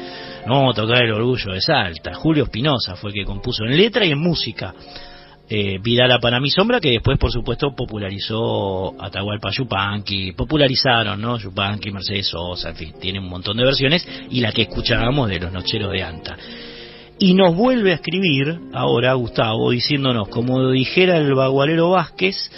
No 0.46 0.74
tocar 0.74 1.04
el 1.04 1.12
orgullo 1.12 1.54
de 1.54 1.62
Salta. 1.62 2.14
Julio 2.14 2.44
Espinosa 2.44 2.96
fue 2.96 3.10
el 3.10 3.16
que 3.16 3.26
compuso 3.26 3.66
en 3.66 3.76
letra 3.76 4.06
y 4.06 4.12
en 4.12 4.20
música. 4.20 4.74
Eh, 5.50 5.78
Vidala 5.84 6.20
para 6.20 6.40
mi 6.40 6.50
sombra, 6.50 6.80
que 6.80 6.92
después, 6.92 7.20
por 7.20 7.32
supuesto, 7.32 7.76
popularizó 7.76 8.96
Atahualpa 9.00 9.52
Yupanqui, 9.52 10.32
popularizaron, 10.32 11.20
¿no? 11.20 11.38
Yupanqui, 11.38 11.92
Mercedes 11.92 12.28
Sosa, 12.28 12.70
en 12.70 12.76
fin, 12.76 12.94
tiene 13.00 13.20
un 13.20 13.28
montón 13.28 13.58
de 13.58 13.66
versiones, 13.66 14.08
y 14.30 14.40
la 14.40 14.54
que 14.54 14.64
escuchábamos 14.64 15.30
de 15.30 15.40
los 15.40 15.52
Nocheros 15.52 15.92
de 15.92 16.02
Anta. 16.02 16.38
Y 17.20 17.34
nos 17.34 17.56
vuelve 17.56 17.92
a 17.92 17.96
escribir 17.96 18.58
ahora 18.74 19.14
Gustavo 19.14 19.72
diciéndonos, 19.72 20.30
como 20.30 20.72
dijera 20.72 21.18
el 21.18 21.34
bagualero 21.36 21.92
Vázquez, 21.92 22.50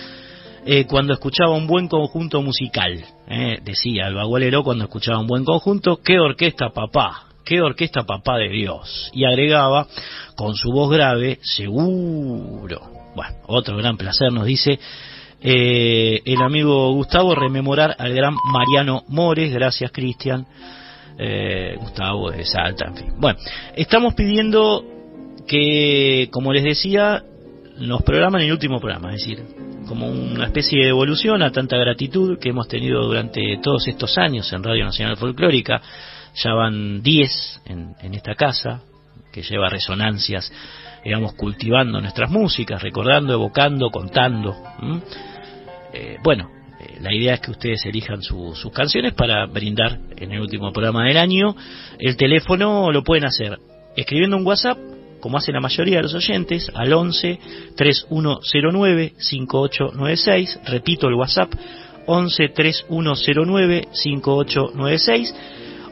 eh, 0.66 0.86
cuando 0.86 1.14
escuchaba 1.14 1.52
un 1.52 1.68
buen 1.68 1.88
conjunto 1.88 2.42
musical, 2.42 3.04
eh, 3.28 3.60
decía 3.64 4.08
el 4.08 4.16
bagualero 4.16 4.64
cuando 4.64 4.86
escuchaba 4.86 5.20
un 5.20 5.28
buen 5.28 5.44
conjunto, 5.44 6.00
qué 6.04 6.20
orquesta 6.20 6.70
papá, 6.70 7.28
qué 7.46 7.62
orquesta 7.62 8.04
papá 8.04 8.38
de 8.38 8.50
Dios. 8.50 9.10
Y 9.14 9.26
agregaba, 9.26 9.88
con 10.36 10.56
su 10.56 10.72
voz 10.72 10.92
grave, 10.92 11.40
seguro. 11.42 12.82
Bueno, 13.16 13.36
otro 13.48 13.78
gran 13.78 13.96
placer 13.96 14.32
nos 14.34 14.46
dice 14.46 14.80
eh, 15.42 16.22
el 16.26 16.42
amigo 16.42 16.92
Gustavo 16.94 17.36
rememorar 17.36 17.96
al 18.00 18.14
gran 18.14 18.36
Mariano 18.52 19.04
Mores, 19.08 19.54
gracias 19.54 19.92
Cristian. 19.92 20.46
Eh, 21.18 21.76
Gustavo 21.80 22.32
de 22.32 22.44
Salta, 22.46 22.88
en 22.88 22.98
fin. 22.98 23.14
Bueno, 23.18 23.40
estamos 23.76 24.16
pidiendo 24.16 24.84
que, 25.48 26.28
como 26.32 26.52
les 26.52 26.64
decía, 26.64 27.24
nos 27.78 28.02
programan 28.04 28.42
el 28.42 28.52
último 28.52 28.80
programa, 28.80 29.14
es 29.14 29.22
decir, 29.22 29.44
como 29.88 30.08
una 30.08 30.46
especie 30.46 30.84
de 30.84 30.90
evolución 30.90 31.42
a 31.42 31.52
tanta 31.52 31.78
gratitud 31.78 32.38
que 32.40 32.50
hemos 32.50 32.68
tenido 32.68 33.06
durante 33.06 33.60
todos 33.62 33.88
estos 33.88 34.18
años 34.18 34.52
en 34.52 34.64
Radio 34.64 34.84
Nacional 34.84 35.16
Folclórica. 35.16 35.82
Ya 36.36 36.54
van 36.54 37.02
10 37.02 37.62
en, 37.66 37.96
en 38.02 38.14
esta 38.14 38.36
casa, 38.36 38.82
que 39.32 39.42
lleva 39.42 39.70
resonancias, 39.70 40.52
digamos, 41.04 41.34
cultivando 41.34 42.00
nuestras 42.02 42.30
músicas, 42.32 42.82
recordando, 42.82 43.34
evocando, 43.34 43.90
contando. 43.90 44.56
Eh, 45.94 46.18
bueno, 46.24 46.50
eh, 46.80 46.98
la 47.02 47.14
idea 47.14 47.36
es 47.36 47.40
que 47.42 47.52
ustedes 47.52 47.86
elijan 47.86 48.22
su- 48.22 48.54
sus 48.56 48.72
canciones 48.72 49.14
para 49.14 49.46
brindar 49.46 50.00
en 50.18 50.32
el 50.32 50.42
último 50.42 50.72
programa 50.74 51.06
del 51.06 51.18
año. 51.18 51.56
El 52.00 52.18
teléfono 52.18 52.92
lo 52.92 53.04
pueden 53.04 53.26
hacer 53.26 53.58
escribiendo 53.96 54.36
un 54.38 54.46
WhatsApp, 54.46 54.78
como 55.22 55.38
hace 55.38 55.52
la 55.54 55.62
mayoría 55.62 55.98
de 55.98 56.04
los 56.04 56.14
oyentes, 56.16 56.70
al 56.76 56.92
11 56.94 57.40
3109 57.78 59.14
5896. 59.18 60.60
Repito 60.66 61.08
el 61.08 61.14
WhatsApp, 61.16 61.52
11 62.08 62.50
3109 62.50 63.88
5896. 63.92 65.36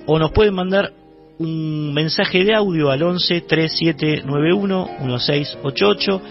O 0.06 0.20
nos 0.20 0.32
pueden 0.32 0.54
mandar 0.54 0.92
un 1.40 1.94
mensaje 1.94 2.44
de 2.44 2.54
audio 2.54 2.92
al 2.92 3.02
11 3.04 3.42
3791 3.42 4.90
1688 5.02 6.22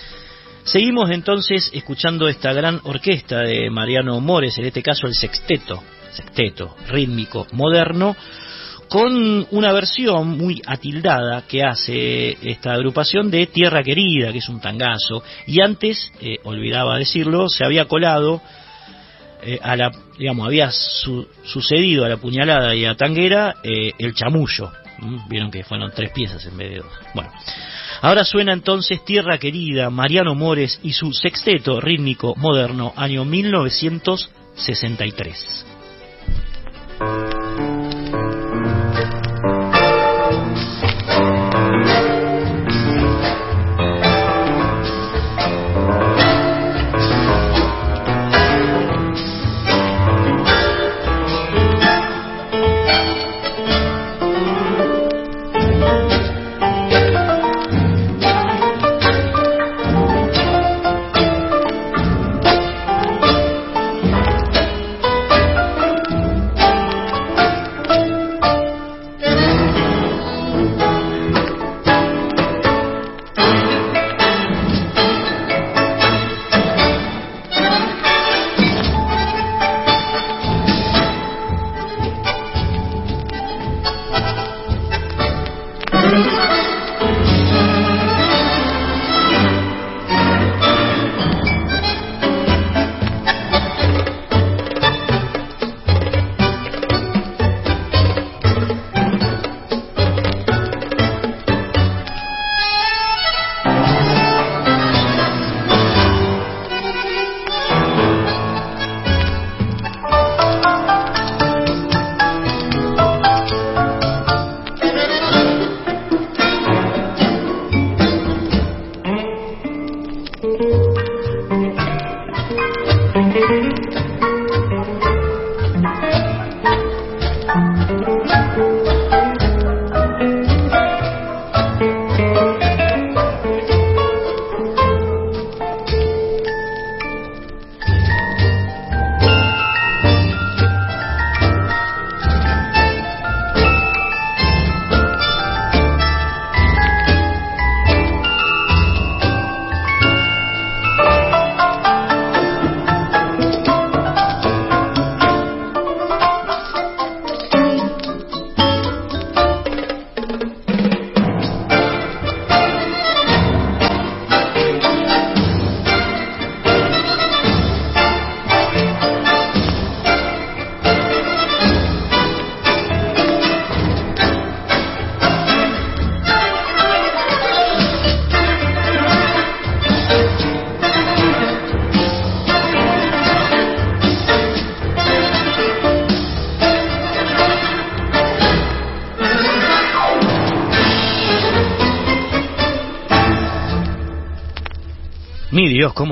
seguimos 0.64 1.10
entonces 1.10 1.70
escuchando 1.72 2.28
esta 2.28 2.52
gran 2.52 2.80
orquesta 2.84 3.40
de 3.40 3.70
Mariano 3.70 4.20
Mores, 4.20 4.56
en 4.58 4.66
este 4.66 4.82
caso 4.82 5.06
el 5.06 5.14
sexteto, 5.14 5.82
sexteto 6.12 6.76
rítmico 6.88 7.46
moderno, 7.52 8.16
con 8.88 9.46
una 9.50 9.72
versión 9.72 10.36
muy 10.38 10.62
atildada 10.66 11.42
que 11.48 11.62
hace 11.62 12.36
esta 12.48 12.74
agrupación 12.74 13.30
de 13.30 13.46
Tierra 13.46 13.82
Querida, 13.82 14.30
que 14.30 14.38
es 14.38 14.48
un 14.48 14.60
tangazo, 14.60 15.22
y 15.46 15.60
antes, 15.60 16.12
eh, 16.20 16.38
olvidaba 16.44 16.98
decirlo, 16.98 17.48
se 17.48 17.64
había 17.64 17.86
colado 17.86 18.40
eh, 19.44 19.58
a 19.62 19.76
la, 19.76 19.92
digamos, 20.18 20.46
había 20.46 20.70
su- 20.70 21.26
sucedido 21.44 22.04
a 22.04 22.08
la 22.08 22.16
puñalada 22.16 22.74
y 22.74 22.84
a 22.84 22.94
Tanguera 22.96 23.56
eh, 23.62 23.92
el 23.98 24.14
chamullo. 24.14 24.70
Vieron 25.28 25.50
que 25.50 25.64
fueron 25.64 25.90
tres 25.94 26.10
piezas 26.12 26.44
en 26.46 26.56
vez 26.56 26.70
de 26.70 26.76
dos. 26.78 26.86
Bueno, 27.14 27.30
ahora 28.00 28.24
suena 28.24 28.52
entonces 28.52 29.04
Tierra 29.04 29.38
Querida, 29.38 29.90
Mariano 29.90 30.34
Mores 30.34 30.80
y 30.82 30.92
su 30.92 31.12
sexteto 31.12 31.80
rítmico 31.80 32.34
moderno, 32.36 32.92
año 32.96 33.24
1963. 33.24 35.66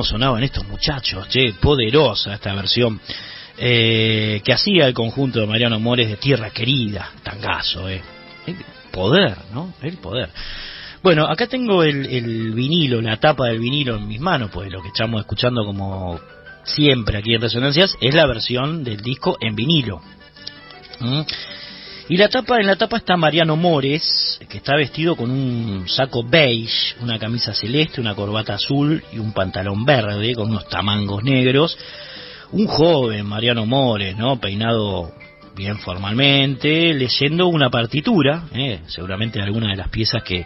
Cómo 0.03 0.05
sonaban 0.05 0.43
estos 0.43 0.67
muchachos, 0.67 1.29
che, 1.29 1.55
poderosa 1.61 2.35
esta 2.35 2.53
versión 2.55 3.01
eh, 3.57 4.41
que 4.45 4.53
hacía 4.53 4.89
el 4.89 4.95
conjunto 4.95 5.39
de 5.39 5.47
Mariano 5.47 5.79
Mores 5.79 6.09
de 6.09 6.17
Tierra 6.17 6.51
Querida, 6.51 7.13
tangazo, 7.23 7.89
eh. 7.89 8.03
El 8.45 8.57
poder, 8.91 9.37
¿no? 9.55 9.73
El 9.81 9.99
poder. 9.99 10.29
Bueno, 11.05 11.25
acá 11.27 11.47
tengo 11.47 11.85
el, 11.85 12.53
vinilo, 12.53 13.01
la 13.01 13.19
tapa 13.19 13.47
del 13.47 13.61
vinilo 13.61 13.97
en 13.97 14.09
mis 14.09 14.21
manos, 14.21 14.51
pues 14.53 14.73
lo 14.73 14.83
que 14.83 14.89
estamos 14.89 15.21
escuchando 15.21 15.65
como 15.65 16.19
siempre 16.65 17.19
aquí 17.19 17.35
en 17.35 17.41
Resonancias 17.41 17.97
es 18.01 18.15
la 18.15 18.27
versión 18.27 18.83
del 18.83 19.01
disco 19.03 19.37
en 19.41 19.55
vinilo. 19.55 20.01
¿Mm? 20.99 21.21
Y 22.13 22.19
la 22.19 22.29
tapa, 22.29 22.61
en 22.61 22.67
la 22.67 22.77
tapa 22.77 22.99
está 22.99 23.17
Mariano 23.17 23.57
Mores, 23.57 24.39
que 24.47 24.59
está 24.59 24.77
vestido 24.77 25.17
con 25.17 25.31
un 25.31 25.89
saco 25.89 26.23
beige, 26.23 26.95
una 27.01 27.19
camisa 27.19 27.55
celeste, 27.55 28.03
una 28.03 28.15
corbata 28.15 28.53
azul 28.53 29.03
y 29.15 29.19
un 29.19 29.33
pantalón 29.33 29.87
verde 29.87 30.35
con 30.35 30.51
unos 30.51 30.69
tamangos 30.69 31.25
negros. 31.25 31.75
Un 32.51 32.67
joven 32.67 33.25
Mariano 33.25 33.65
Mores, 33.65 34.15
¿no? 34.15 34.39
Peinado 34.39 35.11
bien 35.57 35.79
formalmente, 35.79 36.93
leyendo 36.93 37.47
una 37.47 37.71
partitura, 37.71 38.45
¿eh? 38.53 38.81
seguramente 38.89 39.41
alguna 39.41 39.71
de 39.71 39.77
las 39.77 39.89
piezas 39.89 40.23
que 40.23 40.45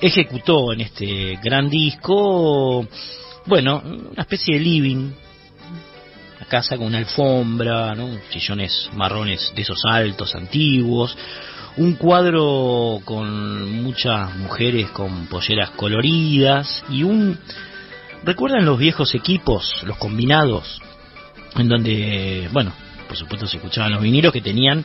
ejecutó 0.00 0.72
en 0.72 0.82
este 0.82 1.40
gran 1.42 1.68
disco. 1.68 2.86
Bueno, 3.46 3.82
una 3.84 4.22
especie 4.22 4.54
de 4.54 4.60
living, 4.60 5.10
casa 6.44 6.76
con 6.76 6.86
una 6.86 6.98
alfombra, 6.98 7.94
¿no? 7.94 8.18
sillones 8.30 8.90
marrones 8.92 9.52
de 9.54 9.62
esos 9.62 9.84
altos, 9.84 10.34
antiguos, 10.34 11.16
un 11.76 11.94
cuadro 11.94 13.00
con 13.04 13.82
muchas 13.82 14.34
mujeres 14.36 14.90
con 14.90 15.26
polleras 15.26 15.70
coloridas 15.70 16.84
y 16.88 17.02
un... 17.02 17.38
¿Recuerdan 18.22 18.64
los 18.64 18.78
viejos 18.78 19.14
equipos, 19.14 19.82
los 19.84 19.98
combinados? 19.98 20.80
En 21.56 21.68
donde, 21.68 22.48
bueno, 22.52 22.72
por 23.06 23.16
supuesto 23.16 23.46
se 23.46 23.58
escuchaban 23.58 23.92
los 23.92 24.02
vinilos 24.02 24.32
que 24.32 24.40
tenían 24.40 24.84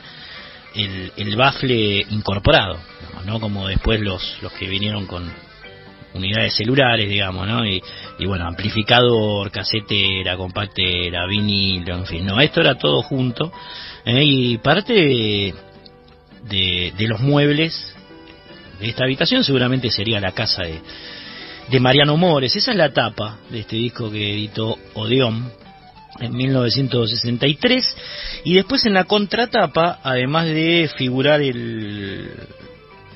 el, 0.74 1.12
el 1.16 1.36
bafle 1.36 2.06
incorporado, 2.10 2.78
¿no? 3.24 3.40
Como 3.40 3.66
después 3.66 4.00
los, 4.00 4.36
los 4.42 4.52
que 4.52 4.68
vinieron 4.68 5.06
con 5.06 5.32
unidades 6.14 6.54
celulares, 6.54 7.08
digamos, 7.08 7.46
¿no? 7.46 7.66
Y, 7.66 7.82
y 8.18 8.26
bueno, 8.26 8.46
amplificador, 8.46 9.50
casetera, 9.50 10.36
compactera, 10.36 11.26
vinilo, 11.26 11.96
en 11.96 12.06
fin, 12.06 12.26
no, 12.26 12.40
esto 12.40 12.60
era 12.60 12.76
todo 12.76 13.02
junto. 13.02 13.52
¿eh? 14.04 14.22
Y 14.24 14.58
parte 14.58 14.92
de, 14.92 15.54
de, 16.48 17.08
los 17.08 17.20
muebles 17.20 17.94
de 18.80 18.88
esta 18.88 19.04
habitación 19.04 19.44
seguramente 19.44 19.90
sería 19.90 20.20
la 20.20 20.32
casa 20.32 20.62
de, 20.62 20.80
de 21.70 21.80
Mariano 21.80 22.16
Mores. 22.16 22.56
Esa 22.56 22.72
es 22.72 22.76
la 22.76 22.92
tapa 22.92 23.38
de 23.50 23.60
este 23.60 23.76
disco 23.76 24.10
que 24.10 24.32
editó 24.32 24.76
Odeón 24.94 25.52
en 26.18 26.34
1963 26.34 27.96
y 28.44 28.54
después 28.54 28.84
en 28.84 28.94
la 28.94 29.04
contratapa 29.04 30.00
además 30.02 30.46
de 30.46 30.90
figurar 30.96 31.40
el, 31.40 32.28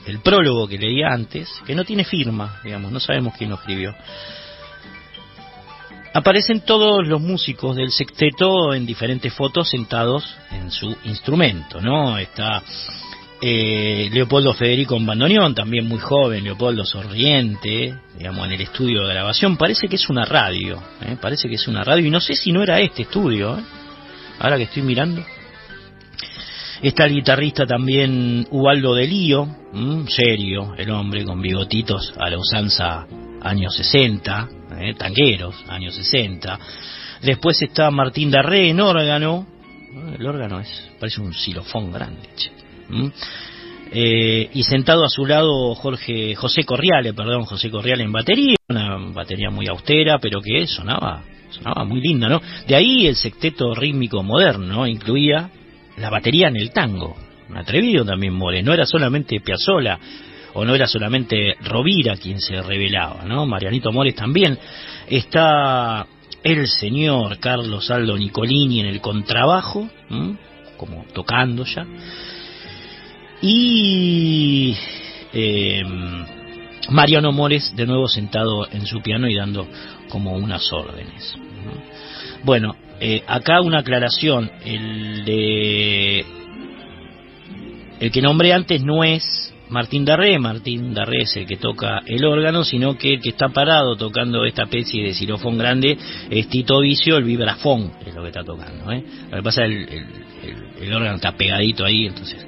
el 0.06 0.20
prólogo 0.20 0.68
que 0.68 0.78
leía 0.78 1.08
antes, 1.08 1.50
que 1.66 1.74
no 1.74 1.84
tiene 1.84 2.04
firma, 2.04 2.60
digamos, 2.62 2.92
no 2.92 3.00
sabemos 3.00 3.34
quién 3.36 3.50
lo 3.50 3.56
escribió. 3.56 3.94
Aparecen 6.12 6.60
todos 6.60 7.06
los 7.06 7.20
músicos 7.20 7.74
del 7.74 7.90
sexteto 7.90 8.72
en 8.72 8.86
diferentes 8.86 9.32
fotos 9.34 9.68
sentados 9.68 10.36
en 10.52 10.70
su 10.70 10.96
instrumento, 11.04 11.80
¿no? 11.80 12.16
Está 12.18 12.62
eh, 13.42 14.08
Leopoldo 14.12 14.54
Federico 14.54 14.96
en 14.96 15.06
bandoneón, 15.06 15.54
también 15.54 15.88
muy 15.88 15.98
joven, 15.98 16.44
Leopoldo 16.44 16.84
Sorriente, 16.84 17.94
digamos, 18.16 18.46
en 18.46 18.52
el 18.52 18.60
estudio 18.60 19.02
de 19.02 19.12
grabación. 19.12 19.56
Parece 19.56 19.88
que 19.88 19.96
es 19.96 20.08
una 20.08 20.24
radio, 20.24 20.80
¿eh? 21.02 21.16
parece 21.20 21.48
que 21.48 21.56
es 21.56 21.66
una 21.66 21.82
radio, 21.82 22.06
y 22.06 22.10
no 22.10 22.20
sé 22.20 22.36
si 22.36 22.52
no 22.52 22.62
era 22.62 22.80
este 22.80 23.02
estudio, 23.02 23.58
¿eh? 23.58 23.62
ahora 24.38 24.56
que 24.56 24.62
estoy 24.62 24.82
mirando. 24.82 25.24
Está 26.84 27.06
el 27.06 27.14
guitarrista 27.14 27.64
también 27.64 28.46
Ubaldo 28.50 28.94
de 28.94 29.06
Lío, 29.06 29.48
serio, 30.06 30.74
el 30.76 30.90
hombre 30.90 31.24
con 31.24 31.40
bigotitos 31.40 32.12
a 32.20 32.28
la 32.28 32.36
usanza 32.36 33.06
años 33.40 33.74
60, 33.74 34.48
eh, 34.78 34.94
tangueros, 34.94 35.64
años 35.66 35.94
60. 35.94 36.58
Después 37.22 37.62
está 37.62 37.90
Martín 37.90 38.30
Darré 38.30 38.68
en 38.68 38.80
órgano, 38.80 39.46
el 40.14 40.26
órgano 40.26 40.60
es, 40.60 40.90
parece 41.00 41.22
un 41.22 41.32
xilofón 41.32 41.90
grande, 41.90 42.28
che. 42.36 42.50
Eh, 43.90 44.50
y 44.52 44.62
sentado 44.62 45.06
a 45.06 45.08
su 45.08 45.24
lado 45.24 45.74
Jorge 45.76 46.34
José 46.34 46.64
Corriale, 46.64 47.14
perdón, 47.14 47.46
José 47.46 47.70
Corriale 47.70 48.04
en 48.04 48.12
batería, 48.12 48.56
una 48.68 48.98
batería 49.10 49.48
muy 49.48 49.68
austera, 49.68 50.18
pero 50.18 50.42
que 50.42 50.66
sonaba 50.66 51.22
sonaba 51.48 51.86
muy 51.86 52.02
linda, 52.02 52.28
¿no? 52.28 52.42
De 52.68 52.76
ahí 52.76 53.06
el 53.06 53.16
sexteto 53.16 53.74
rítmico 53.74 54.22
moderno 54.22 54.86
incluía 54.86 55.48
la 55.96 56.10
batería 56.10 56.48
en 56.48 56.56
el 56.56 56.70
tango. 56.70 57.16
Un 57.48 57.56
atrevido 57.58 58.04
también 58.04 58.34
More, 58.34 58.62
no 58.62 58.72
era 58.72 58.86
solamente 58.86 59.40
Piazzola 59.40 59.98
o 60.54 60.64
no 60.64 60.74
era 60.74 60.86
solamente 60.86 61.56
Rovira 61.60 62.16
quien 62.16 62.40
se 62.40 62.60
revelaba, 62.62 63.24
¿no? 63.24 63.44
Marianito 63.44 63.92
Mores 63.92 64.14
también. 64.14 64.58
Está 65.08 66.06
el 66.42 66.68
señor 66.68 67.38
Carlos 67.38 67.90
Aldo 67.90 68.16
Nicolini 68.16 68.80
en 68.80 68.86
el 68.86 69.00
contrabajo, 69.00 69.88
como 70.76 71.04
tocando 71.12 71.64
ya. 71.64 71.86
Y 73.42 74.76
eh, 75.32 75.82
Mariano 76.90 77.32
Mores 77.32 77.74
de 77.74 77.86
nuevo 77.86 78.08
sentado 78.08 78.68
en 78.70 78.86
su 78.86 79.00
piano 79.02 79.28
y 79.28 79.34
dando 79.34 79.66
como 80.08 80.34
unas 80.34 80.72
órdenes. 80.72 81.34
Bueno, 82.44 82.76
eh, 83.00 83.22
acá 83.26 83.60
una 83.60 83.80
aclaración, 83.80 84.50
el 84.64 85.24
de 85.24 86.24
el 88.00 88.10
que 88.10 88.22
nombré 88.22 88.52
antes 88.52 88.82
no 88.82 89.04
es 89.04 89.54
Martín 89.68 90.04
Darré, 90.04 90.38
Martín 90.38 90.92
Darré 90.92 91.22
es 91.22 91.36
el 91.36 91.46
que 91.46 91.56
toca 91.56 92.02
el 92.06 92.24
órgano, 92.24 92.64
sino 92.64 92.98
que 92.98 93.14
el 93.14 93.20
que 93.20 93.30
está 93.30 93.48
parado 93.48 93.96
tocando 93.96 94.44
esta 94.44 94.64
especie 94.64 95.04
de 95.04 95.14
xilofón 95.14 95.56
grande 95.58 95.96
es 96.30 96.48
Tito 96.48 96.80
Vicio, 96.80 97.16
el 97.16 97.24
vibrafón 97.24 97.92
es 98.06 98.14
lo 98.14 98.22
que 98.22 98.28
está 98.28 98.44
tocando. 98.44 98.92
¿eh? 98.92 99.02
Lo 99.30 99.36
que 99.38 99.42
pasa 99.42 99.64
es 99.64 99.70
el, 99.70 99.76
el, 99.76 100.06
el, 100.42 100.82
el 100.82 100.92
órgano 100.92 101.16
está 101.16 101.32
pegadito 101.32 101.84
ahí, 101.84 102.06
entonces, 102.06 102.46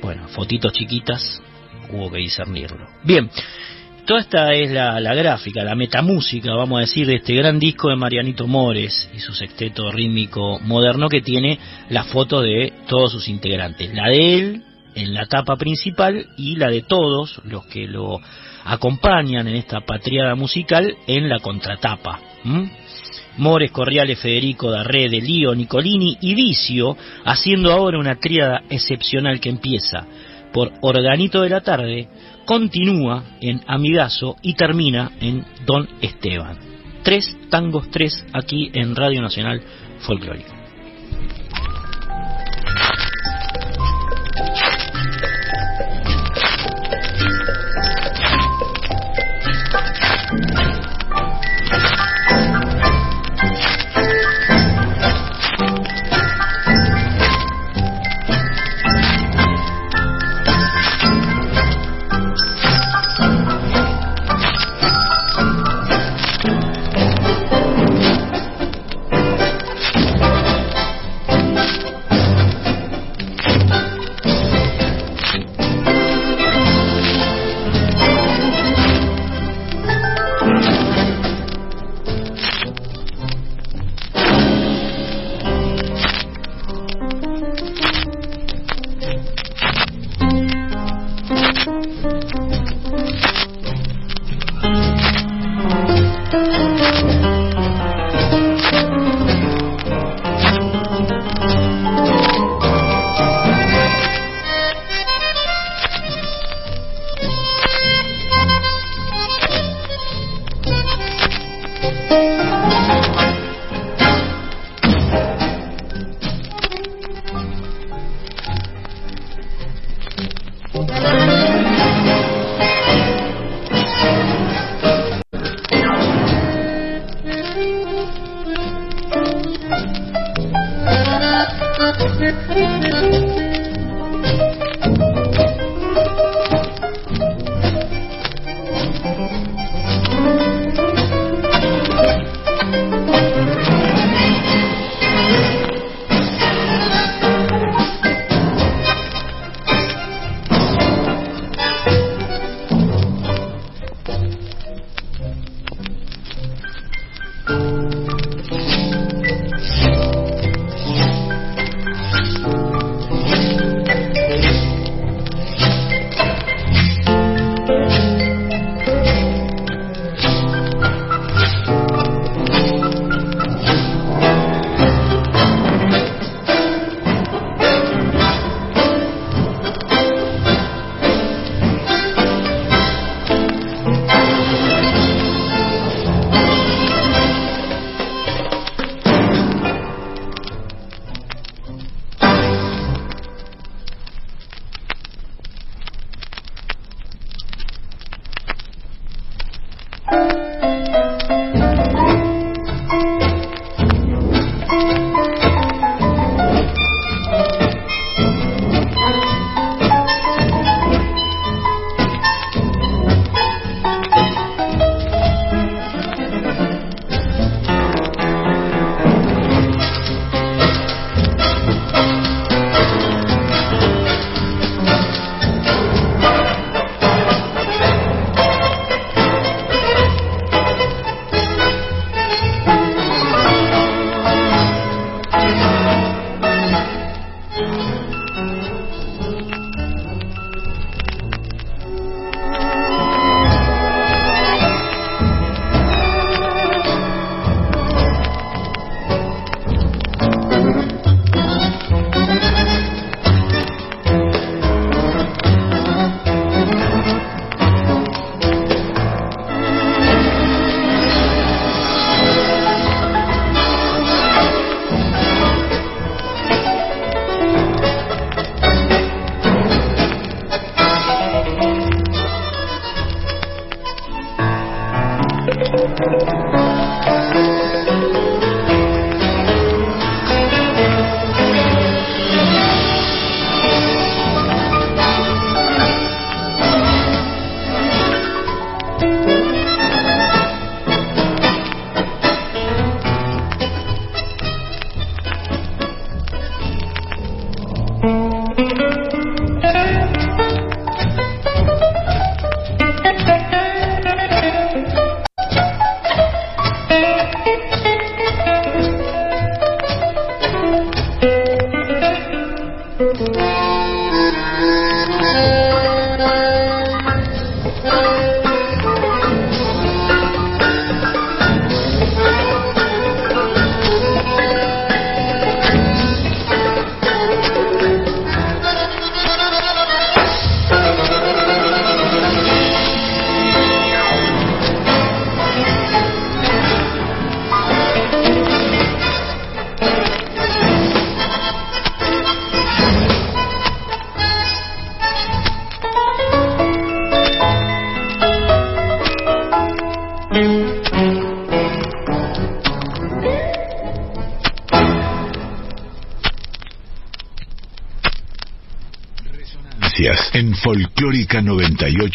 bueno, 0.00 0.28
fotitos 0.28 0.72
chiquitas, 0.72 1.42
hubo 1.90 2.10
que 2.10 2.18
discernirlo. 2.18 2.86
Bien, 3.04 3.28
toda 4.06 4.20
esta 4.20 4.52
es 4.54 4.70
la, 4.70 5.14
gráfica, 5.14 5.62
la 5.64 5.74
metamúsica, 5.74 6.54
vamos 6.54 6.78
a 6.78 6.80
decir, 6.80 7.06
de 7.06 7.16
este 7.16 7.34
gran 7.34 7.58
disco 7.58 7.88
de 7.88 7.96
Marianito 7.96 8.46
Mores 8.46 9.10
y 9.14 9.20
su 9.20 9.32
sexteto 9.32 9.90
rítmico 9.90 10.58
moderno 10.60 11.08
que 11.08 11.20
tiene 11.20 11.58
la 11.88 12.04
foto 12.04 12.40
de 12.40 12.72
todos 12.88 13.12
sus 13.12 13.28
integrantes, 13.28 13.94
la 13.94 14.08
de 14.08 14.34
él 14.34 14.62
en 14.94 15.14
la 15.14 15.26
tapa 15.26 15.56
principal 15.56 16.26
y 16.36 16.56
la 16.56 16.68
de 16.68 16.82
todos 16.82 17.40
los 17.44 17.66
que 17.66 17.86
lo 17.86 18.18
acompañan 18.64 19.48
en 19.48 19.56
esta 19.56 19.80
patriada 19.80 20.34
musical 20.34 20.94
en 21.06 21.28
la 21.28 21.38
contratapa. 21.38 22.20
¿Mm? 22.44 22.64
Mores, 23.38 23.70
Corriales, 23.70 24.18
Federico, 24.18 24.70
Darré, 24.70 25.08
De 25.08 25.20
Lío, 25.20 25.54
Nicolini 25.54 26.18
y 26.20 26.34
Vicio, 26.34 26.96
haciendo 27.24 27.72
ahora 27.72 27.98
una 27.98 28.16
tríada 28.16 28.62
excepcional 28.68 29.40
que 29.40 29.48
empieza 29.48 30.06
por 30.52 30.72
Organito 30.80 31.42
de 31.42 31.48
la 31.48 31.60
Tarde, 31.60 32.08
continúa 32.44 33.24
en 33.40 33.60
Amigazo 33.66 34.36
y 34.42 34.54
termina 34.54 35.12
en 35.20 35.44
Don 35.66 35.88
Esteban. 36.00 36.58
Tres 37.02 37.36
tangos, 37.50 37.90
tres 37.90 38.24
aquí 38.32 38.70
en 38.72 38.94
Radio 38.94 39.22
Nacional 39.22 39.60
Folclórica. 40.00 40.61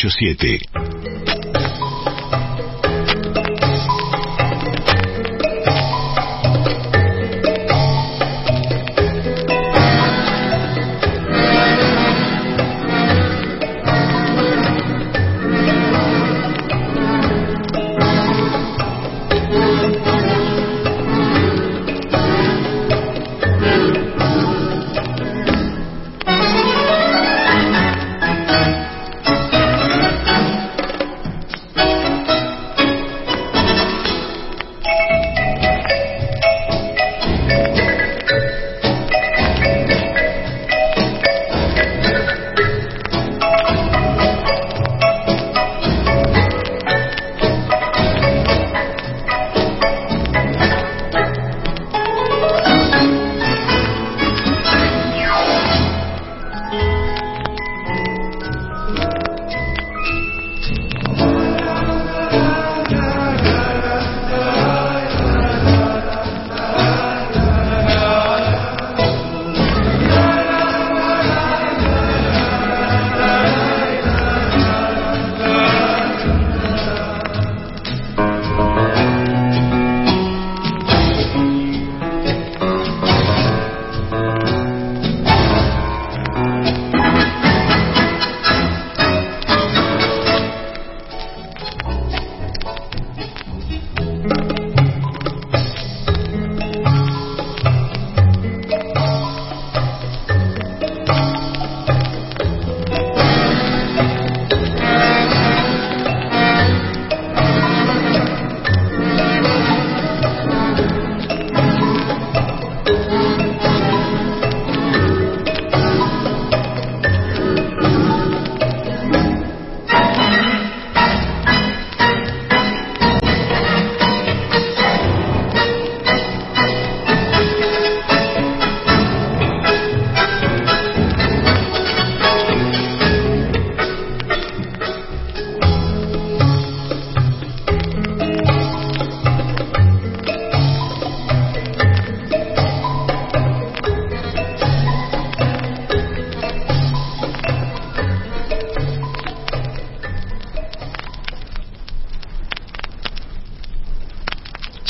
987. 0.09 0.76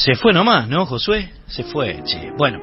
Se 0.07 0.15
fue 0.15 0.31
nomás, 0.31 0.69
¿no, 0.69 0.85
Josué? 0.85 1.34
Se 1.47 1.65
fue, 1.65 2.01
che. 2.05 2.31
Bueno, 2.38 2.61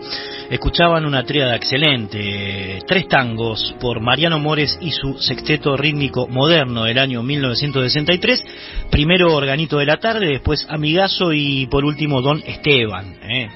escuchaban 0.48 1.04
una 1.04 1.24
tríada 1.24 1.54
excelente, 1.54 2.80
tres 2.86 3.06
tangos 3.06 3.74
por 3.78 4.00
Mariano 4.00 4.38
Mores 4.38 4.78
y 4.80 4.92
su 4.92 5.18
sexteto 5.18 5.76
rítmico 5.76 6.26
moderno 6.26 6.84
del 6.84 6.98
año 6.98 7.22
1963. 7.22 8.42
Primero 8.90 9.34
Organito 9.34 9.76
de 9.76 9.84
la 9.84 9.98
Tarde, 9.98 10.26
después 10.26 10.66
Amigazo 10.70 11.34
y 11.34 11.66
por 11.66 11.84
último 11.84 12.22
Don 12.22 12.42
Esteban. 12.46 13.14
¿eh? 13.22 13.50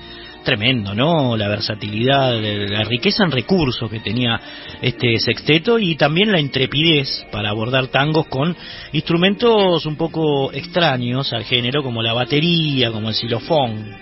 Tremendo, 0.48 0.94
¿no? 0.94 1.36
La 1.36 1.46
versatilidad, 1.46 2.40
la 2.40 2.82
riqueza 2.84 3.22
en 3.22 3.30
recursos 3.30 3.90
que 3.90 4.00
tenía 4.00 4.40
este 4.80 5.18
sexteto 5.18 5.78
y 5.78 5.94
también 5.94 6.32
la 6.32 6.40
intrepidez 6.40 7.26
para 7.30 7.50
abordar 7.50 7.88
tangos 7.88 8.28
con 8.28 8.56
instrumentos 8.92 9.84
un 9.84 9.96
poco 9.96 10.50
extraños 10.50 11.34
al 11.34 11.44
género, 11.44 11.82
como 11.82 12.02
la 12.02 12.14
batería, 12.14 12.90
como 12.90 13.10
el 13.10 13.14
xilofón, 13.14 13.94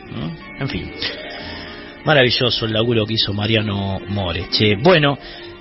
en 0.60 0.68
fin. 0.68 0.92
Maravilloso 2.04 2.66
el 2.66 2.74
laburo 2.74 3.04
que 3.04 3.14
hizo 3.14 3.32
Mariano 3.32 3.98
Mores. 4.06 4.46
Bueno, 4.84 5.18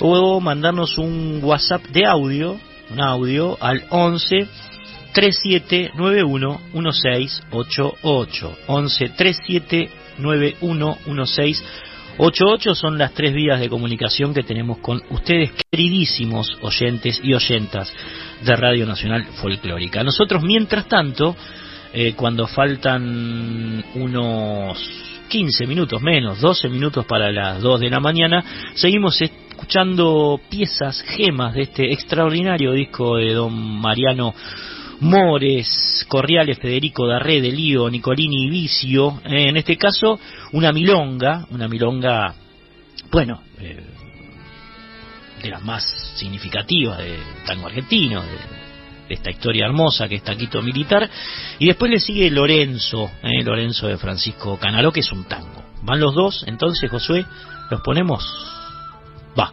o 0.00 0.40
mandarnos 0.40 0.98
un 0.98 1.38
WhatsApp 1.42 1.84
de 1.86 2.04
audio, 2.06 2.58
un 2.90 3.00
audio 3.00 3.56
al 3.60 3.84
11 3.90 4.48
3791 5.12 6.60
1688. 6.72 8.58
11 8.66 9.08
3791 9.10 10.98
1688 11.06 11.89
son 12.74 12.98
las 12.98 13.14
tres 13.14 13.32
vías 13.32 13.60
de 13.60 13.68
comunicación 13.68 14.34
que 14.34 14.42
tenemos 14.42 14.78
con 14.78 15.02
ustedes, 15.10 15.52
queridísimos 15.70 16.58
oyentes 16.60 17.18
y 17.22 17.32
oyentas 17.32 17.92
de 18.42 18.56
Radio 18.56 18.86
Nacional 18.86 19.24
Folclórica. 19.40 20.04
Nosotros, 20.04 20.42
mientras 20.42 20.86
tanto, 20.86 21.34
eh, 21.94 22.12
cuando 22.14 22.46
faltan 22.46 23.82
unos 23.94 24.78
15 25.28 25.66
minutos 25.66 26.02
menos, 26.02 26.40
12 26.40 26.68
minutos 26.68 27.06
para 27.06 27.32
las 27.32 27.62
2 27.62 27.80
de 27.80 27.90
la 27.90 28.00
mañana, 28.00 28.44
seguimos 28.74 29.20
escuchando 29.22 30.38
piezas, 30.50 31.02
gemas 31.02 31.54
de 31.54 31.62
este 31.62 31.92
extraordinario 31.92 32.72
disco 32.72 33.16
de 33.16 33.32
don 33.32 33.80
Mariano 33.80 34.34
Mores, 35.00 36.04
Corriales, 36.08 36.58
Federico 36.58 37.06
Darré, 37.06 37.40
Lío, 37.40 37.88
Nicolini 37.88 38.46
y 38.46 38.50
Vicio, 38.50 39.20
eh, 39.24 39.48
en 39.48 39.56
este 39.56 39.76
caso 39.76 40.18
una 40.52 40.72
milonga, 40.72 41.46
una 41.50 41.68
milonga, 41.68 42.34
bueno, 43.10 43.42
eh, 43.58 43.82
de 45.42 45.48
las 45.48 45.62
más 45.62 45.84
significativas 46.16 46.98
de 46.98 47.18
tango 47.46 47.66
argentino, 47.66 48.22
de, 48.22 48.60
esta 49.08 49.30
historia 49.30 49.66
hermosa 49.66 50.08
que 50.08 50.16
es 50.16 50.22
Taquito 50.22 50.62
Militar. 50.62 51.10
Y 51.58 51.66
después 51.66 51.90
le 51.90 51.98
sigue 51.98 52.30
Lorenzo, 52.30 53.10
eh, 53.22 53.42
Lorenzo 53.42 53.88
de 53.88 53.96
Francisco 53.96 54.56
Canaró, 54.56 54.92
que 54.92 55.00
es 55.00 55.10
un 55.10 55.24
tango. 55.24 55.64
Van 55.82 55.98
los 55.98 56.14
dos, 56.14 56.44
entonces 56.46 56.88
Josué, 56.90 57.26
los 57.70 57.80
ponemos. 57.80 58.24
Va. 59.36 59.52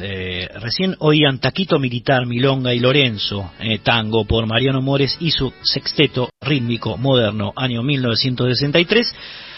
Eh, 0.00 0.48
recién 0.60 0.96
oían 0.98 1.38
Taquito 1.38 1.78
Militar, 1.78 2.26
Milonga 2.26 2.74
y 2.74 2.80
Lorenzo, 2.80 3.52
eh, 3.58 3.78
tango 3.78 4.24
por 4.24 4.46
Mariano 4.46 4.82
Mores 4.82 5.16
y 5.20 5.30
su 5.30 5.52
sexteto 5.62 6.30
rítmico 6.40 6.96
moderno, 6.96 7.52
año 7.56 7.82
1963. 7.82 9.14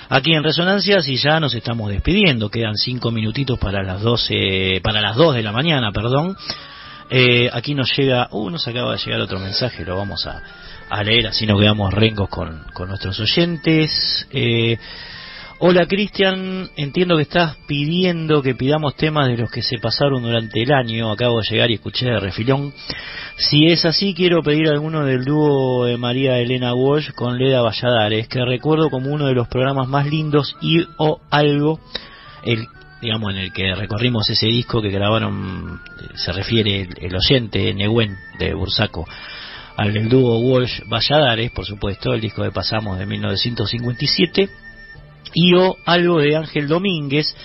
Aquí 0.09 0.33
en 0.35 0.45
Resonancias 0.45 1.09
y 1.09 1.17
ya 1.17 1.41
nos 1.41 1.55
estamos 1.55 1.91
despidiendo. 1.91 2.49
Quedan 2.49 2.77
cinco 2.77 3.11
minutitos 3.11 3.59
para 3.59 3.83
las 3.83 4.01
12, 4.03 4.81
para 4.83 5.01
las 5.01 5.17
2 5.17 5.35
de 5.35 5.43
la 5.43 5.53
mañana, 5.53 5.91
perdón. 5.91 6.37
Eh, 7.11 7.51
aquí 7.53 7.75
nos 7.75 7.97
llega, 7.97 8.29
uh, 8.31 8.51
nos 8.51 8.67
acaba 8.67 8.93
de 8.93 8.99
llegar 8.99 9.21
otro 9.21 9.39
mensaje, 9.39 9.85
lo 9.85 9.97
vamos 9.97 10.27
a, 10.27 11.03
leer, 11.03 11.29
así 11.29 11.47
no 11.47 11.59
quedamos 11.59 11.93
rengos 11.93 12.29
con, 12.29 12.65
con 12.73 12.89
nuestros 12.89 13.19
oyentes. 13.21 14.27
Eh, 14.31 14.79
Hola 15.59 15.87
Cristian, 15.87 16.69
entiendo 16.77 17.17
que 17.17 17.23
estás 17.23 17.57
pidiendo 17.67 18.43
que 18.43 18.55
pidamos 18.55 18.95
temas 18.95 19.29
de 19.29 19.39
los 19.39 19.51
que 19.51 19.63
se 19.63 19.79
pasaron 19.79 20.23
durante 20.23 20.63
el 20.63 20.71
año. 20.71 21.11
Acabo 21.11 21.41
de 21.41 21.49
llegar 21.49 21.71
y 21.71 21.75
escuché 21.75 22.05
de 22.05 22.21
refilón. 22.21 22.75
Si 23.39 23.65
es 23.65 23.87
así, 23.87 24.13
quiero 24.13 24.43
pedir 24.43 24.69
alguno 24.69 25.07
del 25.07 25.25
dúo 25.25 25.87
de 25.87 25.97
María 25.97 26.39
Elena 26.39 26.75
Walsh 26.75 27.13
con 27.13 27.39
Leda 27.39 27.63
Valladares, 27.63 28.29
que 28.29 28.45
recuerdo 28.45 28.91
como 28.91 29.11
uno 29.11 29.29
de 29.29 29.35
los 29.35 29.49
programas 29.49 29.89
más 29.89 30.07
lindos 30.07 30.55
y 30.61 30.85
o 30.99 31.23
algo, 31.31 31.81
el, 32.45 32.67
digamos, 33.01 33.33
en 33.33 33.39
el 33.39 33.53
que 33.55 33.75
recorrimos 33.75 34.29
ese 34.29 34.49
disco 34.49 34.83
que 34.83 34.91
grabaron, 34.91 35.81
se 36.17 36.33
refiere 36.33 36.83
el, 36.83 36.95
el 37.01 37.17
oyente 37.17 37.73
Nehuen 37.73 38.15
de 38.39 38.53
Bursaco 38.53 39.07
al 39.79 39.93
del 39.93 40.09
dúo 40.11 40.39
Walsh 40.39 40.83
Valladares, 40.87 41.51
por 41.51 41.65
supuesto, 41.65 42.13
el 42.13 42.21
disco 42.21 42.43
que 42.43 42.51
pasamos 42.51 42.99
de 42.99 43.07
1957 43.07 44.49
y 45.35 45.55
o 45.55 45.77
algo 45.85 46.21
de 46.21 46.37
Ángel 46.37 46.69
Domínguez, 46.69 47.37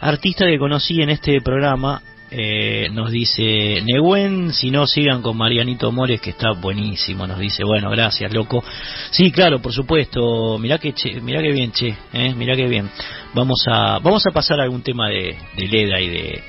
artista 0.00 0.46
que 0.46 0.58
conocí 0.58 1.00
en 1.02 1.10
este 1.10 1.40
programa. 1.40 2.02
Eh, 2.30 2.90
nos 2.92 3.10
dice 3.10 3.82
Nehuen, 3.86 4.52
si 4.52 4.70
no 4.70 4.86
sigan 4.86 5.22
con 5.22 5.38
Marianito 5.38 5.90
Mores, 5.90 6.20
que 6.20 6.30
está 6.30 6.52
buenísimo. 6.52 7.26
Nos 7.26 7.38
dice, 7.38 7.64
bueno, 7.64 7.88
gracias, 7.90 8.34
loco. 8.34 8.62
Sí, 9.10 9.32
claro, 9.32 9.62
por 9.62 9.72
supuesto. 9.72 10.58
Mirá 10.58 10.76
que, 10.76 10.92
che, 10.92 11.22
mirá 11.22 11.40
que 11.40 11.52
bien, 11.52 11.72
che, 11.72 11.94
eh, 12.12 12.34
mirá 12.34 12.54
que 12.54 12.68
bien. 12.68 12.90
Vamos 13.32 13.64
a, 13.66 13.98
vamos 14.00 14.26
a 14.26 14.30
pasar 14.30 14.60
algún 14.60 14.82
tema 14.82 15.08
de, 15.08 15.36
de 15.56 15.68
Leda 15.68 16.00
y 16.02 16.08
de, 16.10 16.42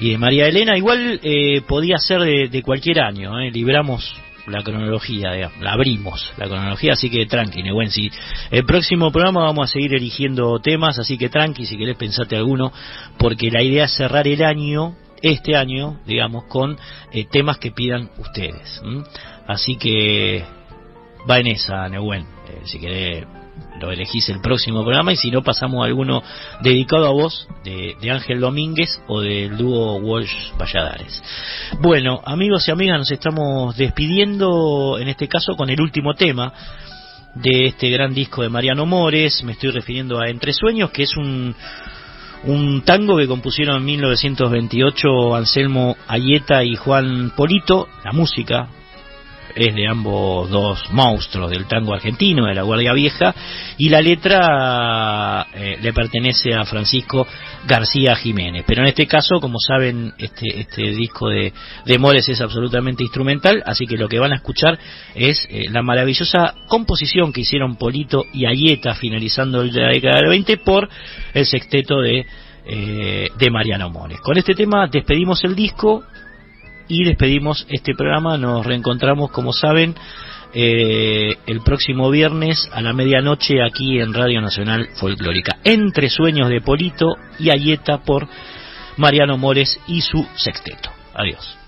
y 0.00 0.10
de 0.10 0.18
María 0.18 0.48
Elena. 0.48 0.76
Igual 0.76 1.20
eh, 1.22 1.60
podía 1.60 1.98
ser 1.98 2.20
de, 2.22 2.48
de 2.48 2.62
cualquier 2.62 3.00
año, 3.00 3.38
eh, 3.38 3.52
libramos 3.52 4.20
la 4.50 4.62
cronología, 4.62 5.32
digamos, 5.32 5.60
la 5.60 5.72
abrimos 5.72 6.32
la 6.36 6.46
cronología, 6.46 6.92
así 6.92 7.10
que 7.10 7.26
tranqui, 7.26 7.62
Nehuen, 7.62 7.90
si 7.90 8.10
el 8.50 8.64
próximo 8.64 9.10
programa 9.10 9.44
vamos 9.44 9.70
a 9.70 9.72
seguir 9.72 9.94
eligiendo 9.94 10.58
temas, 10.60 10.98
así 10.98 11.18
que 11.18 11.28
tranqui, 11.28 11.66
si 11.66 11.76
querés 11.76 11.96
pensate 11.96 12.36
alguno, 12.36 12.72
porque 13.18 13.50
la 13.50 13.62
idea 13.62 13.84
es 13.84 13.96
cerrar 13.96 14.26
el 14.26 14.42
año, 14.42 14.96
este 15.22 15.56
año, 15.56 16.00
digamos, 16.06 16.44
con 16.44 16.78
eh, 17.12 17.24
temas 17.30 17.58
que 17.58 17.72
pidan 17.72 18.10
ustedes. 18.18 18.80
¿m? 18.84 19.04
Así 19.46 19.76
que 19.76 20.44
va 21.28 21.38
en 21.38 21.48
esa, 21.48 21.88
Nehuen, 21.88 22.22
eh, 22.22 22.60
si 22.64 22.78
querés 22.78 23.26
lo 23.80 23.92
elegís 23.92 24.28
el 24.28 24.40
próximo 24.40 24.82
programa 24.82 25.12
y 25.12 25.16
si 25.16 25.30
no 25.30 25.42
pasamos 25.42 25.84
alguno 25.84 26.22
dedicado 26.60 27.06
a 27.06 27.10
vos 27.10 27.48
de, 27.64 27.96
de 28.00 28.10
Ángel 28.10 28.40
Domínguez 28.40 29.00
o 29.06 29.20
del 29.20 29.56
dúo 29.56 29.96
Walsh 29.96 30.52
Valladares. 30.58 31.22
Bueno, 31.80 32.20
amigos 32.24 32.66
y 32.68 32.72
amigas, 32.72 32.98
nos 32.98 33.10
estamos 33.10 33.76
despidiendo 33.76 34.98
en 34.98 35.08
este 35.08 35.28
caso 35.28 35.54
con 35.56 35.70
el 35.70 35.80
último 35.80 36.14
tema 36.14 36.52
de 37.34 37.66
este 37.66 37.90
gran 37.90 38.14
disco 38.14 38.42
de 38.42 38.48
Mariano 38.48 38.86
Mores, 38.86 39.42
me 39.44 39.52
estoy 39.52 39.70
refiriendo 39.70 40.18
a 40.18 40.28
Entre 40.28 40.52
Sueños, 40.52 40.90
que 40.90 41.04
es 41.04 41.16
un, 41.16 41.54
un 42.44 42.82
tango 42.82 43.16
que 43.16 43.28
compusieron 43.28 43.76
en 43.76 43.84
1928 43.84 45.34
Anselmo 45.36 45.96
Ayeta 46.08 46.64
y 46.64 46.74
Juan 46.74 47.32
Polito, 47.36 47.86
la 48.04 48.12
música 48.12 48.68
es 49.58 49.74
de 49.74 49.88
ambos 49.88 50.48
dos 50.50 50.90
monstruos 50.92 51.50
del 51.50 51.66
tango 51.66 51.92
argentino, 51.92 52.46
de 52.46 52.54
la 52.54 52.62
Guardia 52.62 52.92
Vieja, 52.92 53.34
y 53.76 53.88
la 53.88 54.00
letra 54.00 55.46
eh, 55.54 55.78
le 55.82 55.92
pertenece 55.92 56.54
a 56.54 56.64
Francisco 56.64 57.26
García 57.66 58.14
Jiménez. 58.14 58.64
Pero 58.66 58.82
en 58.82 58.88
este 58.88 59.06
caso, 59.06 59.40
como 59.40 59.58
saben, 59.58 60.12
este, 60.18 60.60
este 60.60 60.82
disco 60.92 61.28
de, 61.28 61.52
de 61.84 61.98
es 62.18 62.40
absolutamente 62.40 63.02
instrumental, 63.02 63.62
así 63.66 63.86
que 63.86 63.96
lo 63.96 64.08
que 64.08 64.18
van 64.18 64.32
a 64.32 64.36
escuchar 64.36 64.78
es 65.14 65.46
eh, 65.50 65.64
la 65.70 65.82
maravillosa 65.82 66.54
composición 66.68 67.32
que 67.32 67.40
hicieron 67.40 67.76
Polito 67.76 68.24
y 68.32 68.46
Ayeta 68.46 68.94
finalizando 68.94 69.64
la 69.64 69.88
década 69.88 70.20
del 70.20 70.28
20 70.30 70.56
por 70.58 70.88
el 71.34 71.46
sexteto 71.46 72.00
de, 72.00 72.24
eh, 72.64 73.28
de 73.36 73.50
Mariano 73.50 73.90
Mores. 73.90 74.20
Con 74.20 74.38
este 74.38 74.54
tema 74.54 74.86
despedimos 74.86 75.42
el 75.44 75.54
disco 75.54 76.04
y 76.88 77.04
despedimos 77.04 77.66
este 77.68 77.94
programa. 77.94 78.38
Nos 78.38 78.66
reencontramos, 78.66 79.30
como 79.30 79.52
saben, 79.52 79.94
eh, 80.54 81.36
el 81.46 81.60
próximo 81.60 82.10
viernes 82.10 82.68
a 82.72 82.80
la 82.80 82.92
medianoche 82.92 83.62
aquí 83.62 84.00
en 84.00 84.14
Radio 84.14 84.40
Nacional 84.40 84.88
Folclórica. 84.94 85.58
Entre 85.64 86.08
sueños 86.08 86.48
de 86.48 86.60
Polito 86.60 87.16
y 87.38 87.50
Ayeta 87.50 87.98
por 87.98 88.26
Mariano 88.96 89.36
Mores 89.36 89.78
y 89.86 90.00
su 90.00 90.26
sexteto. 90.36 90.90
Adiós. 91.14 91.58